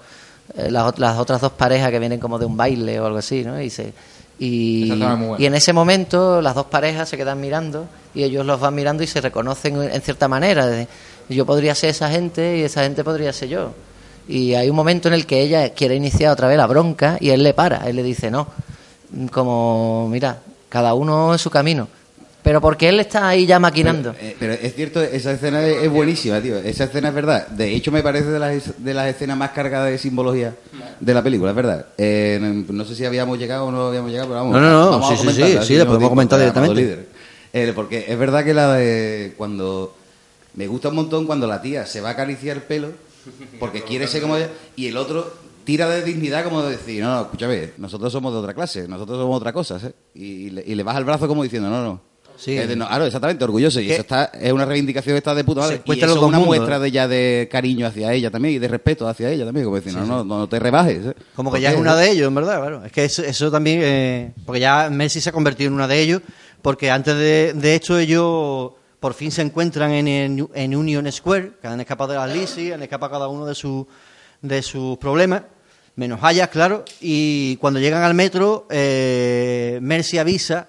las, 0.56 0.84
ot- 0.86 0.98
las 0.98 1.18
otras 1.20 1.42
dos 1.42 1.52
parejas 1.54 1.92
que 1.92 2.00
vienen 2.00 2.20
como 2.20 2.40
de 2.40 2.46
un 2.46 2.58
baile 2.58 3.00
o 3.00 3.06
algo 3.06 3.18
así, 3.20 3.44
¿no? 3.44 3.62
Y 3.62 3.70
se 3.70 3.94
y, 4.42 4.90
en 5.46 5.54
ese 5.56 5.74
momento 5.74 6.42
las 6.42 6.56
dos 6.56 6.66
parejas 6.68 7.10
se 7.10 7.18
quedan 7.18 7.42
mirando 7.42 7.88
y 8.16 8.24
ellos 8.24 8.46
los 8.46 8.60
van 8.60 8.74
mirando 8.74 9.04
y 9.04 9.08
se 9.08 9.20
reconocen 9.22 9.82
en 9.82 10.02
cierta 10.02 10.28
manera. 10.28 10.66
de, 10.66 10.88
yo 11.28 11.46
podría 11.46 11.76
ser 11.76 11.90
esa 11.90 12.10
gente 12.10 12.58
y 12.58 12.62
esa 12.64 12.84
gente 12.84 13.04
podría 13.04 13.34
ser 13.34 13.50
yo. 13.50 13.72
Y 14.28 14.54
hay 14.54 14.70
un 14.70 14.76
momento 14.76 15.08
en 15.08 15.14
el 15.16 15.26
que 15.26 15.42
ella 15.42 15.70
quiere 15.74 15.96
iniciar 15.96 16.32
otra 16.32 16.48
vez 16.48 16.56
la 16.58 16.68
bronca 16.68 17.18
y 17.20 17.32
él 17.32 17.44
le 17.44 17.54
para, 17.54 17.88
él 17.90 17.96
le 17.98 18.04
dice 18.04 18.32
no, 18.32 18.48
como 19.32 20.08
mira, 20.10 20.40
cada 20.70 20.94
uno 20.94 21.34
en 21.34 21.40
su 21.40 21.50
camino. 21.50 21.88
Pero 22.50 22.62
porque 22.62 22.90
él 22.90 23.00
está 23.00 23.28
ahí 23.28 23.46
ya 23.46 23.60
maquinando. 23.60 24.16
Eh, 24.20 24.36
pero 24.40 24.54
es 24.54 24.74
cierto, 24.74 25.04
esa 25.04 25.34
escena 25.34 25.64
es, 25.68 25.84
es 25.84 25.92
buenísima, 25.92 26.42
tío. 26.42 26.58
Esa 26.58 26.86
escena 26.86 27.10
es 27.10 27.14
verdad. 27.14 27.48
De 27.50 27.76
hecho, 27.76 27.92
me 27.92 28.02
parece 28.02 28.26
de 28.32 28.40
las, 28.40 28.84
de 28.84 28.94
las 28.96 29.06
escenas 29.06 29.38
más 29.38 29.52
cargadas 29.52 29.92
de 29.92 30.00
simbología 30.00 30.56
de 31.00 31.14
la 31.14 31.22
película, 31.22 31.52
es 31.52 31.56
verdad. 31.56 31.86
Eh, 31.96 32.40
no, 32.42 32.74
no 32.74 32.86
sé 32.86 32.96
si 32.96 33.06
habíamos 33.06 33.38
llegado 33.38 33.66
o 33.66 33.72
no 33.72 33.90
habíamos 33.90 34.10
llegado, 34.10 34.30
pero 34.30 34.40
vamos. 34.40 34.56
No, 34.56 34.62
no, 34.62 34.72
no, 34.72 34.90
vamos 34.90 35.12
a 35.12 35.16
sí, 35.16 35.28
sí, 35.32 35.44
sí, 35.44 35.58
sí, 35.62 35.76
la 35.76 35.86
podemos 35.86 36.10
comentar 36.10 36.40
directamente. 36.40 36.82
líder. 36.82 37.08
Eh, 37.54 37.72
porque 37.76 38.06
es 38.08 38.18
verdad 38.18 38.44
que 38.44 38.56
la 38.56 38.74
de 38.74 39.36
cuando 39.38 39.96
me 40.56 40.66
gusta 40.66 40.90
un 40.90 40.96
montón 40.96 41.28
cuando 41.28 41.46
la 41.46 41.62
tía 41.62 41.86
se 41.86 42.02
va 42.02 42.10
a 42.10 42.12
acariciar 42.14 42.58
el 42.58 42.64
pelo 42.64 42.90
porque 43.60 43.84
quiere 43.84 44.08
ser 44.08 44.24
como 44.24 44.38
ella 44.38 44.50
y 44.76 44.88
el 44.88 44.98
otro 44.98 45.32
tira 45.66 45.88
de 45.88 46.02
dignidad 46.02 46.44
como 46.46 46.64
de 46.64 46.72
decir, 46.72 47.04
no, 47.04 47.14
no, 47.14 47.22
escúchame, 47.22 47.74
nosotros 47.78 48.12
somos 48.12 48.34
de 48.34 48.40
otra 48.40 48.56
clase, 48.56 48.88
nosotros 48.88 49.20
somos 49.20 49.38
otra 49.38 49.54
cosa, 49.54 49.80
¿eh? 49.86 49.94
Y, 50.16 50.26
y 50.26 50.50
le, 50.50 50.64
y 50.66 50.74
le 50.74 50.82
baja 50.82 50.98
el 50.98 51.06
brazo 51.06 51.28
como 51.28 51.44
diciendo, 51.44 51.70
no, 51.70 51.84
no. 51.84 52.09
Sí. 52.40 52.58
Es 52.58 52.70
de, 52.70 52.76
no, 52.78 52.88
claro, 52.88 53.06
exactamente, 53.06 53.44
orgulloso. 53.44 53.82
Y 53.82 53.92
eso 53.92 54.02
está, 54.02 54.26
es 54.26 54.54
una 54.54 54.64
reivindicación 54.64 55.18
esta 55.18 55.36
de 55.36 55.44
puta 55.44 55.62
madre. 55.62 55.82
Y 55.84 55.92
eso 55.92 56.08
los 56.08 56.16
es 56.16 56.22
una 56.22 56.40
muestra 56.40 56.78
¿eh? 56.78 56.80
de 56.80 56.92
ya 56.92 57.08
de 57.08 57.50
cariño 57.52 57.86
hacia 57.86 58.14
ella 58.14 58.32
también 58.32 58.56
y 58.56 58.60
de 58.60 58.68
respeto 58.70 59.08
hacia 59.10 59.30
ella 59.30 59.44
también. 59.44 59.66
Como 59.66 59.76
decir, 59.76 59.94
no, 59.94 60.06
no, 60.06 60.24
no 60.24 60.48
te 60.48 60.58
rebajes. 60.58 61.06
¿eh? 61.06 61.14
Como 61.36 61.52
que 61.52 61.56
¿Por 61.56 61.62
ya 61.62 61.72
es 61.72 61.78
una 61.78 61.98
de 61.98 62.12
ellos, 62.12 62.30
en 62.30 62.36
verdad, 62.36 62.62
claro. 62.62 62.86
Es 62.86 62.94
que 62.94 63.04
eso, 63.04 63.24
eso 63.24 63.52
también, 63.52 63.82
eh, 63.84 64.32
porque 64.46 64.62
ya 64.62 64.90
Messi 64.90 65.20
se 65.20 65.30
ha 65.30 65.34
convertido 65.34 65.68
en 65.68 65.74
una 65.74 65.88
de 65.88 66.00
ellos, 66.00 66.22
porque 66.62 66.90
antes 66.90 67.16
de, 67.16 67.54
de 67.54 67.76
esto 67.76 68.00
ellos 68.00 68.72
por 69.02 69.14
fin 69.14 69.32
se 69.32 69.42
encuentran 69.42 69.92
en, 69.92 70.08
en, 70.08 70.50
en 70.54 70.76
Union 70.76 71.12
Square, 71.12 71.54
que 71.62 71.68
han 71.68 71.80
escapado 71.82 72.14
de 72.14 72.20
las 72.20 72.34
Lizzie, 72.34 72.74
han 72.74 72.82
escapado 72.82 73.12
cada 73.12 73.28
uno 73.28 73.46
de, 73.46 73.56
su, 73.56 73.86
de 74.42 74.62
sus 74.62 74.98
problemas, 74.98 75.44
menos 75.96 76.20
Hayas, 76.22 76.48
claro, 76.50 76.86
y 77.02 77.58
cuando 77.58 77.80
llegan 77.80 78.04
al 78.04 78.14
metro, 78.14 78.66
eh, 78.70 79.80
Mercy 79.82 80.18
avisa 80.18 80.68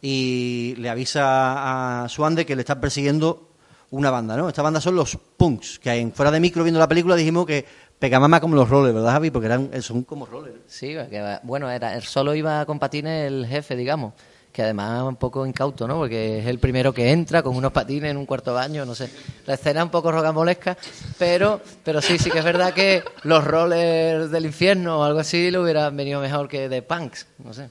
y 0.00 0.74
le 0.78 0.90
avisa 0.90 2.04
a 2.04 2.08
Swan 2.08 2.34
de 2.34 2.46
que 2.46 2.54
le 2.54 2.62
están 2.62 2.80
persiguiendo 2.80 3.48
una 3.90 4.10
banda, 4.10 4.36
¿no? 4.36 4.48
Esta 4.48 4.62
banda 4.62 4.80
son 4.80 4.96
los 4.96 5.16
punks, 5.36 5.78
que 5.78 5.90
en 5.90 6.12
fuera 6.12 6.30
de 6.30 6.40
micro 6.40 6.62
viendo 6.62 6.78
la 6.78 6.88
película 6.88 7.16
dijimos 7.16 7.46
que 7.46 7.64
pegaban 7.98 8.30
más 8.30 8.40
como 8.40 8.54
los 8.54 8.68
roles, 8.68 8.94
¿verdad, 8.94 9.12
Javi? 9.12 9.30
Porque 9.30 9.46
eran, 9.46 9.82
son 9.82 10.02
como 10.02 10.26
roles. 10.26 10.54
Sí, 10.66 10.88
que, 10.88 11.38
bueno, 11.42 11.70
era, 11.70 12.00
solo 12.00 12.34
iba 12.34 12.64
con 12.66 12.78
patines 12.78 13.26
el 13.26 13.46
jefe, 13.46 13.76
digamos, 13.76 14.12
que 14.52 14.62
además 14.62 15.02
un 15.02 15.16
poco 15.16 15.46
incauto, 15.46 15.88
¿no? 15.88 15.96
Porque 15.96 16.40
es 16.40 16.46
el 16.46 16.58
primero 16.58 16.92
que 16.92 17.10
entra 17.10 17.42
con 17.42 17.56
unos 17.56 17.72
patines 17.72 18.10
en 18.10 18.18
un 18.18 18.26
cuarto 18.26 18.54
baño, 18.54 18.84
no 18.84 18.94
sé. 18.94 19.10
La 19.46 19.54
escena 19.54 19.80
es 19.80 19.84
un 19.84 19.90
poco 19.90 20.12
rocambolesca, 20.12 20.76
pero, 21.18 21.60
pero 21.82 22.02
sí, 22.02 22.18
sí 22.18 22.30
que 22.30 22.38
es 22.38 22.44
verdad 22.44 22.72
que 22.74 23.02
los 23.22 23.42
roles 23.42 24.30
del 24.30 24.46
infierno 24.46 25.00
o 25.00 25.02
algo 25.02 25.20
así 25.20 25.50
le 25.50 25.58
hubieran 25.58 25.96
venido 25.96 26.20
mejor 26.20 26.46
que 26.48 26.68
de 26.68 26.82
punks, 26.82 27.26
no 27.38 27.52
sé. 27.54 27.68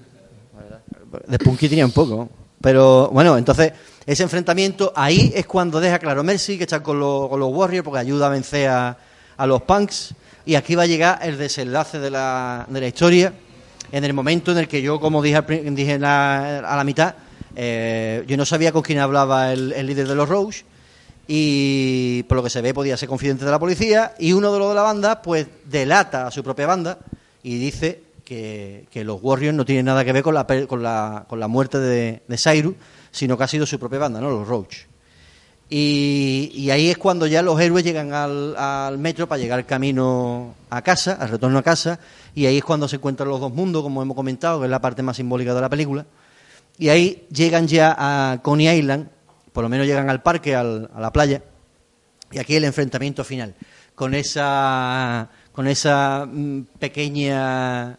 De 1.28 1.40
Punky 1.40 1.70
tenía 1.70 1.86
un 1.86 1.92
poco. 1.92 2.30
Pero 2.62 3.10
bueno, 3.12 3.38
entonces 3.38 3.72
ese 4.06 4.24
enfrentamiento 4.24 4.92
ahí 4.96 5.32
es 5.36 5.46
cuando 5.46 5.80
deja 5.80 6.00
claro 6.00 6.24
Mercy 6.24 6.58
que 6.58 6.64
está 6.64 6.82
con, 6.82 7.00
los- 7.00 7.30
con 7.30 7.40
los 7.40 7.50
Warriors 7.54 7.84
porque 7.86 8.00
ayuda 8.00 8.28
a 8.28 8.30
vencer 8.30 8.70
a, 8.70 8.98
a 9.38 9.48
los 9.48 9.62
Punks. 9.62 10.14
Y 10.46 10.56
aquí 10.56 10.76
va 10.76 10.84
a 10.84 10.88
llegar 10.88 11.20
el 11.22 11.38
desenlace 11.38 12.00
de 12.00 12.10
la, 12.10 12.66
de 12.70 12.80
la 12.80 12.88
historia. 12.88 13.34
En 13.92 14.04
el 14.04 14.14
momento 14.14 14.52
en 14.52 14.58
el 14.60 14.68
que 14.68 14.82
yo, 14.82 15.00
como 15.00 15.22
dije, 15.22 15.42
dije 15.72 15.94
a 16.04 16.76
la 16.76 16.84
mitad, 16.86 17.16
eh, 17.56 18.24
yo 18.28 18.38
no 18.38 18.46
sabía 18.46 18.72
con 18.72 18.82
quién 18.82 19.00
hablaba 19.00 19.52
el, 19.54 19.72
el 19.74 19.86
líder 19.88 20.08
de 20.08 20.16
los 20.16 20.28
Rogues. 20.28 20.66
Y 21.28 22.24
por 22.24 22.38
lo 22.38 22.44
que 22.44 22.50
se 22.50 22.62
ve, 22.62 22.74
podía 22.74 22.96
ser 22.98 23.10
confidente 23.10 23.44
de 23.46 23.52
la 23.52 23.60
policía. 23.60 24.14
Y 24.20 24.32
uno 24.34 24.52
de 24.54 24.60
los 24.60 24.70
de 24.70 24.76
la 24.76 24.82
banda, 24.84 25.22
pues 25.22 25.48
delata 25.66 26.28
a 26.28 26.32
su 26.32 26.44
propia 26.44 26.68
banda 26.68 26.98
y 27.44 27.58
dice 27.58 28.02
que, 28.28 29.04
los 29.06 29.20
Warriors 29.22 29.56
no 29.56 29.64
tienen 29.64 29.86
nada 29.86 30.04
que 30.04 30.12
ver 30.12 30.22
con 30.22 30.34
la, 30.34 30.46
con 30.46 30.84
la, 30.84 31.26
con 31.28 31.40
la 31.40 31.48
muerte 31.48 31.80
de, 31.80 32.24
de 32.28 32.38
Cyrus, 32.38 32.76
sino 33.12 33.38
que 33.38 33.44
ha 33.46 33.48
sido 33.48 33.66
su 33.66 33.80
propia 33.80 34.00
banda, 34.00 34.20
¿no? 34.20 34.30
Los 34.30 34.48
Roach. 34.48 34.86
Y, 35.70 36.52
y 36.54 36.72
ahí 36.72 36.90
es 36.90 36.98
cuando 36.98 37.28
ya 37.28 37.42
los 37.42 37.60
héroes 37.60 37.84
llegan 37.84 38.14
al, 38.14 38.98
metro 38.98 39.28
para 39.28 39.40
llegar 39.40 39.66
camino 39.66 40.56
a 40.70 40.82
casa, 40.82 41.14
al 41.14 41.30
retorno 41.30 41.58
a 41.58 41.64
casa, 41.64 42.00
y 42.36 42.46
ahí 42.46 42.58
es 42.58 42.64
cuando 42.64 42.88
se 42.88 42.98
encuentran 42.98 43.30
los 43.30 43.40
dos 43.40 43.54
mundos, 43.54 43.84
como 43.84 44.02
hemos 44.02 44.16
comentado, 44.16 44.60
que 44.60 44.66
es 44.66 44.72
la 44.72 44.82
parte 44.82 45.04
más 45.04 45.18
simbólica 45.18 45.54
de 45.54 45.62
la 45.62 45.70
película. 45.70 46.06
Y 46.78 46.90
ahí 46.90 47.26
llegan 47.32 47.68
ya 47.68 47.96
a 47.98 48.42
Coney 48.42 48.68
Island, 48.80 49.10
por 49.54 49.64
lo 49.64 49.70
menos 49.70 49.88
llegan 49.88 50.10
al 50.10 50.22
parque, 50.22 50.56
a 50.56 50.64
la 50.64 51.12
playa, 51.12 51.44
y 52.32 52.40
aquí 52.40 52.56
el 52.56 52.66
enfrentamiento 52.66 53.24
final, 53.24 53.56
con 53.96 54.14
esa, 54.14 55.30
con 55.54 55.68
esa 55.68 56.28
mm, 56.30 56.62
pequeña 56.78 57.98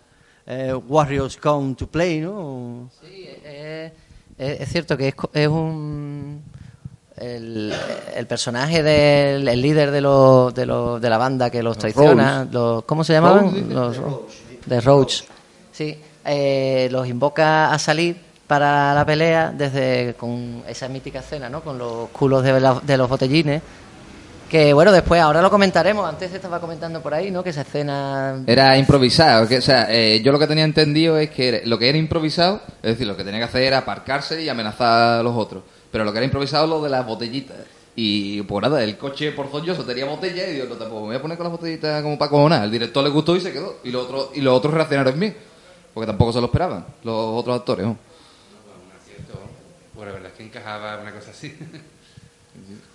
eh, 0.49 0.75
Warriors 0.89 1.37
Come 1.37 1.75
to 1.75 1.87
Play, 1.87 2.21
¿no? 2.21 2.89
Sí, 3.01 3.29
es, 3.45 3.93
es- 4.39 4.61
es 4.63 4.69
cierto 4.69 4.97
que 4.97 5.09
es, 5.09 5.15
co- 5.15 5.31
es 5.35 5.47
un 5.49 6.43
el, 7.17 7.75
el 8.15 8.27
personaje 8.27 8.83
del 8.83 9.47
el 9.49 9.61
líder 9.61 9.91
de, 9.91 10.01
los, 10.01 10.55
de, 10.55 10.65
los, 10.67 11.01
de 11.01 11.11
la 11.11 11.19
banda 11.19 11.51
que 11.51 11.63
los, 11.63 11.77
traiciona, 11.77 12.47
los, 12.51 12.85
¿cómo 12.85 13.03
se 13.05 13.13
llamaban? 13.15 13.47
Roach, 13.47 13.73
los 13.73 13.97
de 14.67 14.81
Roach. 14.81 15.23
Sí, 15.73 15.99
eh, 16.25 16.89
los 16.93 17.07
invoca 17.09 17.73
a 17.73 17.79
salir 17.79 18.17
para 18.47 18.95
la 18.95 19.05
pelea 19.05 19.53
desde 19.57 20.15
con 20.15 20.63
esa 20.69 20.89
mítica 20.89 21.19
escena, 21.19 21.49
¿no? 21.51 21.61
Con 21.61 21.77
los 21.77 22.09
culos 22.11 22.43
de, 22.45 22.61
la- 22.61 22.81
de 22.81 22.97
los 22.97 23.09
botellines. 23.09 23.61
Que 24.49 24.73
bueno, 24.73 24.93
después, 24.93 25.21
ahora 25.21 25.43
lo 25.43 25.51
comentaremos. 25.51 26.09
Antes 26.09 26.31
se 26.31 26.37
estaba 26.37 26.59
comentando 26.59 27.03
por 27.03 27.13
ahí, 27.13 27.31
¿no? 27.31 27.45
Que 27.45 27.51
esa 27.51 27.61
escena. 27.61 28.43
Era 28.47 28.79
improvisado, 28.79 29.47
que, 29.47 29.59
o 29.59 29.63
sea, 29.63 29.89
eh, 29.91 30.23
yo 30.23 30.33
lo 30.33 30.39
que 30.39 30.47
tenía 30.47 30.65
entendido 30.65 31.19
es 31.19 31.31
que 31.31 31.63
lo 31.67 31.79
que 31.79 31.89
era 31.89 31.99
improvisado, 31.99 32.63
es 32.83 32.93
decir, 32.93 33.07
lo 33.07 33.17
que 33.17 33.25
tenía 33.25 33.41
que 33.41 33.45
hacer 33.45 33.63
era 33.63 33.79
aparcarse 33.79 34.43
y 34.43 34.49
amenazar 34.49 35.21
a 35.21 35.23
los 35.23 35.37
otros. 35.37 35.65
Pero 35.93 36.05
lo 36.05 36.13
que 36.13 36.19
era 36.19 36.25
improvisado 36.25 36.65
es 36.65 36.71
lo 36.71 36.83
de 36.83 36.89
las 36.89 37.07
botellitas. 37.07 37.57
Y 37.95 38.43
pues 38.43 38.63
nada, 38.63 38.83
el 38.83 38.97
coche 38.97 39.33
porzoñoso 39.33 39.85
tenía 39.85 40.07
botella 40.07 40.47
y 40.49 40.55
digo, 40.55 40.67
no, 40.67 40.77
tampoco 40.77 41.01
me 41.03 41.07
voy 41.09 41.17
a 41.17 41.23
poner 41.23 41.37
con 41.37 41.45
las 41.45 41.53
botellitas 41.53 42.03
como 42.03 42.17
para 42.17 42.31
cojonar. 42.31 42.65
El 42.65 42.71
director 42.71 43.05
le 43.05 43.11
gustó 43.11 43.37
y 43.37 43.41
se 43.41 43.53
quedó. 43.53 43.79
Y 43.85 43.91
los 43.91 44.05
otros, 44.05 44.31
y 44.35 44.41
los 44.41 44.57
otros 44.57 44.73
reaccionaron 44.73 45.19
bien. 45.19 45.37
Porque 45.93 46.07
tampoco 46.07 46.33
se 46.33 46.41
lo 46.41 46.47
esperaban, 46.47 46.87
los 47.03 47.15
otros 47.15 47.59
actores. 47.59 47.87
¿no? 47.87 47.99
Pues 49.95 50.07
la 50.07 50.13
verdad 50.13 50.31
es 50.31 50.37
que 50.37 50.45
encajaba 50.45 51.01
una 51.03 51.13
cosa 51.13 51.33
así. 51.33 51.55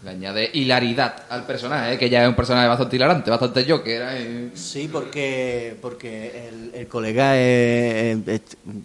Le 0.03 0.09
añade 0.09 0.49
hilaridad 0.53 1.15
al 1.29 1.45
personaje, 1.45 1.93
¿eh? 1.93 1.97
que 1.97 2.09
ya 2.09 2.21
es 2.23 2.27
un 2.27 2.35
personaje 2.35 2.67
bastante 2.67 2.97
hilarante, 2.97 3.29
bastante 3.31 3.63
yo, 3.63 3.81
que 3.83 3.95
era... 3.95 4.17
eh, 4.17 4.49
Sí, 4.53 4.89
porque, 4.91 5.77
porque 5.81 6.49
el, 6.49 6.71
el 6.75 6.87
colega, 6.87 7.37
es- 7.37 8.41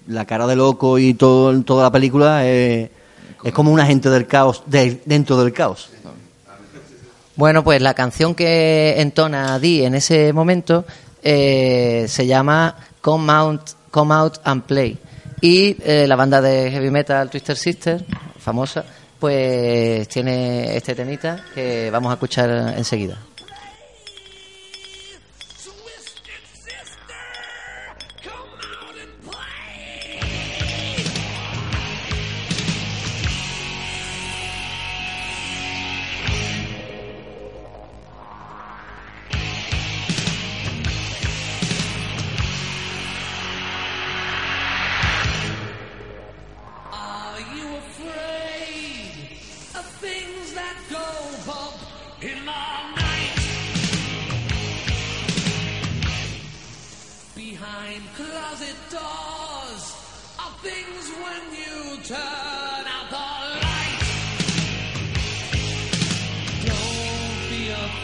la 0.06 0.24
cara 0.26 0.46
de 0.46 0.54
loco 0.54 0.96
y 0.98 1.14
todo, 1.14 1.60
toda 1.62 1.82
la 1.84 1.90
película 1.90 2.46
es, 2.46 2.88
es 3.42 3.52
como 3.52 3.72
un 3.72 3.80
agente 3.80 4.08
del 4.10 4.28
caos 4.28 4.62
de- 4.66 5.00
dentro 5.06 5.36
del 5.42 5.52
caos. 5.52 5.90
Bueno, 7.36 7.62
pues 7.62 7.80
la 7.80 7.94
canción 7.94 8.34
que 8.34 8.94
entona 9.00 9.58
Dee 9.58 9.84
en 9.86 9.94
ese 9.94 10.32
momento 10.32 10.84
eh, 11.22 12.06
se 12.08 12.26
llama 12.26 12.76
Come 13.00 13.32
Out, 13.32 13.62
Come 13.90 14.14
Out 14.14 14.38
and 14.44 14.62
Play. 14.64 14.98
Y 15.40 15.76
eh, 15.82 16.06
la 16.08 16.16
banda 16.16 16.40
de 16.40 16.70
heavy 16.70 16.90
metal 16.90 17.30
Twister 17.30 17.56
Sister, 17.56 18.04
famosa, 18.38 18.84
pues 19.18 20.08
tiene 20.08 20.76
este 20.76 20.94
temita 20.94 21.44
que 21.54 21.90
vamos 21.90 22.10
a 22.10 22.14
escuchar 22.14 22.74
enseguida. 22.76 23.18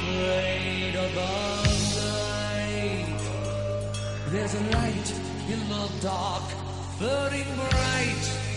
Afraid 0.05 0.97
of 0.97 1.15
the 1.15 1.33
night. 2.01 3.23
There's 4.29 4.55
a 4.55 4.61
light 4.77 5.09
in 5.49 5.61
the 5.69 5.91
dark, 6.03 6.45
burning 6.99 7.47
bright. 7.57 8.54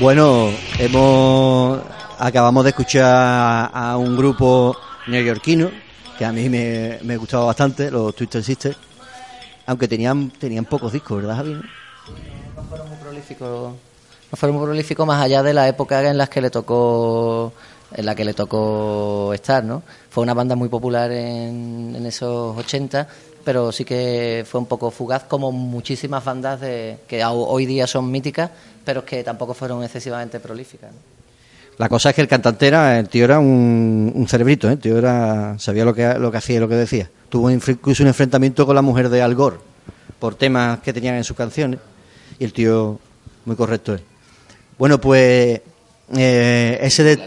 Bueno, 0.00 0.48
hemos 0.78 1.78
acabamos 2.18 2.64
de 2.64 2.70
escuchar 2.70 3.70
a 3.70 3.98
un 3.98 4.16
grupo 4.16 4.74
neoyorquino 5.06 5.70
que 6.16 6.24
a 6.24 6.32
mí 6.32 6.48
me, 6.48 6.98
me 7.02 7.18
gustaba 7.18 7.44
bastante, 7.44 7.90
los 7.90 8.14
Twister 8.14 8.42
Sisters, 8.42 8.78
aunque 9.66 9.86
tenían 9.86 10.30
tenían 10.30 10.64
pocos 10.64 10.94
discos, 10.94 11.18
¿verdad, 11.18 11.36
Javi? 11.36 11.52
No 11.52 12.62
fueron 12.62 12.88
muy 12.88 12.96
prolíficos, 12.96 13.74
no 14.32 14.36
fueron 14.36 14.56
muy 14.56 14.64
prolíficos 14.64 15.06
más 15.06 15.22
allá 15.22 15.42
de 15.42 15.52
la 15.52 15.68
época 15.68 16.08
en 16.08 16.16
las 16.16 16.30
que 16.30 16.40
le 16.40 16.48
tocó 16.48 17.52
en 17.92 18.06
la 18.06 18.14
que 18.14 18.24
le 18.24 18.32
tocó 18.32 19.32
estar, 19.34 19.62
¿no? 19.62 19.82
Fue 20.08 20.22
una 20.22 20.32
banda 20.32 20.56
muy 20.56 20.70
popular 20.70 21.12
en, 21.12 21.94
en 21.94 22.06
esos 22.06 22.56
80, 22.56 23.06
pero 23.44 23.72
sí 23.72 23.84
que 23.84 24.44
fue 24.48 24.60
un 24.60 24.66
poco 24.66 24.90
fugaz, 24.90 25.24
como 25.24 25.52
muchísimas 25.52 26.24
bandas 26.24 26.60
de, 26.60 26.98
que 27.08 27.24
ho- 27.24 27.46
hoy 27.48 27.66
día 27.66 27.86
son 27.86 28.10
míticas, 28.10 28.50
pero 28.84 29.04
que 29.04 29.22
tampoco 29.24 29.54
fueron 29.54 29.82
excesivamente 29.84 30.40
prolíficas. 30.40 30.90
La 31.78 31.88
cosa 31.88 32.10
es 32.10 32.14
que 32.14 32.20
el 32.20 32.28
cantante 32.28 32.66
era, 32.66 32.98
el 32.98 33.08
tío 33.08 33.24
era 33.24 33.38
un, 33.38 34.12
un 34.14 34.28
cerebrito, 34.28 34.68
¿eh? 34.68 34.72
el 34.72 34.78
tío 34.78 34.98
era, 34.98 35.58
sabía 35.58 35.84
lo 35.84 35.94
que, 35.94 36.14
lo 36.18 36.30
que 36.30 36.36
hacía 36.38 36.56
y 36.56 36.60
lo 36.60 36.68
que 36.68 36.74
decía. 36.74 37.08
Tuvo 37.30 37.50
incluso 37.50 38.02
un 38.02 38.08
enfrentamiento 38.08 38.66
con 38.66 38.74
la 38.74 38.82
mujer 38.82 39.08
de 39.08 39.22
Al 39.22 39.34
Gore 39.34 39.56
por 40.18 40.34
temas 40.34 40.80
que 40.80 40.92
tenían 40.92 41.14
en 41.14 41.24
sus 41.24 41.36
canciones. 41.36 41.80
Y 42.38 42.44
el 42.44 42.52
tío, 42.52 42.98
muy 43.46 43.56
correcto 43.56 43.94
es. 43.94 44.02
Bueno, 44.78 45.00
pues 45.00 45.60
eh, 46.16 46.78
ese, 46.82 47.18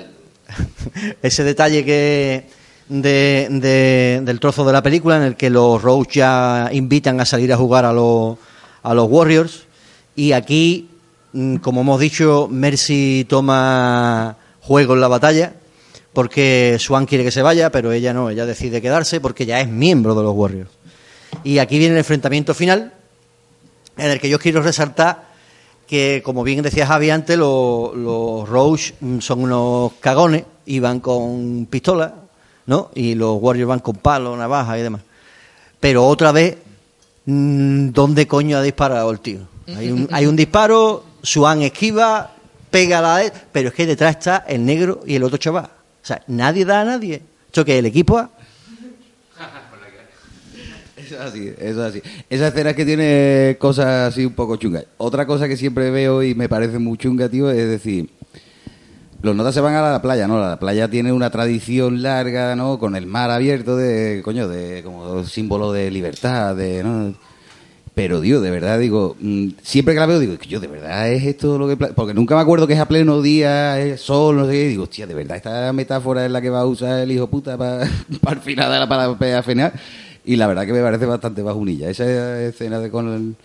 ese 1.22 1.43
detalle 1.43 1.84
que 1.84 2.45
de- 3.01 3.47
de- 3.49 4.21
del 4.23 4.39
trozo 4.39 4.63
de 4.65 4.73
la 4.73 4.83
película 4.83 5.17
en 5.17 5.23
el 5.23 5.35
que 5.35 5.49
los 5.49 5.81
Roach 5.81 6.13
ya 6.13 6.69
invitan 6.71 7.19
a 7.19 7.25
salir 7.25 7.51
a 7.51 7.57
jugar 7.57 7.85
a 7.85 7.93
los, 7.93 8.37
a 8.83 8.93
los 8.93 9.09
Warriors. 9.09 9.63
Y 10.15 10.33
aquí, 10.33 10.89
mm, 11.33 11.55
como 11.57 11.81
hemos 11.81 11.99
dicho, 11.99 12.47
Mercy 12.51 13.25
toma 13.27 14.37
juego 14.61 14.93
en 14.93 15.01
la 15.01 15.07
batalla 15.07 15.53
porque 16.13 16.77
Swan 16.79 17.05
quiere 17.07 17.23
que 17.23 17.31
se 17.31 17.41
vaya, 17.41 17.71
pero 17.71 17.91
ella 17.91 18.13
no, 18.13 18.29
ella 18.29 18.45
decide 18.45 18.81
quedarse 18.81 19.19
porque 19.19 19.45
ya 19.47 19.59
es 19.59 19.67
miembro 19.67 20.13
de 20.13 20.21
los 20.23 20.35
Warriors. 20.35 20.69
Y 21.43 21.57
aquí 21.57 21.79
viene 21.79 21.93
el 21.95 21.99
enfrentamiento 21.99 22.53
final, 22.53 22.93
en 23.97 24.11
el 24.11 24.19
que 24.19 24.29
yo 24.29 24.37
quiero 24.37 24.61
resaltar 24.61 25.33
que, 25.87 26.21
como 26.23 26.43
bien 26.43 26.61
decía 26.61 26.85
Javi 26.85 27.09
antes, 27.09 27.37
los, 27.37 27.95
los 27.95 28.93
mm, 29.01 29.19
son 29.19 29.41
unos 29.43 29.93
cagones 29.99 30.43
y 30.67 30.77
van 30.79 30.99
con 30.99 31.65
pistola, 31.69 32.13
¿no? 32.66 32.91
Y 32.95 33.16
los 33.16 33.38
Warriors 33.41 33.68
van 33.68 33.80
con 33.80 33.95
palo, 33.95 34.36
navaja 34.36 34.78
y 34.78 34.82
demás. 34.82 35.01
Pero 35.80 36.05
otra 36.05 36.32
vez, 36.32 36.57
mm, 37.26 37.89
¿dónde 37.89 38.28
coño 38.28 38.57
ha 38.57 38.61
disparado 38.61 39.11
el 39.11 39.20
tío? 39.20 39.39
Hay 39.68 39.91
un, 39.91 40.07
hay 40.11 40.26
un 40.26 40.36
disparo, 40.36 41.03
Swan 41.22 41.61
esquiva, 41.61 42.32
pega 42.70 43.01
la... 43.01 43.22
Pero 43.51 43.70
es 43.70 43.74
que 43.74 43.86
detrás 43.86 44.18
está 44.18 44.38
el 44.47 44.66
negro 44.66 45.01
y 45.05 45.16
el 45.16 45.24
otro 45.24 45.38
chaval. 45.38 45.66
O 45.66 46.05
sea, 46.05 46.22
nadie 46.28 46.66
da 46.66 46.82
a 46.82 46.86
nadie. 46.86 47.22
¿Esto 47.47 47.64
que 47.64 47.80
el 47.80 47.86
equipo 47.86 48.18
A? 48.18 48.30
Es 50.97 51.11
así, 51.14 51.53
es 51.57 51.78
así. 51.78 52.01
Esa 52.30 52.47
escena 52.47 52.74
que 52.74 52.86
tiene 52.86 53.57
cosas 53.59 54.11
así 54.11 54.26
un 54.26 54.34
poco 54.34 54.55
chungas. 54.55 54.86
Otra 54.97 55.26
cosa 55.26 55.47
que 55.47 55.57
siempre 55.57 55.91
veo 55.91 56.24
y 56.24 56.34
me 56.34 56.49
parece 56.49 56.80
muy 56.80 56.97
chunga, 56.97 57.30
tío, 57.30 57.51
es 57.51 57.68
decir, 57.68 58.09
los 59.24 59.36
notas 59.38 59.53
se 59.53 59.61
van 59.61 59.74
a 59.74 59.82
la 59.82 60.01
playa, 60.01 60.28
¿no? 60.28 60.38
La 60.38 60.59
playa 60.59 60.89
tiene 60.89 61.13
una 61.13 61.30
tradición 61.30 62.03
larga, 62.03 62.57
¿no? 62.57 62.78
Con 62.78 62.97
el 62.97 63.07
mar 63.07 63.32
abierto 63.32 63.78
de, 63.78 64.21
coño, 64.21 64.49
de 64.49 64.84
como 64.84 65.24
símbolo 65.24 65.71
de 65.71 65.89
libertad, 65.89 66.55
de, 66.57 66.84
¿no? 66.84 67.13
Pero, 67.95 68.19
tío, 68.19 68.41
de 68.41 68.51
verdad, 68.51 68.78
digo, 68.80 69.15
mm, 69.21 69.49
siempre 69.61 69.93
que 69.93 69.99
la 70.01 70.07
veo, 70.07 70.19
digo, 70.19 70.36
yo, 70.47 70.59
de 70.59 70.67
verdad 70.67 71.09
es 71.09 71.24
esto 71.24 71.57
lo 71.57 71.69
que... 71.69 71.78
pla-?" 71.78 71.93
Porque 71.95 72.13
nunca 72.13 72.36
me 72.36 72.41
acuerdo 72.41 72.67
que 72.67 72.74
es 72.74 72.80
a 72.80 72.88
pleno 72.88 73.21
día, 73.21 73.80
es 73.80 74.01
sol, 74.01 74.36
no 74.36 74.45
sé 74.45 74.51
qué, 74.51 74.67
digo, 74.67 74.84
hostia, 74.84 75.07
de 75.07 75.13
verdad, 75.13 75.38
esta 75.38 75.71
metáfora 75.71 76.26
es 76.26 76.32
la 76.32 76.41
que 76.41 76.49
va 76.49 76.59
a 76.61 76.65
usar 76.65 76.99
el 76.99 77.11
hijo 77.11 77.28
puta 77.28 77.57
para 77.57 77.84
el 78.32 78.39
final, 78.41 78.88
para, 78.89 79.17
para 79.17 79.43
final. 79.43 79.71
Y 80.26 80.36
la 80.36 80.47
verdad 80.47 80.65
que 80.65 80.74
me 80.74 80.82
parece 80.82 81.05
bastante 81.05 81.41
bajunilla. 81.41 81.89
Esa 81.89 82.41
escena 82.41 82.80
de 82.80 82.89
con 82.89 83.07
el... 83.13 83.36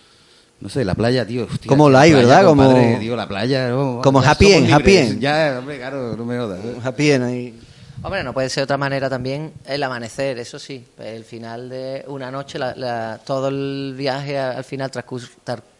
No 0.61 0.67
sé, 0.69 0.83
la 0.83 0.93
playa, 0.95 1.25
tío. 1.25 1.45
hostia, 1.45 1.67
Como 1.69 1.89
la 1.89 1.99
playa, 1.99 2.15
¿verdad? 2.17 2.45
Como- 2.45 2.63
compadre, 2.65 2.97
tío, 2.99 3.15
la 3.15 3.27
playa. 3.27 3.69
no, 3.69 4.01
Como 4.03 4.21
ya 4.21 4.31
happy 4.31 4.51
end, 4.53 4.73
happy 4.73 4.97
end. 4.97 5.19
Ya, 5.19 5.55
hombre, 5.59 5.77
claro, 5.77 6.17
no 6.17 6.25
me 6.25 6.37
jodas. 6.37 6.59
¿eh? 6.65 6.75
Happy 6.83 7.11
end 7.11 7.23
ahí. 7.23 7.59
Hombre, 8.01 8.23
no 8.23 8.33
puede 8.33 8.49
ser 8.49 8.61
de 8.61 8.63
otra 8.65 8.77
manera 8.77 9.09
también 9.09 9.51
el 9.65 9.83
amanecer, 9.83 10.37
eso 10.39 10.57
sí. 10.59 10.83
El 10.99 11.23
final 11.23 11.69
de 11.69 12.03
una 12.07 12.29
noche, 12.31 12.57
la- 12.59 12.75
la- 12.75 13.19
todo 13.25 13.47
el 13.49 13.93
viaje 13.97 14.37
al 14.37 14.63
final 14.63 14.89
transcurre, 14.91 15.27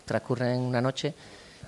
transcurre 0.05 0.53
en 0.53 0.59
una 0.61 0.81
noche 0.81 1.13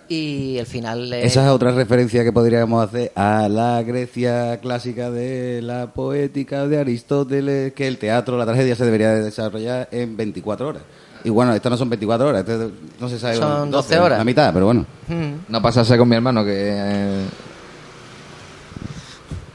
y 0.09 0.57
el 0.57 0.65
final 0.65 1.11
es... 1.13 1.25
Esa 1.27 1.45
es 1.45 1.49
otra 1.51 1.71
referencia 1.71 2.23
que 2.23 2.33
podríamos 2.33 2.85
hacer 2.85 3.11
a 3.15 3.47
la 3.49 3.81
Grecia 3.83 4.59
clásica 4.61 5.09
de 5.09 5.61
la 5.61 5.87
poética 5.87 6.67
de 6.67 6.79
Aristóteles, 6.79 7.71
que 7.73 7.87
el 7.87 7.97
teatro, 7.97 8.37
la 8.37 8.45
tragedia 8.45 8.75
se 8.75 8.83
debería 8.83 9.11
de 9.11 9.23
desarrollar 9.23 9.87
en 9.91 10.17
24 10.17 10.67
horas. 10.67 10.81
Y 11.23 11.29
bueno, 11.29 11.53
estas 11.53 11.69
no 11.71 11.77
son 11.77 11.89
24 11.89 12.27
horas, 12.29 12.41
este 12.47 12.69
no 12.99 13.09
se 13.09 13.19
sabe. 13.19 13.35
Son 13.35 13.69
12 13.71 13.99
horas. 13.99 14.17
La 14.17 14.23
mitad, 14.23 14.51
pero 14.53 14.65
bueno. 14.65 14.85
Mm. 15.07 15.31
No 15.49 15.61
pasase 15.61 15.97
con 15.97 16.07
mi 16.09 16.15
hermano 16.15 16.43
que... 16.43 16.51
eh, 16.55 17.25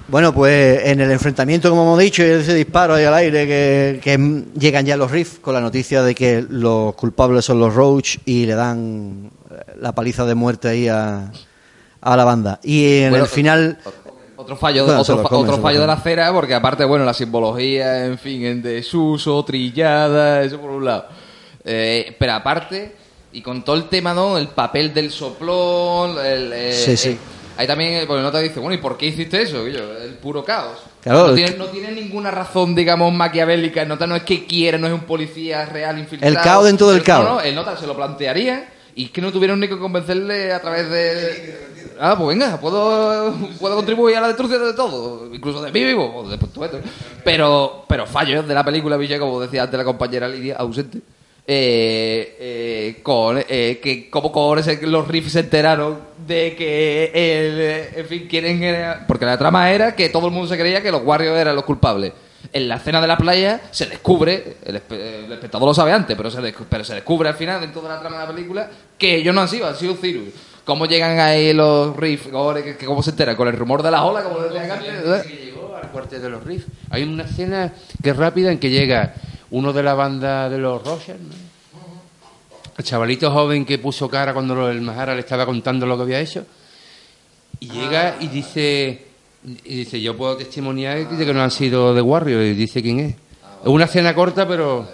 Bueno, 0.09 0.33
pues 0.33 0.83
en 0.85 1.01
el 1.01 1.11
enfrentamiento, 1.11 1.69
como 1.71 1.83
hemos 1.83 1.99
dicho, 1.99 2.23
y 2.23 2.27
ese 2.27 2.55
disparo 2.55 2.95
ahí 2.95 3.05
al 3.05 3.15
aire, 3.15 3.47
que, 3.47 4.01
que 4.03 4.45
llegan 4.59 4.87
ya 4.87 4.97
los 4.97 5.11
Riff 5.11 5.41
con 5.41 5.53
la 5.55 5.61
noticia 5.61 6.03
de 6.03 6.15
que 6.15 6.45
los 6.49 6.95
culpables 6.95 7.45
son 7.45 7.59
los 7.59 7.75
Roach 7.75 8.19
y 8.25 8.47
le 8.47 8.55
dan 8.55 9.31
eh, 9.51 9.73
la 9.81 9.93
paliza 9.93 10.25
de 10.25 10.37
muerte 10.37 10.69
ahí 10.69 10.87
a, 10.87 11.33
a 12.01 12.17
la 12.17 12.25
banda. 12.25 12.61
Y 12.63 12.99
en 12.99 13.11
Bueno, 13.11 13.25
el 13.25 13.31
final... 13.31 13.79
Otro 14.39 14.55
fallo, 14.57 14.85
Bueno, 14.85 15.01
otro, 15.01 15.23
come, 15.25 15.57
fallo 15.57 15.81
de 15.81 15.87
la 15.89 15.97
cera, 15.97 16.31
porque 16.33 16.55
aparte, 16.55 16.85
bueno, 16.85 17.05
la 17.07 17.15
simbología, 17.15 18.05
en 18.05 18.17
fin, 18.19 18.45
en 18.45 18.63
desuso, 18.63 19.43
trillada, 19.45 20.43
eso 20.43 20.61
por 20.61 20.71
un 20.71 20.85
lado. 20.85 21.07
Eh, 21.69 22.15
pero 22.19 22.33
aparte, 22.35 22.95
y 23.33 23.43
con 23.43 23.65
todo 23.65 23.75
el 23.77 23.89
tema, 23.89 24.15
¿no? 24.15 24.39
El 24.39 24.49
papel 24.49 24.95
del 24.95 25.11
soplón, 25.11 26.17
el... 26.25 26.53
eh, 26.55 26.73
Sí, 26.73 26.97
sí. 26.97 27.09
eh, 27.11 27.19
ahí 27.59 27.67
también, 27.67 27.95
eh, 27.95 28.05
porque 28.07 28.23
no 28.23 28.31
te 28.31 28.41
dice, 28.41 28.61
bueno, 28.61 28.75
¿y 28.75 28.79
por 28.79 28.97
qué 28.97 29.07
hiciste 29.07 29.43
eso? 29.43 29.67
Yo, 29.67 29.99
el 29.99 30.15
puro 30.15 30.45
caos. 30.45 30.79
Claro, 31.03 31.29
no, 31.29 31.35
tiene, 31.35 31.53
que- 31.53 31.59
no 31.59 31.67
tiene 31.67 31.91
ninguna 31.93 32.31
razón, 32.31 32.75
digamos, 32.75 33.13
maquiavélica. 33.13 33.83
El 33.83 33.89
nota 33.89 34.07
no 34.07 34.17
es 34.17 34.23
que 34.23 34.45
quiera, 34.47 34.79
no 34.79 34.87
es 34.87 34.93
un 34.93 35.01
policía 35.01 35.65
real 35.67 35.99
infiltrado. 35.99 36.35
El 36.37 36.41
caos 36.43 36.65
dentro 36.65 36.89
del 36.89 36.99
El- 36.99 37.05
caos. 37.05 37.25
No, 37.25 37.35
no, 37.35 37.41
el 37.41 37.55
nota 37.55 37.77
se 37.77 37.87
lo 37.87 37.95
plantearía 37.97 38.69
y 38.95 39.05
es 39.07 39.11
que 39.11 39.21
no 39.21 39.31
tuvieron 39.33 39.61
ni 39.61 39.69
que 39.69 39.79
convencerle 39.79 40.53
a 40.53 40.61
través 40.61 40.89
de... 40.91 41.67
Ah, 41.99 42.15
pues 42.17 42.29
venga, 42.37 42.59
puedo, 42.61 43.33
puedo 43.59 43.75
contribuir 43.77 44.17
a 44.17 44.21
la 44.21 44.27
destrucción 44.29 44.63
de 44.65 44.75
todo, 44.75 45.33
incluso 45.35 45.63
de 45.63 45.73
mí 45.73 45.83
mismo, 45.85 46.15
o 46.19 46.29
de 46.29 46.37
tu 46.37 46.63
esto. 46.65 46.79
Pero, 47.25 47.85
pero 47.89 48.07
fallos 48.07 48.47
de 48.47 48.53
la 48.55 48.63
película, 48.65 48.97
Villa, 48.99 49.19
como 49.19 49.41
decía 49.41 49.63
antes 49.63 49.79
la 49.79 49.85
compañera 49.85 50.29
Lidia, 50.29 50.57
ausente. 50.57 50.99
Eh, 51.49 52.37
eh, 52.41 52.97
con 53.05 53.39
eh, 53.49 53.79
que 53.81 54.11
como 54.11 54.33
con 54.33 54.59
ese- 54.59 54.85
los 54.85 55.07
riffs 55.07 55.31
se 55.31 55.41
enteraron 55.41 56.01
de 56.27 56.57
que 56.57 57.05
el, 57.15 57.61
eh, 57.61 57.91
en 58.01 58.07
fin 58.07 58.27
quieren 58.29 58.61
porque 59.07 59.27
la 59.27 59.39
trama 59.39 59.71
era 59.71 59.95
que 59.95 60.09
todo 60.09 60.27
el 60.27 60.33
mundo 60.33 60.49
se 60.49 60.59
creía 60.59 60.83
que 60.83 60.91
los 60.91 61.03
Warriors 61.05 61.39
eran 61.39 61.55
los 61.55 61.65
culpables. 61.65 62.13
En 62.53 62.69
la 62.69 62.77
escena 62.77 63.01
de 63.01 63.07
la 63.07 63.17
playa 63.17 63.61
se 63.71 63.87
descubre 63.87 64.57
el, 64.65 64.75
espe- 64.77 65.25
el 65.27 65.33
espectador 65.33 65.69
lo 65.69 65.75
sabe 65.75 65.93
antes 65.93 66.17
pero 66.17 66.33
se, 66.33 66.53
pero 66.69 66.83
se 66.83 66.95
descubre 66.95 67.29
al 67.29 67.37
final 67.37 67.61
dentro 67.61 67.81
de 67.81 67.89
la 67.91 68.01
trama 68.01 68.19
de 68.21 68.27
la 68.27 68.33
película 68.35 68.71
que 68.99 69.15
ellos 69.15 69.33
no 69.35 69.41
han 69.43 69.49
sido 69.49 69.67
han 69.69 69.77
sido 69.77 69.95
Cyrus 69.97 70.29
cómo 70.65 70.87
llegan 70.87 71.19
ahí 71.21 71.53
los 71.53 71.97
riffs 71.97 72.29
cómo 72.29 73.03
se 73.05 73.11
enteran 73.11 73.37
con 73.37 73.47
el 73.49 73.55
rumor 73.57 73.83
de 73.85 73.91
la 73.93 74.05
ola 74.05 74.23
como 74.25 74.41
decía 74.41 74.63
antes 74.75 75.23
que 75.27 75.45
llegó 75.45 75.77
al 75.77 75.91
cuartel 75.93 76.23
de 76.23 76.29
los 76.31 76.43
Riffs. 76.45 76.67
Hay 76.91 77.03
una 77.05 77.23
escena 77.25 77.73
que 78.03 78.11
es 78.11 78.17
rápida 78.17 78.51
en 78.51 78.59
que 78.59 78.71
llega 78.71 79.15
uno 79.51 79.73
de 79.73 79.83
la 79.83 79.95
banda 79.95 80.49
de 80.49 80.59
los 80.59 80.83
Rogers, 80.85 81.21
¿no? 81.21 81.57
el 82.77 82.85
chavalito 82.85 83.31
joven 83.31 83.65
que 83.65 83.79
puso 83.79 84.09
cara 84.09 84.35
cuando 84.35 84.71
el 84.71 84.83
Mahara 84.83 85.15
le 85.15 85.21
estaba 85.21 85.47
contando 85.47 85.87
lo 85.87 85.97
que 85.97 86.03
había 86.03 86.21
hecho, 86.21 86.45
y 87.61 87.69
llega 87.71 88.17
y 88.21 88.29
dice, 88.29 89.07
y 89.65 89.77
dice 89.77 90.01
yo 90.01 90.17
puedo 90.17 90.37
testimoniar 90.37 91.09
de 91.09 91.25
que 91.25 91.33
no 91.33 91.43
han 91.43 91.51
sido 91.51 91.95
de 91.95 92.03
Warrior, 92.03 92.43
y 92.43 92.55
dice 92.55 92.83
quién 92.83 93.01
es. 93.01 93.15
Es 93.15 93.69
una 93.69 93.87
escena 93.87 94.15
corta, 94.15 94.47
pero... 94.47 94.87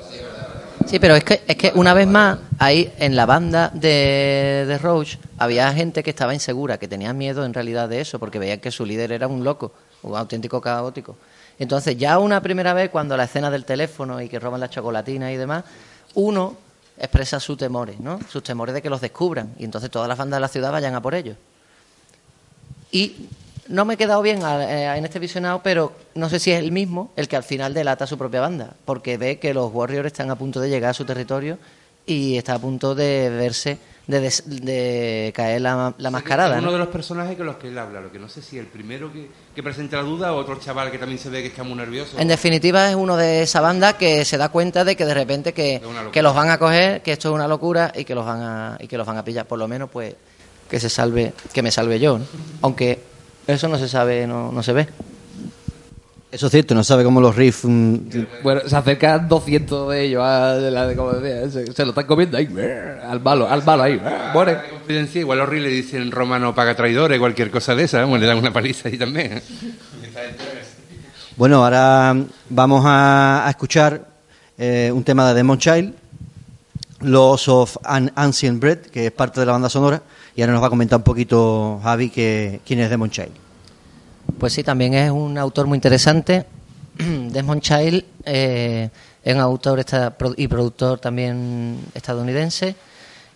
Sí, 0.86 0.98
pero 0.98 1.14
es 1.14 1.24
que, 1.24 1.42
es 1.46 1.56
que 1.56 1.72
una 1.74 1.94
vez 1.94 2.06
más, 2.06 2.38
ahí 2.58 2.92
en 2.98 3.14
la 3.14 3.24
banda 3.24 3.70
de, 3.72 4.64
de 4.66 4.78
Roach 4.78 5.16
había 5.38 5.72
gente 5.72 6.02
que 6.02 6.10
estaba 6.10 6.34
insegura, 6.34 6.78
que 6.78 6.88
tenía 6.88 7.12
miedo 7.12 7.44
en 7.44 7.54
realidad 7.54 7.88
de 7.88 8.00
eso, 8.00 8.18
porque 8.18 8.38
veían 8.38 8.58
que 8.60 8.70
su 8.70 8.84
líder 8.84 9.12
era 9.12 9.28
un 9.28 9.44
loco, 9.44 9.72
un 10.02 10.16
auténtico 10.16 10.60
caótico. 10.60 11.16
Entonces, 11.58 11.96
ya 11.96 12.18
una 12.18 12.40
primera 12.40 12.74
vez, 12.74 12.90
cuando 12.90 13.16
la 13.16 13.24
escena 13.24 13.50
del 13.50 13.64
teléfono 13.64 14.20
y 14.20 14.28
que 14.28 14.38
roban 14.38 14.60
las 14.60 14.70
chocolatinas 14.70 15.30
y 15.32 15.36
demás, 15.36 15.64
uno 16.14 16.56
expresa 16.98 17.40
sus 17.40 17.56
temores, 17.56 18.00
¿no? 18.00 18.20
Sus 18.28 18.42
temores 18.42 18.74
de 18.74 18.82
que 18.82 18.90
los 18.90 19.00
descubran, 19.00 19.54
y 19.58 19.64
entonces 19.64 19.90
todas 19.90 20.08
las 20.08 20.18
bandas 20.18 20.38
de 20.38 20.40
la 20.42 20.48
ciudad 20.48 20.72
vayan 20.72 20.94
a 20.94 21.00
por 21.00 21.14
ellos. 21.14 21.36
Y 22.90 23.28
no 23.68 23.84
me 23.84 23.94
he 23.94 23.96
quedado 23.96 24.22
bien 24.22 24.40
eh, 24.42 24.94
en 24.96 25.04
este 25.04 25.18
visionado, 25.18 25.62
pero 25.62 25.92
no 26.14 26.28
sé 26.28 26.38
si 26.38 26.52
es 26.52 26.58
el 26.58 26.72
mismo 26.72 27.10
el 27.16 27.28
que 27.28 27.36
al 27.36 27.42
final 27.42 27.74
delata 27.74 28.04
a 28.04 28.06
su 28.06 28.18
propia 28.18 28.40
banda, 28.40 28.74
porque 28.84 29.16
ve 29.16 29.38
que 29.38 29.54
los 29.54 29.72
Warriors 29.72 30.06
están 30.06 30.30
a 30.30 30.36
punto 30.36 30.60
de 30.60 30.68
llegar 30.68 30.90
a 30.90 30.94
su 30.94 31.04
territorio 31.04 31.58
y 32.04 32.36
está 32.36 32.54
a 32.54 32.58
punto 32.58 32.94
de 32.94 33.30
verse, 33.30 33.78
de, 34.06 34.20
des- 34.20 34.42
de 34.46 35.32
caer 35.34 35.60
la, 35.60 35.94
la 35.98 36.10
mascarada. 36.10 36.54
Es 36.56 36.58
uno 36.62 36.66
¿no? 36.68 36.72
de 36.72 36.78
los 36.80 36.88
personajes 36.88 37.36
con 37.36 37.46
los 37.46 37.56
que 37.56 37.68
él 37.68 37.78
habla, 37.78 38.00
lo 38.00 38.10
que 38.10 38.18
no 38.18 38.28
sé 38.28 38.42
si 38.42 38.58
el 38.58 38.66
primero 38.66 39.12
que, 39.12 39.28
que 39.54 39.62
presenta 39.62 39.96
la 39.98 40.02
duda 40.02 40.32
o 40.32 40.36
otro 40.38 40.58
chaval 40.58 40.90
que 40.90 40.98
también 40.98 41.18
se 41.18 41.28
ve 41.30 41.40
que 41.42 41.48
está 41.48 41.62
muy 41.62 41.76
nervioso. 41.76 42.18
En 42.18 42.28
definitiva 42.28 42.88
es 42.90 42.96
uno 42.96 43.16
de 43.16 43.42
esa 43.42 43.60
banda 43.60 43.96
que 43.96 44.24
se 44.24 44.36
da 44.36 44.48
cuenta 44.48 44.84
de 44.84 44.96
que 44.96 45.04
de 45.04 45.14
repente 45.14 45.52
que, 45.52 45.80
que 46.12 46.22
los 46.22 46.34
van 46.34 46.50
a 46.50 46.58
coger, 46.58 47.00
que 47.02 47.12
esto 47.12 47.28
es 47.28 47.34
una 47.34 47.46
locura 47.46 47.92
y 47.94 48.04
que 48.04 48.14
los 48.14 48.26
van 48.26 48.40
a 48.42 48.76
y 48.80 48.88
que 48.88 48.96
los 48.98 49.06
van 49.06 49.16
a 49.18 49.24
pillar. 49.24 49.46
Por 49.46 49.58
lo 49.58 49.68
menos 49.68 49.88
pues 49.90 50.14
que 50.68 50.80
se 50.80 50.88
salve, 50.88 51.32
que 51.52 51.62
me 51.62 51.70
salve 51.70 52.00
yo, 52.00 52.18
¿no? 52.18 52.24
Aunque 52.62 52.98
eso 53.46 53.68
no 53.68 53.78
se 53.78 53.88
sabe, 53.88 54.26
no, 54.26 54.50
no 54.50 54.62
se 54.62 54.72
ve. 54.72 54.88
Eso 56.32 56.46
es 56.46 56.52
cierto, 56.52 56.74
no 56.74 56.82
sabe 56.82 57.04
cómo 57.04 57.20
los 57.20 57.36
Riff... 57.36 57.64
mm, 57.66 57.96
Bueno, 58.42 58.62
se 58.66 58.74
acercan 58.74 59.28
200 59.28 59.90
de 59.90 60.04
ellos, 60.06 60.22
a, 60.24 60.54
de 60.56 60.70
la, 60.70 60.86
de- 60.86 60.96
como 60.96 61.12
decía, 61.12 61.50
se, 61.50 61.70
se 61.70 61.84
lo 61.84 61.90
están 61.90 62.06
comiendo 62.06 62.38
ahí, 62.38 62.48
al 63.06 63.20
malo, 63.20 63.46
al 63.46 63.62
malo 63.62 63.82
ahí, 63.82 64.00
muere. 64.32 64.58
Confidencia, 64.70 65.20
igual 65.20 65.40
horrible 65.40 65.68
le 65.68 65.74
dicen 65.74 66.10
romano 66.10 66.54
paga 66.54 66.74
traidores, 66.74 67.18
cualquier 67.18 67.50
cosa 67.50 67.74
de 67.74 67.84
esa, 67.84 68.00
vamos, 68.00 68.18
le 68.18 68.24
dan 68.26 68.38
una 68.38 68.50
paliza 68.50 68.88
ahí 68.88 68.96
también. 68.96 69.42
Bueno, 71.36 71.62
ahora 71.64 72.16
vamos 72.48 72.82
a, 72.86 73.46
a 73.46 73.50
escuchar 73.50 74.06
eh, 74.56 74.90
un 74.94 75.04
tema 75.04 75.28
de 75.28 75.34
Demon 75.34 75.58
Child, 75.58 75.92
Los 77.00 77.46
of 77.48 77.76
an 77.84 78.10
Ancient 78.14 78.58
Bread, 78.58 78.78
que 78.86 79.04
es 79.06 79.12
parte 79.12 79.38
de 79.40 79.44
la 79.46 79.52
banda 79.52 79.68
sonora. 79.68 80.00
Y 80.34 80.40
ahora 80.40 80.54
nos 80.54 80.62
va 80.62 80.68
a 80.68 80.70
comentar 80.70 80.96
un 80.98 81.02
poquito 81.02 81.78
Javi 81.82 82.08
que, 82.08 82.60
quién 82.66 82.80
es 82.80 82.88
Demon 82.88 83.10
Child. 83.10 83.41
Pues 84.38 84.52
sí, 84.52 84.62
también 84.62 84.94
es 84.94 85.10
un 85.10 85.38
autor 85.38 85.66
muy 85.66 85.76
interesante. 85.76 86.44
Desmond 86.98 87.62
Child 87.62 88.04
eh, 88.24 88.90
es 89.22 89.34
un 89.34 89.40
autor 89.40 89.84
y 90.36 90.48
productor 90.48 90.98
también 90.98 91.78
estadounidense 91.94 92.74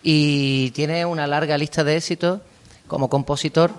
y 0.03 0.71
tiene 0.71 1.05
una 1.05 1.27
larga 1.27 1.57
lista 1.57 1.83
de 1.83 1.97
éxitos 1.97 2.39
como 2.87 3.09
compositor, 3.09 3.71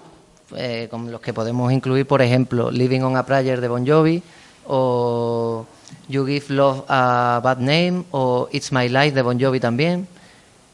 eh, 0.56 0.88
con 0.90 1.10
los 1.10 1.20
que 1.20 1.32
podemos 1.32 1.72
incluir, 1.72 2.06
por 2.06 2.22
ejemplo, 2.22 2.70
Living 2.70 3.00
on 3.00 3.16
a 3.16 3.24
Prayer 3.24 3.60
de 3.60 3.68
Bon 3.68 3.86
Jovi 3.86 4.22
o 4.66 5.66
You 6.08 6.26
Give 6.26 6.46
Love 6.48 6.84
a 6.88 7.40
Bad 7.42 7.58
Name 7.58 8.04
o 8.10 8.48
It's 8.52 8.72
My 8.72 8.88
Life 8.88 9.12
de 9.12 9.22
Bon 9.22 9.40
Jovi 9.40 9.60
también. 9.60 10.06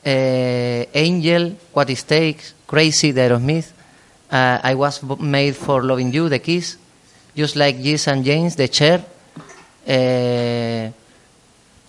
Eh, 0.04 0.88
Angel, 0.94 1.56
What 1.72 1.88
It 1.88 2.00
Takes, 2.00 2.54
Crazy 2.66 3.12
de 3.12 3.22
Aerosmith, 3.22 3.66
uh, 4.34 4.58
I 4.68 4.74
Was 4.74 5.00
Made 5.20 5.54
for 5.54 5.84
Loving 5.84 6.10
You 6.12 6.28
de 6.28 6.42
Kiss, 6.42 6.78
Just 7.36 7.54
Like 7.56 7.80
Jess 7.82 8.08
and 8.08 8.26
James 8.26 8.56
de 8.56 8.68
Cher, 8.68 9.04
eh, 9.86 10.92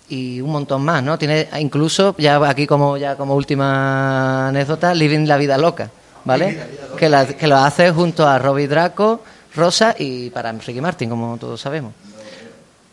y 0.08 0.40
un 0.40 0.50
montón 0.50 0.84
más, 0.84 1.02
¿no? 1.02 1.18
Tiene 1.18 1.48
incluso, 1.58 2.14
ya 2.18 2.36
aquí 2.48 2.66
como 2.66 2.96
ya 2.96 3.16
como 3.16 3.34
última 3.34 4.48
anécdota, 4.48 4.94
Living 4.94 5.26
la 5.26 5.36
Vida 5.36 5.58
Loca, 5.58 5.90
¿vale? 6.24 6.58
Que, 6.96 7.08
la- 7.08 7.26
que 7.26 7.46
lo 7.48 7.56
hace 7.56 7.90
junto 7.90 8.26
a 8.26 8.38
Robbie 8.38 8.68
Draco, 8.68 9.22
Rosa 9.54 9.94
y 9.98 10.30
para 10.30 10.52
Ricky 10.52 10.80
Martin, 10.80 11.10
como 11.10 11.36
todos 11.38 11.60
sabemos. 11.60 11.92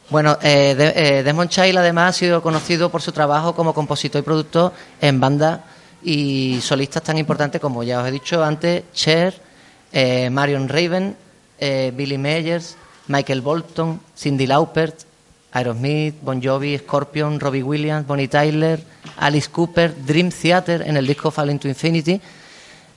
Bueno, 0.09 0.37
eh, 0.41 0.73
de- 0.75 0.93
eh, 1.19 1.23
Desmond 1.23 1.49
Child 1.49 1.77
además 1.77 2.15
ha 2.15 2.19
sido 2.19 2.41
conocido 2.41 2.89
por 2.89 3.01
su 3.01 3.11
trabajo 3.11 3.53
como 3.55 3.73
compositor 3.73 4.19
y 4.21 4.23
productor 4.23 4.73
en 5.01 5.19
bandas 5.19 5.59
y 6.03 6.59
solistas 6.61 7.03
tan 7.03 7.17
importantes 7.17 7.61
como 7.61 7.83
ya 7.83 8.01
os 8.01 8.07
he 8.07 8.11
dicho 8.11 8.43
antes, 8.43 8.83
Cher, 8.93 9.33
eh, 9.91 10.29
Marion 10.29 10.67
Raven, 10.67 11.15
eh, 11.59 11.91
Billy 11.95 12.17
Meyers, 12.17 12.75
Michael 13.07 13.41
Bolton, 13.41 13.99
Cindy 14.17 14.47
Lauper, 14.47 14.93
Aerosmith, 15.51 16.15
Bon 16.21 16.41
Jovi, 16.41 16.77
Scorpion, 16.79 17.39
Robbie 17.39 17.63
Williams, 17.63 18.07
Bonnie 18.07 18.27
Tyler, 18.27 18.83
Alice 19.17 19.49
Cooper, 19.49 19.93
Dream 20.05 20.31
Theater 20.31 20.83
en 20.85 20.97
el 20.97 21.05
disco 21.05 21.29
Falling 21.29 21.59
to 21.59 21.67
Infinity, 21.67 22.19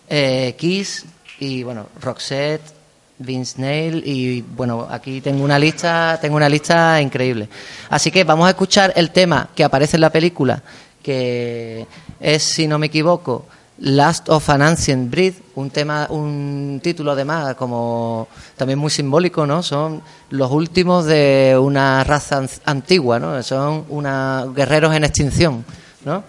eh, 0.08 0.54
Kiss 0.58 1.04
y 1.38 1.62
bueno, 1.62 1.86
Roxette, 2.00 2.76
Vince 3.18 3.60
Neil 3.60 4.02
y 4.04 4.42
bueno, 4.42 4.86
aquí 4.90 5.20
tengo 5.20 5.44
una 5.44 5.58
lista, 5.58 6.18
tengo 6.20 6.36
una 6.36 6.48
lista 6.48 7.00
increíble. 7.00 7.48
Así 7.90 8.10
que 8.10 8.24
vamos 8.24 8.46
a 8.46 8.50
escuchar 8.50 8.92
el 8.96 9.10
tema 9.10 9.48
que 9.54 9.64
aparece 9.64 9.96
en 9.96 10.02
la 10.02 10.10
película, 10.10 10.62
que 11.02 11.86
es, 12.20 12.43
si 12.43 12.66
no 12.66 12.78
me 12.78 12.86
equivoco, 12.86 13.47
Last 13.78 14.30
of 14.30 14.48
an 14.48 14.62
Ancient 14.62 15.10
Breed, 15.10 15.34
un 15.56 15.68
tema, 15.68 16.06
un 16.09 16.80
título 16.82 17.12
además 17.12 17.55
como 17.56 18.26
también 18.56 18.78
muy 18.78 18.90
simbólico, 18.90 19.47
¿no? 19.47 19.62
Son 19.62 20.01
los 20.30 20.51
últimos 20.51 21.05
de 21.05 21.59
una 21.60 22.02
raza 22.02 22.38
an- 22.38 22.48
antigua, 22.64 23.18
¿no? 23.18 23.43
Son 23.43 23.84
una 23.90 24.47
guerreros 24.55 24.94
en 24.94 25.05
extinción, 25.05 25.62
¿no? 26.06 26.24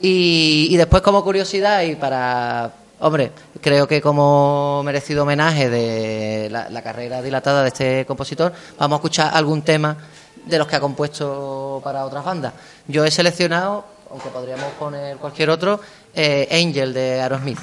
Y, 0.00 0.68
y 0.70 0.76
después 0.78 1.02
como 1.02 1.22
curiosidad 1.22 1.82
y 1.82 1.96
para, 1.96 2.72
hombre, 3.00 3.32
creo 3.60 3.86
que 3.86 4.00
como 4.00 4.82
merecido 4.82 5.24
homenaje 5.24 5.68
de 5.68 6.48
la, 6.50 6.70
la 6.70 6.82
carrera 6.82 7.20
dilatada 7.20 7.60
de 7.62 7.68
este 7.68 8.06
compositor, 8.06 8.54
vamos 8.78 8.96
a 8.96 8.98
escuchar 9.00 9.30
algún 9.34 9.60
tema 9.60 9.98
de 10.46 10.58
los 10.58 10.66
que 10.66 10.76
ha 10.76 10.80
compuesto 10.80 11.80
para 11.84 12.06
otras 12.06 12.24
bandas. 12.24 12.54
Yo 12.88 13.04
he 13.04 13.10
seleccionado, 13.10 13.84
aunque 14.10 14.28
podríamos 14.28 14.72
poner 14.78 15.16
cualquier 15.16 15.50
otro, 15.50 15.80
eh, 16.14 16.48
Angel 16.50 16.92
de 16.92 17.20
Aerosmith. 17.20 17.58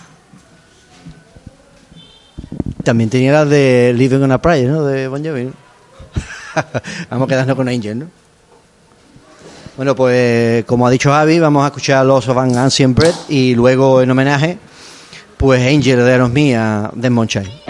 También 2.84 3.10
tenía 3.10 3.32
la 3.32 3.46
de 3.46 3.94
Living 3.96 4.22
on 4.22 4.32
a 4.32 4.42
Prayer, 4.42 4.70
¿no? 4.70 4.84
De 4.84 5.08
Bon 5.08 5.24
Jovi. 5.24 5.52
vamos 7.10 7.26
a 7.26 7.30
quedarnos 7.30 7.56
con 7.56 7.68
Angel, 7.70 8.00
¿no? 8.00 8.24
Bueno, 9.76 9.96
pues 9.96 10.66
como 10.66 10.86
ha 10.86 10.92
dicho 10.92 11.10
Javi, 11.10 11.40
vamos 11.40 11.64
a 11.64 11.68
escuchar 11.68 12.06
Los 12.06 12.28
of 12.28 12.38
an 12.38 12.56
Ancient 12.56 12.96
Bread 12.96 13.16
y 13.28 13.56
luego 13.56 14.02
en 14.04 14.12
homenaje, 14.12 14.60
pues 15.38 15.62
Angel 15.66 15.98
de 15.98 16.12
Aerosmith 16.12 16.56
a 16.56 16.92
Desmond. 16.94 17.63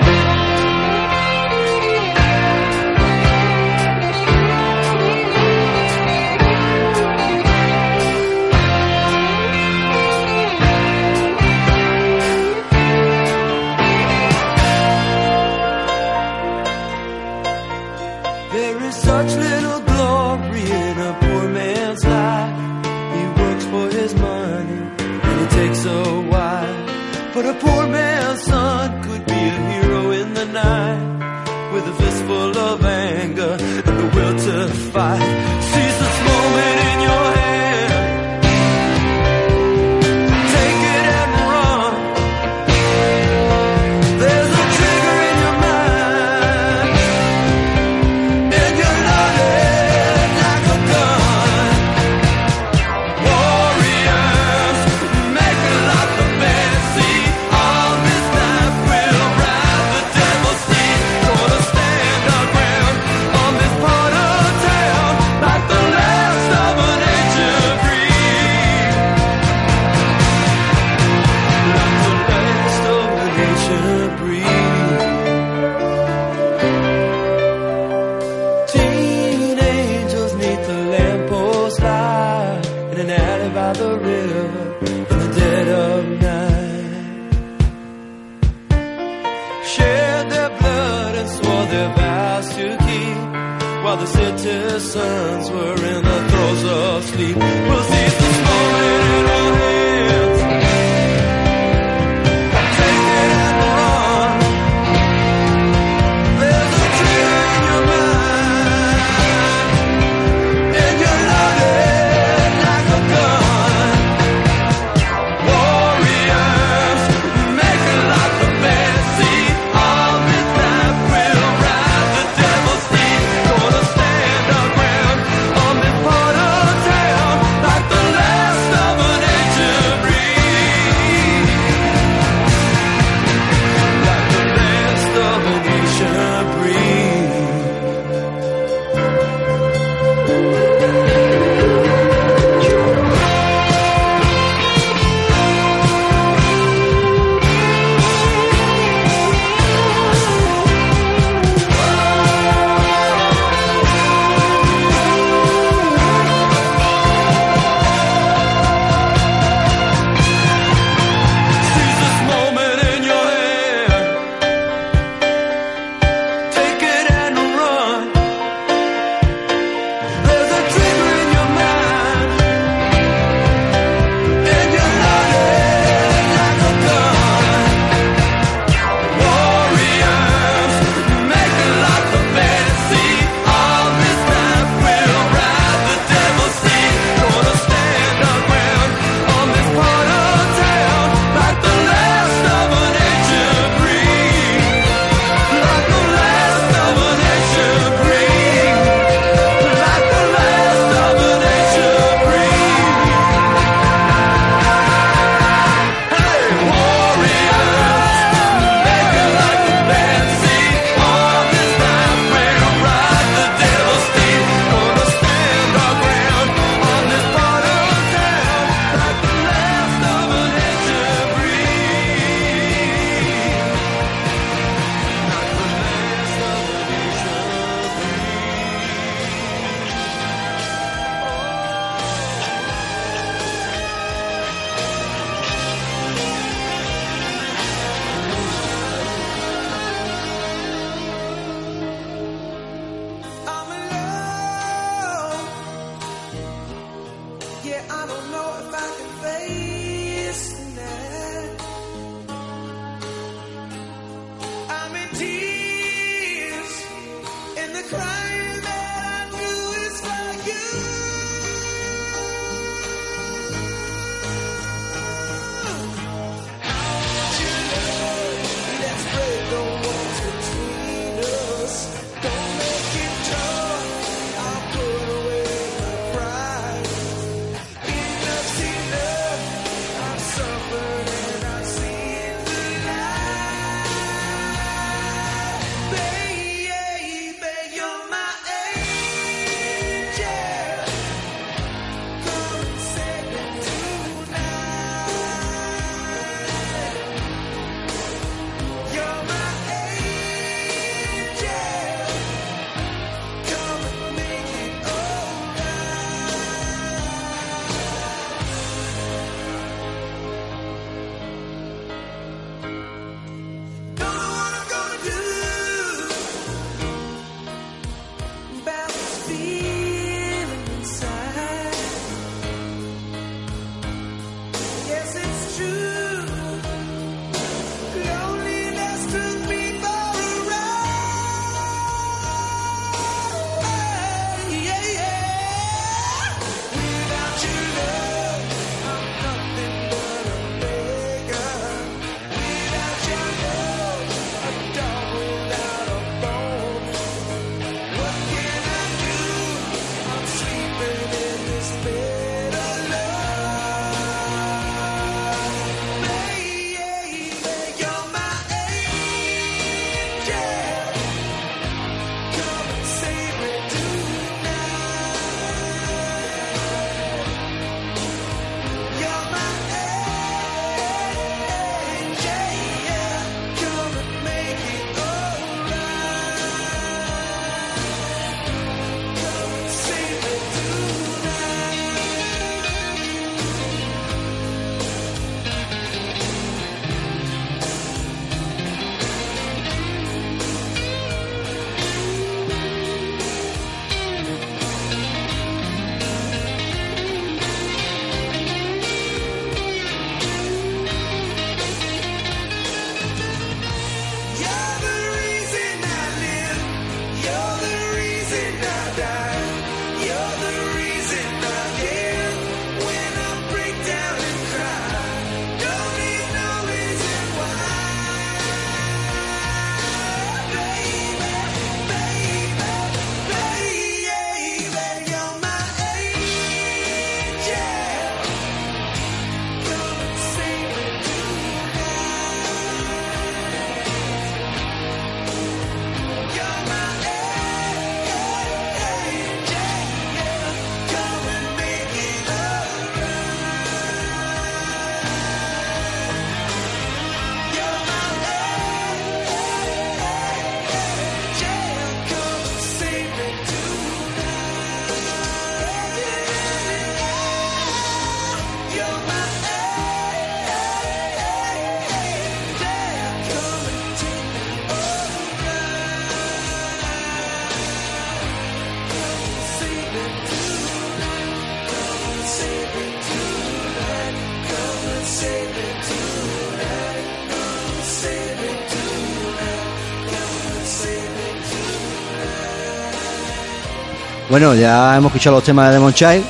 Bueno, 484.33 484.55
ya 484.55 484.97
hemos 484.97 485.11
escuchado 485.11 485.35
los 485.35 485.43
temas 485.43 485.67
de 485.67 485.75
Demon 485.75 485.93
Child 485.93 486.23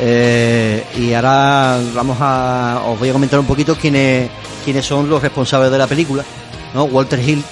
eh, 0.00 0.82
y 0.96 1.12
ahora 1.12 1.78
vamos 1.94 2.16
a 2.18 2.80
os 2.86 2.98
voy 2.98 3.10
a 3.10 3.12
comentar 3.12 3.38
un 3.38 3.44
poquito 3.44 3.76
quiénes 3.76 4.30
quiénes 4.64 4.86
son 4.86 5.10
los 5.10 5.20
responsables 5.20 5.70
de 5.70 5.76
la 5.76 5.86
película, 5.86 6.24
¿no? 6.72 6.84
Walter 6.84 7.20
Hill. 7.20 7.44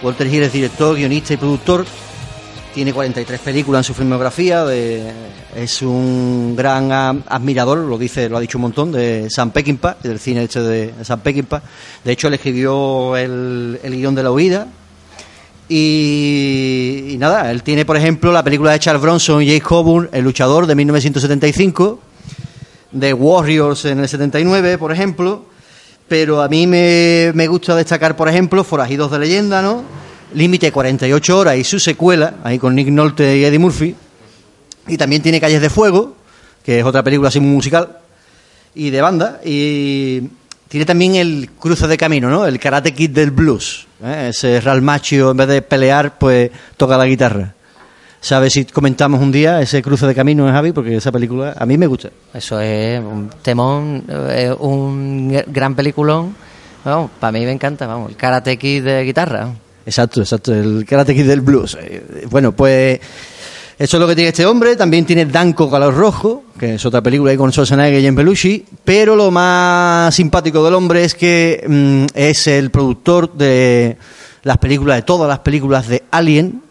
Walter 0.00 0.28
Hill 0.28 0.44
es 0.44 0.52
director, 0.52 0.94
guionista 0.94 1.34
y 1.34 1.38
productor. 1.38 1.84
Tiene 2.72 2.92
43 2.92 3.40
películas 3.40 3.80
en 3.80 3.84
su 3.84 3.94
filmografía. 3.94 4.64
es 4.72 5.82
un 5.82 6.54
gran 6.54 6.92
admirador, 7.26 7.78
lo 7.78 7.98
dice, 7.98 8.28
lo 8.28 8.36
ha 8.36 8.40
dicho 8.40 8.58
un 8.58 8.62
montón, 8.62 8.92
de 8.92 9.26
Sam 9.28 9.50
Peckinpah, 9.50 9.96
del 10.04 10.20
cine 10.20 10.44
este 10.44 10.60
de, 10.60 10.92
de 10.92 11.04
Sam 11.04 11.18
Peckinpah. 11.18 11.62
De 12.04 12.12
hecho, 12.12 12.28
él 12.28 12.34
escribió 12.34 13.16
el, 13.16 13.80
el 13.82 13.92
guion 13.96 14.14
de 14.14 14.22
la 14.22 14.30
huida. 14.30 14.68
Y, 15.68 17.06
y 17.10 17.18
nada, 17.18 17.50
él 17.50 17.62
tiene, 17.62 17.84
por 17.84 17.96
ejemplo, 17.96 18.32
la 18.32 18.44
película 18.44 18.72
de 18.72 18.78
Charles 18.78 19.02
Bronson 19.02 19.42
y 19.42 19.46
Jake 19.46 19.62
Coburn, 19.62 20.08
El 20.12 20.24
luchador 20.24 20.66
de 20.66 20.74
1975, 20.74 22.00
de 22.92 23.12
Warriors 23.12 23.84
en 23.84 24.00
el 24.00 24.08
79, 24.08 24.78
por 24.78 24.92
ejemplo. 24.92 25.44
Pero 26.08 26.40
a 26.40 26.48
mí 26.48 26.66
me, 26.66 27.32
me 27.34 27.48
gusta 27.48 27.74
destacar, 27.74 28.16
por 28.16 28.28
ejemplo, 28.28 28.62
Forajidos 28.62 29.10
de 29.10 29.18
Leyenda, 29.18 29.60
¿no? 29.60 29.82
Límite 30.34 30.70
48 30.70 31.38
horas 31.38 31.56
y 31.56 31.64
su 31.64 31.80
secuela, 31.80 32.34
ahí 32.44 32.58
con 32.58 32.74
Nick 32.74 32.88
Nolte 32.88 33.36
y 33.36 33.44
Eddie 33.44 33.58
Murphy. 33.58 33.94
Y 34.86 34.96
también 34.96 35.22
tiene 35.22 35.40
Calles 35.40 35.60
de 35.60 35.70
Fuego, 35.70 36.16
que 36.64 36.78
es 36.78 36.84
otra 36.84 37.02
película 37.02 37.28
así 37.28 37.40
muy 37.40 37.50
musical 37.50 37.98
y 38.76 38.90
de 38.90 39.00
banda. 39.00 39.40
Y 39.44 40.22
tiene 40.68 40.84
también 40.86 41.14
el 41.14 41.50
cruce 41.58 41.86
de 41.86 41.96
camino, 41.96 42.28
¿no? 42.28 42.46
El 42.46 42.58
Karate 42.58 42.92
Kid 42.92 43.10
del 43.10 43.30
blues. 43.30 43.86
¿eh? 44.02 44.28
Ese 44.30 44.60
Real 44.60 44.82
Macho, 44.82 45.30
en 45.30 45.36
vez 45.36 45.48
de 45.48 45.62
pelear, 45.62 46.18
pues 46.18 46.50
toca 46.76 46.96
la 46.96 47.06
guitarra. 47.06 47.54
¿Sabes 48.20 48.54
si 48.54 48.64
comentamos 48.64 49.20
un 49.20 49.30
día 49.30 49.60
ese 49.60 49.82
cruce 49.82 50.06
de 50.06 50.14
camino, 50.14 50.46
Javi? 50.48 50.72
Porque 50.72 50.96
esa 50.96 51.12
película 51.12 51.54
a 51.56 51.64
mí 51.66 51.78
me 51.78 51.86
gusta. 51.86 52.10
Eso 52.34 52.60
es 52.60 52.98
un 52.98 53.30
temón, 53.42 54.04
eh, 54.08 54.52
un 54.58 55.42
gran 55.46 55.76
peliculón. 55.76 56.34
Vamos, 56.84 57.10
para 57.20 57.32
mí 57.32 57.44
me 57.44 57.52
encanta, 57.52 57.86
vamos, 57.86 58.10
el 58.10 58.16
Karate 58.16 58.56
Kid 58.56 58.84
de 58.84 59.04
guitarra. 59.04 59.52
Exacto, 59.84 60.20
exacto, 60.20 60.52
el 60.52 60.84
Karate 60.84 61.14
Kid 61.14 61.26
del 61.26 61.40
blues. 61.40 61.76
Eh, 61.80 62.26
Bueno, 62.28 62.50
pues 62.50 62.98
eso 63.78 63.96
es 63.96 64.00
lo 64.00 64.06
que 64.08 64.14
tiene 64.14 64.28
este 64.28 64.46
hombre. 64.46 64.74
También 64.76 65.04
tiene 65.04 65.26
Danco 65.26 65.70
Calor 65.70 65.94
Rojo, 65.94 66.44
que 66.58 66.74
es 66.74 66.86
otra 66.86 67.00
película 67.02 67.30
ahí 67.30 67.36
con 67.36 67.52
Schwarzenegger 67.52 68.00
y 68.00 68.04
Jane 68.04 68.16
Belushi. 68.16 68.64
Pero 68.84 69.14
lo 69.16 69.30
más 69.30 70.14
simpático 70.14 70.64
del 70.64 70.74
hombre 70.74 71.04
es 71.04 71.14
que 71.14 71.64
mm, 71.66 72.06
es 72.18 72.46
el 72.46 72.70
productor 72.70 73.32
de 73.34 73.96
las 74.42 74.58
películas, 74.58 74.96
de 74.96 75.02
todas 75.02 75.28
las 75.28 75.40
películas 75.40 75.88
de 75.88 76.04
Alien, 76.10 76.62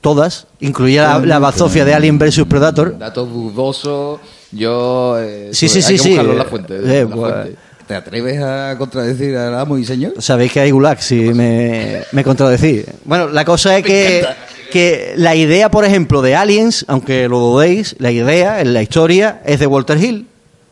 todas, 0.00 0.46
incluida 0.60 1.18
la, 1.18 1.26
la 1.26 1.38
bazofia 1.38 1.84
de 1.84 1.92
Alien 1.94 2.18
vs 2.18 2.44
Predator. 2.48 2.98
Datos 2.98 3.28
dudosos. 3.30 4.20
Yo. 4.52 5.18
eh, 5.18 5.50
Sí, 5.52 5.68
sobre- 5.68 5.82
sí, 5.82 5.92
hay 5.92 5.98
sí, 5.98 6.02
que 6.02 6.02
sí. 6.02 6.08
buscarlo 6.10 6.32
en 6.32 6.38
la 6.38 6.44
fuente. 6.44 6.74
Eh, 6.76 7.00
en 7.00 7.10
la 7.10 7.16
pues, 7.16 7.32
fuente. 7.34 7.58
¿Te 7.86 7.94
atreves 7.94 8.42
a 8.42 8.74
contradecir 8.76 9.34
al 9.36 9.54
amo 9.58 9.78
y 9.78 9.84
señor? 9.84 10.12
Sabéis 10.18 10.52
que 10.52 10.60
hay 10.60 10.70
gulag 10.70 11.00
si 11.02 11.16
me, 11.32 12.02
me 12.12 12.22
contradecís. 12.22 12.84
Bueno, 13.04 13.28
la 13.28 13.44
cosa 13.46 13.76
es 13.78 13.84
que, 13.86 14.26
que 14.70 15.14
la 15.16 15.34
idea, 15.34 15.70
por 15.70 15.84
ejemplo, 15.84 16.22
de 16.22 16.34
Aliens, 16.34 16.84
aunque 16.88 17.28
lo 17.28 17.38
dudéis, 17.38 17.96
la 17.98 18.10
idea, 18.10 18.62
la 18.64 18.82
historia, 18.82 19.40
es 19.44 19.60
de 19.60 19.66
Walter 19.66 20.02
Hill. 20.02 20.26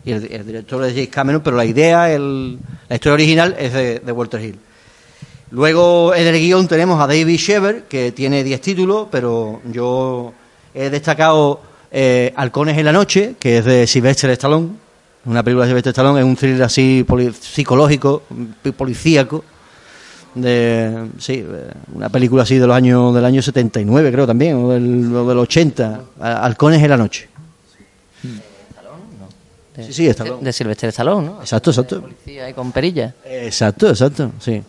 Y 0.05 0.13
el, 0.13 0.47
director 0.47 0.85
es 0.85 0.93
James 0.93 1.09
Cameron, 1.09 1.43
pero 1.43 1.57
la 1.57 1.65
idea, 1.65 2.13
el- 2.13 2.59
la 2.89 2.95
historia 2.95 3.15
original 3.15 3.57
es 3.59 3.73
de, 3.73 4.13
Walter 4.13 4.41
Hill. 4.41 4.57
Luego 5.51 6.15
en 6.15 6.27
el 6.27 6.39
guion 6.39 6.69
tenemos 6.69 7.01
a 7.01 7.07
David 7.07 7.37
Shever, 7.39 7.83
que 7.89 8.13
tiene 8.13 8.45
10 8.45 8.61
títulos, 8.61 9.09
pero 9.11 9.61
yo 9.73 10.33
he 10.75 10.91
destacado 10.91 11.61
eh, 11.91 12.33
Halcones 12.37 12.77
en 12.79 12.85
la 12.85 12.93
Noche, 12.93 13.35
que 13.39 13.59
es 13.59 13.65
de 13.65 13.87
Sylvester 13.87 14.31
Stallone. 14.31 14.69
Una 15.25 15.43
película 15.43 15.65
de 15.65 15.71
Sylvester 15.71 15.91
Stallone, 15.91 16.21
es 16.21 16.25
un 16.27 16.37
thriller 16.37 16.63
así 16.63 17.05
psicológico, 17.41 18.23
policíaco. 18.77 19.45
De, 20.37 21.09
sí, 21.19 21.45
eh, 21.47 21.71
una 21.95 22.09
película 22.11 22.43
así 22.43 22.57
de 22.59 22.67
los 22.67 22.77
años, 22.77 23.15
del 23.15 23.25
año 23.25 23.41
79, 23.43 24.13
creo 24.13 24.27
también, 24.27 24.57
o 24.57 24.71
del, 24.71 25.15
o 25.15 25.27
del 25.29 25.39
80. 25.39 26.01
A- 26.21 26.45
Halcones 26.45 26.83
en 26.83 26.91
la 26.91 26.97
Noche. 26.97 27.29
De, 29.75 29.85
Sí, 29.85 29.93
sí, 29.93 30.07
Stallone. 30.09 30.43
De 30.45 30.53
Sylvester 30.53 30.89
Stallone, 30.89 31.27
¿no? 31.27 31.41
Exacto, 31.41 31.71
exacto. 31.71 32.01
Policía 32.01 32.47
ahí 32.47 32.55
con 32.55 32.73
perilla. 32.73 33.15
Exacto, 33.25 33.89
exacto, 33.91 34.33
sí. 34.41 34.63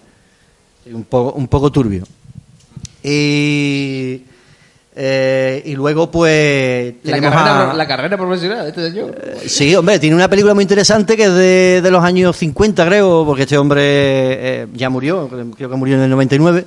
Sí, 0.84 0.92
Un 0.94 1.04
poco, 1.06 1.38
un 1.38 1.48
poco 1.48 1.72
turbio. 1.72 2.04
Y, 3.04 4.22
eh, 5.00 5.62
y 5.66 5.76
luego, 5.76 6.10
pues. 6.10 6.96
La 7.04 7.22
carrera, 7.22 7.72
a- 7.72 7.74
la 7.76 7.88
carrera 7.88 8.18
profesional 8.18 8.66
este 8.68 8.90
señor. 8.90 9.16
Sí, 9.46 9.76
hombre, 9.76 10.00
tiene 10.00 10.16
una 10.16 10.28
película 10.28 10.54
muy 10.56 10.64
interesante 10.64 11.16
que 11.16 11.26
es 11.26 11.34
de, 11.34 11.82
de 11.84 11.92
los 11.92 12.04
años 12.04 12.36
50, 12.36 12.84
creo, 12.86 13.24
porque 13.26 13.44
este 13.44 13.58
hombre 13.60 13.82
eh, 13.84 14.68
ya 14.74 14.90
murió, 14.90 15.30
creo 15.56 15.70
que 15.70 15.76
murió 15.76 15.96
en 15.98 16.02
el 16.04 16.10
99. 16.10 16.66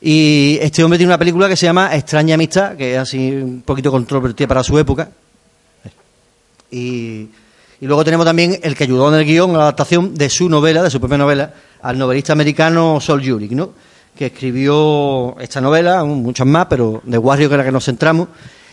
Y 0.00 0.58
este 0.60 0.82
hombre 0.84 0.98
tiene 0.98 1.10
una 1.10 1.18
película 1.18 1.48
que 1.48 1.56
se 1.56 1.66
llama 1.66 1.94
Extraña 1.94 2.34
Amistad, 2.34 2.76
que 2.76 2.94
es 2.94 2.98
así 3.00 3.30
un 3.30 3.62
poquito 3.62 3.90
controvertida 3.92 4.48
para 4.48 4.62
su 4.64 4.76
época. 4.78 5.08
Y, 6.70 7.28
y 7.80 7.86
luego 7.86 8.04
tenemos 8.04 8.26
también 8.26 8.58
el 8.62 8.74
que 8.74 8.84
ayudó 8.84 9.08
en 9.12 9.20
el 9.20 9.24
guion, 9.26 9.50
a 9.54 9.58
la 9.58 9.62
adaptación 9.64 10.14
de 10.14 10.28
su 10.28 10.48
novela, 10.48 10.82
de 10.82 10.90
su 10.90 10.98
propia 11.00 11.16
novela, 11.18 11.52
al 11.82 11.96
novelista 11.98 12.32
americano 12.32 13.00
Sol 13.00 13.22
Yurik, 13.22 13.52
¿no? 13.52 13.70
Que 14.16 14.26
escribió 14.26 15.38
esta 15.38 15.60
novela, 15.60 16.02
muchas 16.04 16.46
más, 16.46 16.66
pero 16.66 17.02
de 17.04 17.18
Warrior, 17.18 17.50
que 17.50 17.54
es 17.54 17.58
la 17.58 17.64
que 17.64 17.72
nos 17.72 17.84
centramos, 17.84 18.28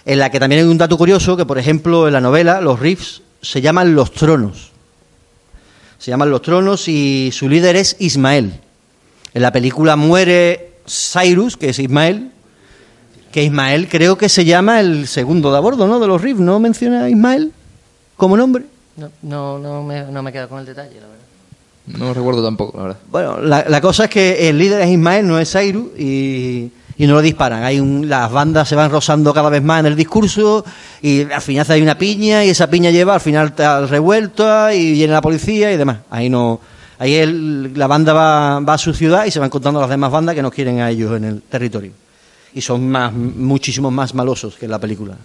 en 0.05 0.19
la 0.19 0.31
que 0.31 0.39
también 0.39 0.63
hay 0.63 0.67
un 0.67 0.77
dato 0.77 0.97
curioso, 0.97 1.37
que 1.37 1.45
por 1.45 1.57
ejemplo 1.57 2.07
en 2.07 2.13
la 2.13 2.21
novela 2.21 2.61
los 2.61 2.79
riffs 2.79 3.21
se 3.41 3.61
llaman 3.61 3.93
Los 3.93 4.11
Tronos. 4.13 4.71
Se 5.99 6.11
llaman 6.11 6.31
Los 6.31 6.41
Tronos 6.41 6.87
y 6.87 7.29
su 7.31 7.47
líder 7.49 7.75
es 7.75 7.97
Ismael. 7.99 8.59
En 9.33 9.41
la 9.41 9.51
película 9.51 9.95
muere 9.95 10.75
Cyrus, 10.87 11.57
que 11.57 11.69
es 11.69 11.79
Ismael, 11.79 12.31
que 13.31 13.43
Ismael 13.43 13.89
creo 13.89 14.17
que 14.17 14.29
se 14.29 14.45
llama 14.45 14.79
el 14.79 15.07
segundo 15.07 15.51
de 15.51 15.57
a 15.57 15.59
bordo, 15.59 15.87
¿no? 15.87 15.99
De 15.99 16.07
los 16.07 16.21
riffs, 16.21 16.39
¿no 16.39 16.59
menciona 16.59 17.09
Ismael 17.09 17.51
como 18.15 18.37
nombre? 18.37 18.65
No, 18.95 19.09
no, 19.23 19.59
no, 19.59 19.83
me, 19.83 20.03
no 20.03 20.23
me 20.23 20.29
he 20.29 20.33
quedado 20.33 20.49
con 20.49 20.59
el 20.59 20.65
detalle, 20.65 20.95
la 20.95 21.07
verdad. 21.07 21.25
No 21.85 22.13
recuerdo 22.13 22.43
tampoco, 22.43 22.77
la 22.77 22.83
verdad. 22.83 22.99
Bueno, 23.11 23.39
la, 23.41 23.65
la 23.67 23.81
cosa 23.81 24.05
es 24.05 24.09
que 24.09 24.49
el 24.49 24.57
líder 24.57 24.81
es 24.81 24.89
Ismael, 24.89 25.27
no 25.27 25.37
es 25.37 25.51
Cyrus, 25.51 25.87
y, 25.99 26.71
y 26.97 27.07
no 27.07 27.13
lo 27.15 27.21
disparan. 27.21 27.63
Hay 27.63 27.79
un, 27.79 28.07
las 28.07 28.31
bandas 28.31 28.69
se 28.69 28.75
van 28.75 28.89
rozando 28.89 29.33
cada 29.33 29.49
vez 29.49 29.61
más 29.61 29.81
en 29.81 29.87
el 29.87 29.95
discurso, 29.95 30.63
y 31.01 31.29
al 31.29 31.41
final 31.41 31.65
hay 31.69 31.81
una 31.81 31.97
piña, 31.97 32.45
y 32.45 32.49
esa 32.49 32.69
piña 32.69 32.89
lleva 32.89 33.15
al 33.15 33.19
final 33.21 33.53
al 33.57 33.89
revuelto, 33.89 34.71
y 34.71 34.93
viene 34.93 35.11
la 35.11 35.21
policía 35.21 35.73
y 35.73 35.77
demás. 35.77 35.97
Ahí 36.09 36.29
no. 36.29 36.59
Ahí 36.99 37.15
el- 37.15 37.77
la 37.77 37.87
banda 37.87 38.13
va, 38.13 38.59
va 38.61 38.75
a 38.75 38.77
su 38.77 38.93
ciudad 38.93 39.25
y 39.25 39.31
se 39.31 39.39
van 39.39 39.47
encontrando 39.47 39.81
las 39.81 39.89
demás 39.89 40.09
bandas 40.11 40.35
que 40.35 40.41
no 40.41 40.51
quieren 40.51 40.79
a 40.79 40.89
ellos 40.89 41.17
en 41.17 41.25
el 41.25 41.41
territorio. 41.41 41.91
Y 42.53 42.61
son 42.61 42.87
más, 42.87 43.11
muchísimos 43.11 43.91
más 43.91 44.13
malosos 44.13 44.55
que 44.55 44.65
en 44.65 44.71
la 44.71 44.79
película. 44.79 45.17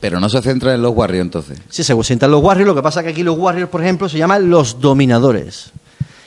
Pero 0.00 0.20
no 0.20 0.28
se 0.28 0.40
centra 0.42 0.74
en 0.74 0.82
los 0.82 0.94
Warriors 0.94 1.22
entonces. 1.24 1.58
Sí, 1.68 1.82
se 1.82 1.94
sientan 2.04 2.30
los 2.30 2.42
Warriors, 2.42 2.68
lo 2.68 2.74
que 2.74 2.82
pasa 2.82 3.02
que 3.02 3.08
aquí 3.10 3.22
los 3.22 3.36
Warriors, 3.36 3.68
por 3.70 3.82
ejemplo, 3.82 4.08
se 4.08 4.16
llaman 4.18 4.48
los 4.48 4.80
Dominadores. 4.80 5.72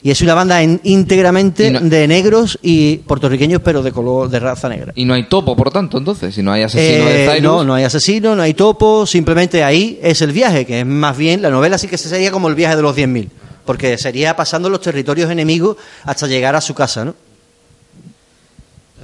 Y 0.04 0.10
es 0.10 0.20
una 0.22 0.34
banda 0.34 0.64
en- 0.64 0.82
íntegramente 0.84 1.70
no- 1.70 1.80
de 1.80 2.08
negros 2.08 2.58
y 2.64 2.98
puertorriqueños, 2.98 3.62
pero 3.64 3.84
de 3.84 3.92
color 3.92 4.30
de 4.30 4.40
raza 4.40 4.68
negra. 4.68 4.92
Y 4.96 5.06
no 5.06 5.14
hay 5.14 5.30
topo, 5.30 5.56
por 5.56 5.72
tanto, 5.72 6.00
entonces. 6.00 6.34
Si 6.34 6.42
no 6.42 6.52
hay 6.52 6.64
asesino 6.64 7.08
Eh, 7.08 7.14
de 7.14 7.26
Cyrus. 7.28 7.44
no, 7.44 7.64
no 7.64 7.74
hay 7.76 7.84
asesino, 7.84 8.36
no 8.36 8.42
hay 8.42 8.56
topo, 8.56 9.06
simplemente 9.06 9.64
ahí 9.64 10.00
es 10.02 10.22
el 10.24 10.32
viaje, 10.32 10.66
que 10.66 10.80
es 10.80 10.86
más 10.88 11.16
bien, 11.16 11.42
la 11.44 11.52
novela 11.52 11.78
sí 11.78 11.88
que 11.88 12.00
sería 12.00 12.32
como 12.32 12.50
el 12.50 12.56
viaje 12.56 12.76
de 12.76 12.82
los 12.82 12.96
10.000, 12.96 13.30
porque 13.64 13.96
sería 14.00 14.36
pasando 14.36 14.70
los 14.72 14.82
territorios 14.82 15.30
enemigos 15.30 15.78
hasta 16.04 16.26
llegar 16.26 16.56
a 16.56 16.62
su 16.62 16.74
casa, 16.74 17.06
¿no? 17.06 17.14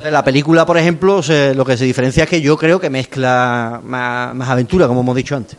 La 0.03 0.23
película, 0.23 0.65
por 0.65 0.77
ejemplo, 0.77 1.21
lo 1.55 1.65
que 1.65 1.75
se 1.75 1.83
diferencia 1.85 2.23
es 2.23 2.29
que 2.29 2.39
yo 2.41 2.55
creo 2.57 2.79
que 2.79 2.89
mezcla 2.89 3.81
más, 3.83 4.33
más 4.35 4.49
aventura, 4.49 4.87
como 4.87 5.01
hemos 5.01 5.15
dicho 5.15 5.35
antes. 5.35 5.57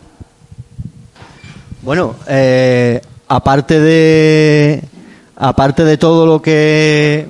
Bueno, 1.83 2.15
eh, 2.29 3.01
aparte 3.29 3.81
de 3.81 4.83
aparte 5.37 5.85
de 5.85 5.97
todo 5.97 6.27
lo 6.27 6.43
que 6.43 7.29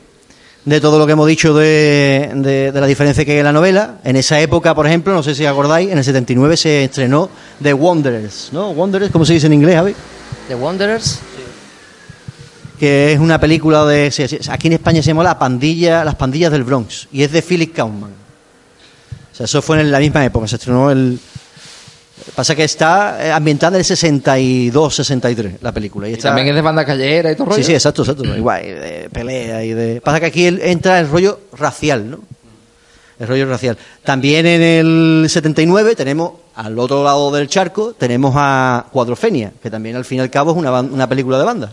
de 0.65 0.81
todo 0.83 0.99
lo 0.99 1.07
que 1.07 1.13
hemos 1.13 1.27
dicho 1.27 1.55
de, 1.55 2.31
de- 2.35 2.73
de 2.73 2.81
la 2.81 2.87
diferencia 2.87 3.25
que 3.25 3.33
hay 3.33 3.39
en 3.39 3.45
la 3.45 3.53
novela, 3.53 3.97
en 4.05 4.17
esa 4.17 4.39
época, 4.41 4.75
por 4.75 4.87
ejemplo, 4.87 5.15
no 5.15 5.23
sé 5.23 5.35
si 5.35 5.47
acordáis, 5.47 5.91
en 5.91 5.97
el 5.99 6.05
79 6.05 6.57
se 6.59 6.85
estrenó 6.85 7.31
The 7.63 7.73
Wanderers, 7.73 8.51
¿no? 8.53 8.71
Wanderers, 8.71 9.11
¿cómo 9.11 9.25
se 9.25 9.33
dice 9.35 9.47
en 9.47 9.55
inglés, 9.55 9.77
Javi? 9.77 9.95
The 10.49 10.55
Wanderers, 10.55 11.21
Que 12.79 13.13
es 13.13 13.19
una 13.19 13.41
película 13.41 13.85
de 13.85 14.13
aquí 14.51 14.67
en 14.69 14.73
España 14.75 15.03
se 15.03 15.09
llama 15.09 15.25
La 15.25 15.39
pandilla, 15.39 16.05
las 16.05 16.15
pandillas 16.15 16.53
del 16.53 16.63
Bronx 16.65 17.09
y 17.13 17.23
es 17.23 17.33
de 17.33 17.43
Philip 17.43 17.75
Kaufman. 17.75 18.11
O 19.33 19.35
sea, 19.37 19.45
eso 19.45 19.61
fue 19.63 19.81
en 19.81 19.91
la 19.91 19.99
misma 19.99 20.25
época, 20.25 20.47
se 20.47 20.57
estrenó 20.57 20.91
el 20.91 21.19
pasa 22.35 22.55
que 22.55 22.65
está 22.65 23.17
eh, 23.27 23.33
ambientada 23.33 23.77
en 23.77 23.81
el 23.81 23.85
62, 23.85 24.95
63 24.95 25.55
la 25.63 25.73
película 25.73 26.09
y, 26.09 26.11
Y 26.11 26.15
está- 26.15 26.29
también 26.29 26.49
es 26.49 26.55
de 26.55 26.61
banda 26.63 26.85
callera 26.85 27.33
y 27.33 27.37
todo 27.37 27.47
rollo. 27.47 27.57
Sí, 27.59 27.65
sí, 27.65 27.73
exacto, 27.75 28.03
exacto. 28.03 28.25
Igual, 28.25 28.63
de 28.63 29.09
pelea 29.13 29.65
y 29.65 29.73
de. 29.73 30.01
Pasa 30.01 30.21
que 30.21 30.27
aquí 30.27 30.47
entra 30.47 31.01
el 31.01 31.09
rollo 31.09 31.41
racial, 31.57 32.11
¿no? 32.11 32.21
El 33.19 33.27
rollo 33.27 33.49
racial. 33.49 33.77
También 34.05 34.47
en 34.47 34.63
el 34.63 35.27
79 35.29 35.97
tenemos, 35.97 36.33
al 36.55 36.79
otro 36.79 37.03
lado 37.03 37.33
del 37.33 37.49
charco, 37.49 37.93
tenemos 37.95 38.35
a 38.37 38.87
Cuadrofenia, 38.93 39.53
que 39.61 39.71
también 39.71 39.97
al 39.97 40.05
fin 40.05 40.19
y 40.19 40.21
al 40.21 40.31
cabo 40.31 40.53
es 40.53 40.57
una, 40.57 40.81
una 40.81 41.09
película 41.09 41.39
de 41.39 41.45
banda. 41.45 41.73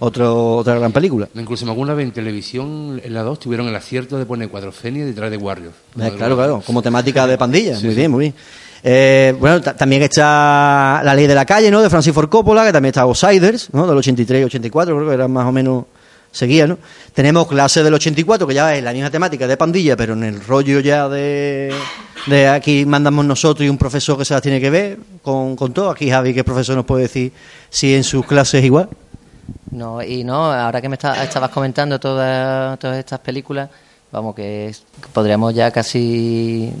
Otro, 0.00 0.56
otra 0.56 0.74
gran 0.78 0.92
película. 0.92 1.28
Incluso 1.34 1.66
alguna 1.66 1.94
vez 1.94 2.06
en 2.06 2.12
televisión, 2.12 3.00
en 3.02 3.14
la 3.14 3.22
2, 3.22 3.38
tuvieron 3.40 3.66
el 3.68 3.74
acierto 3.76 4.18
de 4.18 4.26
poner 4.26 4.48
Cuadrofenia 4.48 5.04
detrás 5.04 5.30
de 5.30 5.36
Warriors. 5.36 5.74
Eh, 6.00 6.12
claro, 6.16 6.36
claro, 6.36 6.62
como 6.66 6.82
temática 6.82 7.26
de 7.26 7.38
pandilla. 7.38 7.76
Sí, 7.76 7.84
muy 7.86 7.94
sí. 7.94 7.98
bien, 7.98 8.10
muy 8.10 8.20
bien. 8.20 8.34
Eh, 8.84 9.34
bueno, 9.40 9.60
ta- 9.60 9.74
también 9.76 10.02
está 10.02 11.00
La 11.04 11.14
Ley 11.14 11.26
de 11.26 11.34
la 11.34 11.44
Calle, 11.44 11.70
¿no? 11.70 11.82
De 11.82 11.90
Francis 11.90 12.12
Ford 12.12 12.28
Coppola, 12.28 12.64
que 12.64 12.72
también 12.72 12.90
está 12.90 13.02
Outsiders, 13.02 13.68
¿no? 13.72 13.86
Del 13.86 13.96
83 13.96 14.42
y 14.42 14.44
84, 14.44 14.94
creo 14.94 15.08
que 15.08 15.14
eran 15.14 15.32
más 15.32 15.46
o 15.46 15.52
menos 15.52 15.84
seguía, 16.30 16.66
¿no? 16.66 16.78
Tenemos 17.14 17.46
Clase 17.48 17.82
del 17.82 17.94
84, 17.94 18.46
que 18.46 18.52
ya 18.54 18.76
es 18.76 18.84
la 18.84 18.92
misma 18.92 19.10
temática 19.10 19.46
de 19.46 19.56
pandilla, 19.56 19.96
pero 19.96 20.12
en 20.12 20.22
el 20.22 20.44
rollo 20.44 20.80
ya 20.80 21.08
de, 21.08 21.72
de 22.26 22.48
aquí 22.48 22.84
mandamos 22.84 23.24
nosotros 23.24 23.64
y 23.66 23.70
un 23.70 23.78
profesor 23.78 24.18
que 24.18 24.24
se 24.26 24.34
las 24.34 24.42
tiene 24.42 24.60
que 24.60 24.68
ver 24.68 24.98
con, 25.22 25.56
con 25.56 25.72
todo. 25.72 25.90
Aquí 25.90 26.10
Javi, 26.10 26.34
que 26.34 26.40
es 26.40 26.44
profesor, 26.44 26.76
nos 26.76 26.84
puede 26.84 27.04
decir 27.04 27.32
si 27.70 27.94
en 27.94 28.04
sus 28.04 28.26
clases 28.26 28.60
es 28.60 28.66
igual. 28.66 28.88
No, 29.70 30.02
y 30.02 30.24
no, 30.24 30.52
ahora 30.52 30.80
que 30.80 30.88
me 30.88 30.94
está- 30.94 31.22
estabas 31.22 31.50
comentando 31.50 31.98
todas, 32.00 32.78
todas 32.78 32.98
estas 32.98 33.18
películas, 33.20 33.68
vamos, 34.10 34.34
que 34.34 34.68
es- 34.68 34.82
podríamos 35.12 35.54
ya 35.54 35.70
casi 35.70 36.72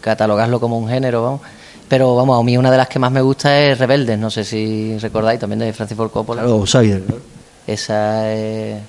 catalogarlo 0.00 0.60
como 0.60 0.78
un 0.78 0.88
género, 0.88 1.22
vamos. 1.22 1.40
Pero 1.88 2.14
vamos, 2.16 2.38
a 2.40 2.42
mí 2.42 2.56
una 2.56 2.70
de 2.70 2.76
las 2.78 2.88
que 2.88 2.98
más 2.98 3.12
me 3.12 3.20
gusta 3.20 3.58
es 3.60 3.78
Rebeldes, 3.78 4.18
no 4.18 4.30
sé 4.30 4.44
si 4.44 4.96
recordáis, 4.98 5.38
también 5.40 5.58
de 5.60 5.72
Francis 5.72 5.96
Ford 5.96 6.10
Coppola. 6.10 6.42
Claro. 7.06 7.20
Esa 7.66 8.32
es 8.32 8.80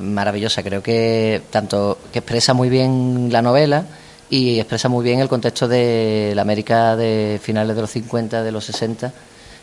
maravillosa, 0.00 0.62
creo 0.62 0.82
que 0.82 1.42
tanto 1.50 1.98
que 2.12 2.18
expresa 2.18 2.52
muy 2.52 2.68
bien 2.68 3.28
la 3.30 3.40
novela 3.42 3.84
y 4.30 4.58
expresa 4.58 4.88
muy 4.88 5.04
bien 5.04 5.20
el 5.20 5.28
contexto 5.28 5.68
de 5.68 6.32
la 6.34 6.42
América 6.42 6.96
de 6.96 7.38
finales 7.42 7.76
de 7.76 7.82
los 7.82 7.90
50, 7.90 8.42
de 8.42 8.50
los 8.52 8.64
60. 8.64 9.12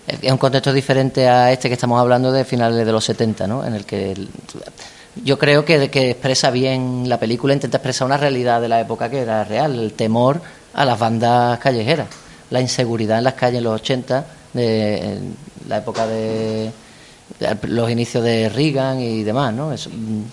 Es 0.07 0.31
un 0.31 0.37
contexto 0.37 0.73
diferente 0.73 1.27
a 1.27 1.51
este 1.51 1.67
que 1.69 1.75
estamos 1.75 1.99
hablando 1.99 2.31
de 2.31 2.43
finales 2.43 2.85
de 2.85 2.91
los 2.91 3.03
70, 3.05 3.47
¿no? 3.47 3.65
En 3.65 3.73
el 3.75 3.85
que 3.85 4.15
yo 5.23 5.37
creo 5.37 5.63
que, 5.63 5.83
expresa 5.83 6.49
bien 6.51 7.07
la 7.07 7.19
película, 7.19 7.53
intenta 7.53 7.77
expresar 7.77 8.05
una 8.07 8.17
realidad 8.17 8.59
de 8.61 8.67
la 8.69 8.79
época 8.81 9.09
que 9.09 9.19
era 9.19 9.43
real, 9.43 9.77
el 9.79 9.93
temor 9.93 10.41
a 10.73 10.85
las 10.85 10.97
bandas 10.99 11.59
callejeras, 11.59 12.07
la 12.49 12.61
inseguridad 12.61 13.19
en 13.19 13.25
las 13.25 13.35
calles 13.35 13.59
en 13.59 13.63
los 13.65 13.75
80, 13.81 14.25
de 14.53 15.19
la 15.67 15.77
época 15.77 16.05
de, 16.07 16.71
de 17.39 17.57
los 17.67 17.89
inicios 17.89 18.23
de 18.23 18.49
Reagan 18.49 18.99
y 18.99 19.23
demás, 19.23 19.53
¿no? 19.53 19.71
Eso, 19.71 19.89
mm, 19.91 20.23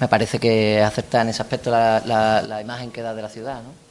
me 0.00 0.08
parece 0.08 0.38
que 0.38 0.82
acepta 0.82 1.22
en 1.22 1.28
ese 1.28 1.42
aspecto 1.42 1.70
la, 1.70 2.02
la- 2.06 2.42
la 2.42 2.60
imagen 2.60 2.90
que 2.90 3.02
da 3.02 3.14
de 3.14 3.22
la 3.22 3.28
ciudad, 3.28 3.56
¿no? 3.62 3.87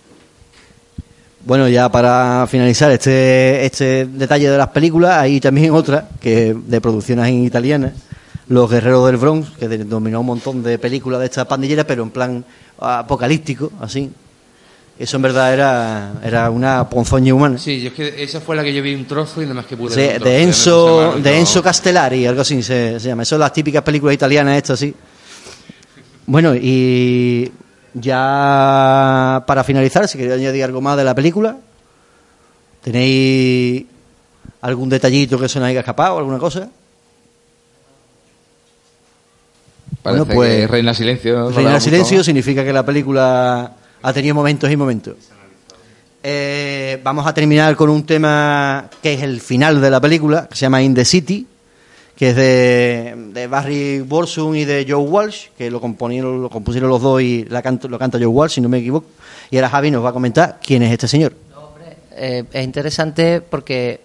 Bueno, 1.48 1.70
ya 1.70 1.90
para 1.90 2.46
finalizar 2.46 2.92
este, 2.92 3.66
este 3.66 4.06
detalle 4.06 4.50
de 4.50 4.58
las 4.58 4.68
películas, 4.68 5.18
hay 5.18 5.40
también 5.40 5.72
otra 5.72 6.06
que 6.20 6.54
de 6.54 6.82
producciones 6.82 7.32
italianas, 7.32 7.94
Los 8.50 8.70
Guerreros 8.70 9.08
del 9.08 9.16
Bronx, 9.16 9.52
que 9.52 9.70
dominó 9.70 10.20
un 10.20 10.26
montón 10.26 10.62
de 10.62 10.78
películas 10.78 11.22
de 11.22 11.28
esta 11.28 11.46
pandillera, 11.46 11.86
pero 11.86 12.04
en 12.04 12.10
plan 12.10 12.44
apocalíptico, 12.78 13.72
así. 13.80 14.12
Eso 15.00 15.16
en 15.16 15.22
verdad 15.22 15.54
era, 15.54 16.12
era 16.22 16.50
una 16.50 16.90
ponzoña 16.90 17.34
humana. 17.34 17.58
Sí, 17.58 17.80
yo 17.80 17.92
es 17.92 17.94
que 17.94 18.24
esa 18.24 18.42
fue 18.42 18.58
la 18.58 18.64
que 18.66 18.74
yo 18.74 18.84
vi 18.84 18.94
un 18.94 19.06
trozo 19.06 19.42
y 19.42 19.46
nada 19.46 19.56
más 19.56 19.68
que 19.68 19.78
pude 19.78 19.94
Sí, 19.94 20.02
ver 20.02 20.22
de 20.22 20.44
Enzo, 20.44 21.14
de. 21.14 21.40
Enzo 21.40 21.64
Castellari, 21.64 22.26
algo 22.26 22.42
así 22.42 22.62
se, 22.62 23.00
se 23.00 23.08
llama. 23.08 23.24
Eso 23.24 23.36
son 23.36 23.40
las 23.40 23.54
típicas 23.54 23.84
películas 23.84 24.16
italianas 24.16 24.58
estas, 24.58 24.80
sí. 24.80 24.94
Bueno, 26.26 26.54
y 26.56 27.50
ya 27.94 29.44
para 29.48 29.64
finalizar, 29.64 30.08
si 30.08 30.18
queréis 30.18 30.40
añadir 30.40 30.64
algo 30.64 30.82
más 30.82 30.98
de 30.98 31.04
la 31.04 31.16
película, 31.16 31.58
¿tenéis 32.84 33.86
algún 34.62 34.90
detallito 34.90 35.40
que 35.40 35.50
se 35.50 35.60
nos 35.60 35.70
haya 35.70 35.80
escapado, 35.80 36.18
alguna 36.18 36.40
cosa? 36.40 36.70
Parece 40.02 40.24
Bueno, 40.24 40.36
pues, 40.36 40.50
que 40.50 40.68
Reina 40.68 40.94
Silencio. 40.94 41.52
Reina 41.52 41.80
Silencio 41.80 42.24
significa 42.24 42.64
que 42.64 42.74
la 42.74 42.86
película 42.86 43.74
ha 44.02 44.14
tenido 44.14 44.36
momentos 44.36 44.72
y 44.72 44.78
momentos. 44.78 45.16
Eh, 46.24 47.00
vamos 47.04 47.26
a 47.26 47.34
terminar 47.34 47.76
con 47.76 47.90
un 47.90 48.06
tema 48.06 48.90
que 49.02 49.14
es 49.14 49.22
el 49.22 49.40
final 49.40 49.80
de 49.80 49.90
la 49.90 50.02
película, 50.02 50.48
que 50.50 50.56
se 50.56 50.62
llama 50.62 50.82
In 50.82 50.94
the 50.94 51.06
City, 51.06 51.48
que 52.18 52.32
es 52.32 52.36
de, 52.36 53.14
de 53.32 53.46
Barry 53.46 54.02
Borsum 54.02 54.56
y 54.56 54.66
de 54.66 54.86
Joe 54.90 55.08
Walsh, 55.08 55.50
que 55.56 55.70
lo, 55.70 55.80
componieron, 55.80 56.42
lo 56.42 56.50
compusieron 56.50 56.90
los 56.90 57.00
dos 57.00 57.22
y 57.22 57.46
lo 57.46 57.62
canta 57.62 58.18
Joe 58.18 58.26
Walsh, 58.26 58.54
si 58.54 58.62
no 58.62 58.70
me 58.70 58.80
equivoco. 58.80 59.08
Y 59.52 59.58
ahora 59.58 59.70
Javi 59.70 59.92
nos 59.92 60.04
va 60.04 60.10
a 60.10 60.14
comentar 60.14 60.60
quién 60.62 60.82
es 60.82 60.92
este 60.92 61.08
señor. 61.08 61.34
Eh, 62.16 62.44
es 62.52 62.64
interesante 62.64 63.42
porque 63.42 64.02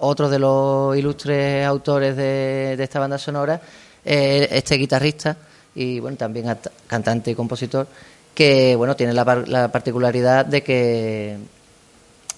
otro 0.00 0.28
de 0.28 0.38
los 0.38 0.94
ilustres 0.98 1.66
autores 1.66 2.14
de, 2.14 2.74
de 2.76 2.84
esta 2.84 3.00
banda 3.00 3.16
sonora 3.16 3.58
es 4.04 4.52
este 4.52 4.76
guitarrista 4.76 5.38
y 5.74 5.98
bueno 5.98 6.18
también 6.18 6.54
cantante 6.86 7.30
y 7.30 7.34
compositor 7.34 7.86
que 8.34 8.76
bueno 8.76 8.94
tiene 8.94 9.14
la, 9.14 9.24
la 9.46 9.72
particularidad 9.72 10.44
de 10.44 10.62
que 10.62 11.38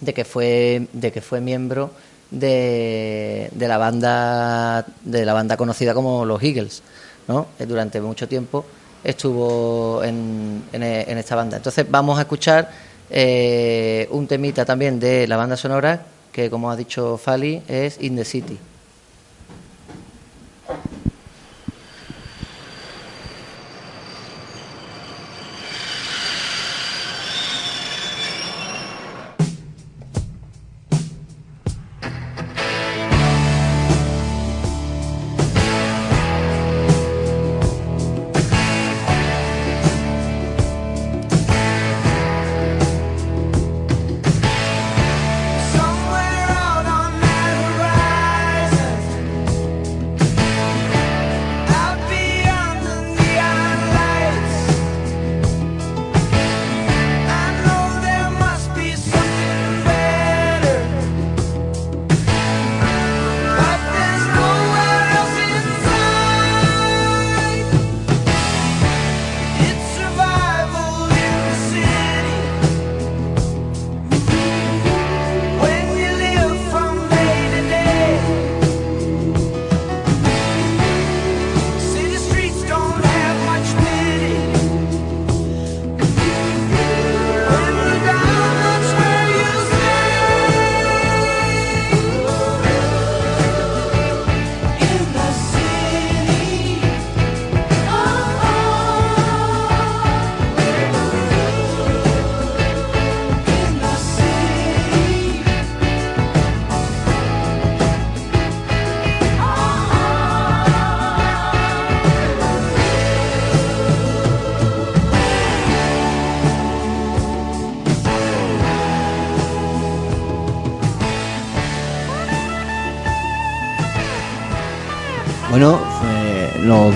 de 0.01 0.15
que 0.15 0.25
fue 0.25 0.87
de 0.93 1.11
que 1.11 1.21
fue 1.21 1.41
miembro 1.41 1.91
de, 2.31 3.51
de 3.53 3.69
la 3.69 3.79
banda 3.79 4.85
de 5.05 5.25
la 5.25 5.33
banda 5.33 5.57
conocida 5.57 5.95
como 5.95 6.25
los 6.25 6.43
Eagles 6.43 6.83
¿no? 7.27 7.49
Eh, 7.59 7.67
durante 7.67 8.01
mucho 8.01 8.29
tiempo 8.29 8.65
estuvo 9.05 10.03
en, 10.05 10.65
en, 10.73 10.83
en 10.83 11.19
esta 11.19 11.37
banda 11.37 11.57
entonces 11.57 11.87
vamos 11.89 12.19
a 12.19 12.23
escuchar 12.23 12.71
eh, 13.11 14.09
un 14.11 14.27
temita 14.27 14.65
también 14.65 15.01
de 15.01 15.27
la 15.27 15.37
banda 15.37 15.57
sonora 15.57 16.03
que 16.33 16.51
como 16.51 16.71
ha 16.71 16.77
dicho 16.77 17.17
Fali 17.17 17.63
es 17.69 18.01
In 18.01 18.17
the 18.17 18.25
City 18.25 18.59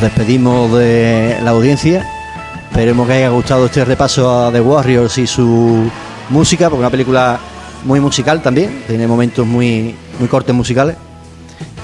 despedimos 0.03 0.73
de 0.73 1.39
la 1.43 1.53
audiencia 1.53 2.07
Esperemos 2.73 3.07
que 3.07 3.13
haya 3.13 3.29
gustado 3.29 3.67
este 3.67 3.85
repaso 3.85 4.47
a 4.47 4.51
The 4.51 4.63
Warriors 4.63 5.19
y 5.19 5.27
su 5.27 5.91
música, 6.31 6.71
porque 6.71 6.79
es 6.79 6.81
una 6.81 6.91
película 6.91 7.39
muy 7.85 8.01
musical 8.01 8.41
también, 8.41 8.85
tiene 8.87 9.07
momentos 9.07 9.47
muy, 9.47 9.95
muy 10.19 10.27
cortes 10.27 10.55
musicales. 10.55 10.97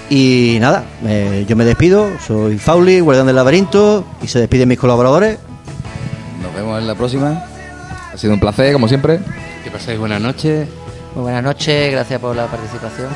Y 0.09 0.57
nada, 0.63 0.85
eh, 1.05 1.45
yo 1.47 1.57
me 1.57 1.67
despido, 1.67 2.09
soy 2.27 2.57
Fauli, 2.57 3.01
guardián 3.01 3.27
del 3.27 3.37
laberinto, 3.37 4.07
y 4.23 4.29
se 4.29 4.39
despiden 4.39 4.67
mis 4.67 4.79
colaboradores. 4.79 5.39
Nos 6.43 6.55
vemos 6.55 6.79
en 6.79 6.87
la 6.87 6.95
próxima. 6.95 7.45
Ha 8.11 8.17
sido 8.17 8.33
un 8.33 8.41
placer, 8.41 8.73
como 8.73 8.89
siempre. 8.89 9.21
Que 9.63 9.71
paséis 9.71 9.99
buenas 9.99 10.23
noches. 10.23 10.67
Muy 11.15 11.25
buenas 11.25 11.43
noches, 11.43 11.93
gracias 11.93 12.19
por 12.19 12.35
la 12.35 12.47
participación. 12.47 13.09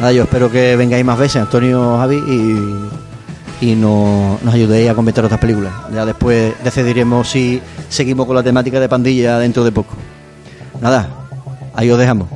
Nada, 0.00 0.10
yo 0.10 0.24
espero 0.24 0.50
que 0.50 0.74
vengáis 0.74 1.04
más 1.04 1.20
veces, 1.20 1.40
Antonio, 1.40 1.98
Javi, 1.98 2.16
y, 2.16 3.07
y 3.60 3.74
no- 3.74 4.38
nos 4.42 4.54
ayudéis 4.54 4.90
a 4.90 4.94
comentar 4.94 5.24
otras 5.24 5.40
películas. 5.40 5.72
Ya 5.94 6.04
después 6.06 6.54
decidiremos 6.62 7.28
si 7.28 7.60
seguimos 7.88 8.26
con 8.26 8.36
la 8.36 8.42
temática 8.42 8.78
de 8.80 8.88
pandilla 8.88 9.38
dentro 9.38 9.64
de 9.64 9.72
poco. 9.72 9.94
Nada, 10.80 11.08
ahí 11.74 11.90
os 11.90 11.98
dejamos. 11.98 12.28